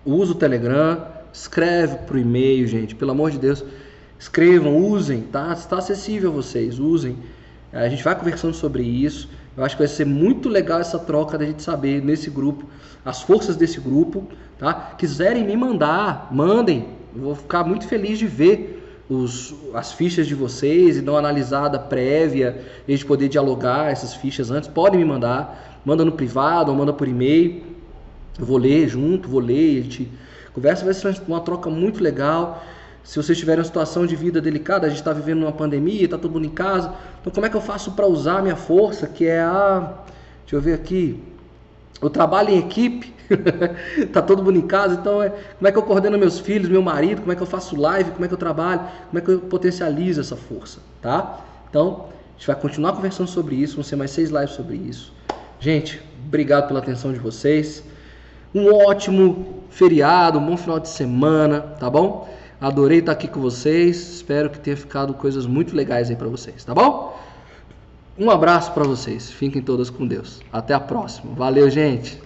usa 0.06 0.30
o 0.30 0.34
Telegram, 0.36 1.04
escreve 1.32 1.96
pro 2.06 2.16
e-mail, 2.16 2.68
gente. 2.68 2.94
Pelo 2.94 3.10
amor 3.10 3.32
de 3.32 3.38
Deus, 3.38 3.64
escrevam, 4.16 4.76
usem, 4.76 5.22
tá? 5.22 5.52
Está 5.52 5.78
acessível 5.78 6.30
a 6.30 6.34
vocês, 6.34 6.78
usem. 6.78 7.18
A 7.72 7.88
gente 7.88 8.04
vai 8.04 8.14
conversando 8.14 8.54
sobre 8.54 8.84
isso. 8.84 9.28
Eu 9.56 9.64
acho 9.64 9.74
que 9.74 9.82
vai 9.82 9.88
ser 9.88 10.06
muito 10.06 10.48
legal 10.48 10.78
essa 10.78 11.00
troca 11.00 11.36
da 11.36 11.44
gente 11.44 11.64
saber 11.64 12.00
nesse 12.00 12.30
grupo, 12.30 12.64
as 13.04 13.22
forças 13.22 13.56
desse 13.56 13.80
grupo, 13.80 14.28
tá? 14.56 14.94
Quiserem 14.96 15.44
me 15.44 15.56
mandar, 15.56 16.28
mandem. 16.30 16.86
Eu 17.12 17.22
vou 17.22 17.34
ficar 17.34 17.64
muito 17.64 17.88
feliz 17.88 18.20
de 18.20 18.28
ver 18.28 19.04
os, 19.08 19.52
as 19.74 19.92
fichas 19.92 20.28
de 20.28 20.36
vocês 20.36 20.96
e 20.96 21.00
dar 21.00 21.12
uma 21.12 21.18
analisada 21.18 21.76
prévia, 21.76 22.64
a 22.86 22.90
gente 22.90 23.04
poder 23.04 23.28
dialogar 23.28 23.90
essas 23.90 24.14
fichas 24.14 24.52
antes. 24.52 24.68
Podem 24.68 25.00
me 25.00 25.04
mandar 25.04 25.69
manda 25.84 26.04
no 26.04 26.12
privado 26.12 26.70
ou 26.70 26.76
manda 26.76 26.92
por 26.92 27.08
e-mail. 27.08 27.62
Eu 28.38 28.46
vou 28.46 28.56
ler 28.56 28.88
junto, 28.88 29.28
vou 29.28 29.40
ler, 29.40 29.80
a 29.80 29.82
gente 29.82 30.10
conversa, 30.52 30.84
vai 30.84 30.94
ser 30.94 31.22
uma 31.26 31.40
troca 31.40 31.68
muito 31.70 32.02
legal. 32.02 32.62
Se 33.02 33.16
vocês 33.16 33.38
tiverem 33.38 33.60
uma 33.60 33.64
situação 33.64 34.06
de 34.06 34.14
vida 34.14 34.40
delicada, 34.40 34.86
a 34.86 34.90
gente 34.90 34.98
está 34.98 35.12
vivendo 35.12 35.42
uma 35.42 35.52
pandemia, 35.52 36.04
está 36.04 36.18
todo 36.18 36.32
mundo 36.32 36.46
em 36.46 36.50
casa. 36.50 36.94
Então, 37.20 37.32
como 37.32 37.46
é 37.46 37.48
que 37.48 37.56
eu 37.56 37.60
faço 37.60 37.92
para 37.92 38.06
usar 38.06 38.38
a 38.38 38.42
minha 38.42 38.56
força, 38.56 39.06
que 39.06 39.26
é 39.26 39.40
a. 39.40 39.94
Deixa 40.42 40.56
eu 40.56 40.60
ver 40.60 40.74
aqui. 40.74 41.22
Eu 42.00 42.08
trabalho 42.08 42.50
em 42.50 42.58
equipe, 42.58 43.12
tá 44.12 44.22
todo 44.22 44.42
mundo 44.42 44.58
em 44.58 44.66
casa, 44.66 44.94
então 44.94 45.22
é, 45.22 45.28
como 45.28 45.68
é 45.68 45.72
que 45.72 45.76
eu 45.76 45.82
coordeno 45.82 46.16
meus 46.18 46.38
filhos, 46.38 46.68
meu 46.68 46.80
marido, 46.80 47.20
como 47.20 47.32
é 47.32 47.36
que 47.36 47.42
eu 47.42 47.46
faço 47.46 47.78
live, 47.78 48.10
como 48.12 48.24
é 48.24 48.28
que 48.28 48.32
eu 48.32 48.38
trabalho, 48.38 48.80
como 49.08 49.18
é 49.18 49.20
que 49.20 49.30
eu 49.30 49.40
potencializo 49.40 50.20
essa 50.20 50.34
força, 50.34 50.80
tá? 51.02 51.40
Então, 51.68 52.06
a 52.06 52.38
gente 52.38 52.46
vai 52.46 52.56
continuar 52.56 52.94
conversando 52.94 53.28
sobre 53.28 53.54
isso, 53.54 53.74
vão 53.74 53.84
ser 53.84 53.96
mais 53.96 54.10
seis 54.12 54.30
lives 54.30 54.52
sobre 54.52 54.76
isso. 54.76 55.12
Gente, 55.60 56.02
obrigado 56.26 56.68
pela 56.68 56.80
atenção 56.80 57.12
de 57.12 57.18
vocês. 57.18 57.84
Um 58.54 58.72
ótimo 58.72 59.62
feriado, 59.68 60.38
um 60.38 60.46
bom 60.46 60.56
final 60.56 60.80
de 60.80 60.88
semana, 60.88 61.60
tá 61.60 61.90
bom? 61.90 62.28
Adorei 62.58 63.00
estar 63.00 63.12
aqui 63.12 63.28
com 63.28 63.40
vocês. 63.40 64.14
Espero 64.14 64.48
que 64.48 64.58
tenha 64.58 64.76
ficado 64.76 65.12
coisas 65.12 65.44
muito 65.44 65.76
legais 65.76 66.08
aí 66.08 66.16
para 66.16 66.28
vocês, 66.28 66.64
tá 66.64 66.74
bom? 66.74 67.14
Um 68.18 68.30
abraço 68.30 68.72
para 68.72 68.84
vocês. 68.84 69.30
Fiquem 69.30 69.60
todas 69.60 69.90
com 69.90 70.06
Deus. 70.06 70.40
Até 70.50 70.72
a 70.72 70.80
próxima. 70.80 71.34
Valeu, 71.34 71.68
gente. 71.68 72.18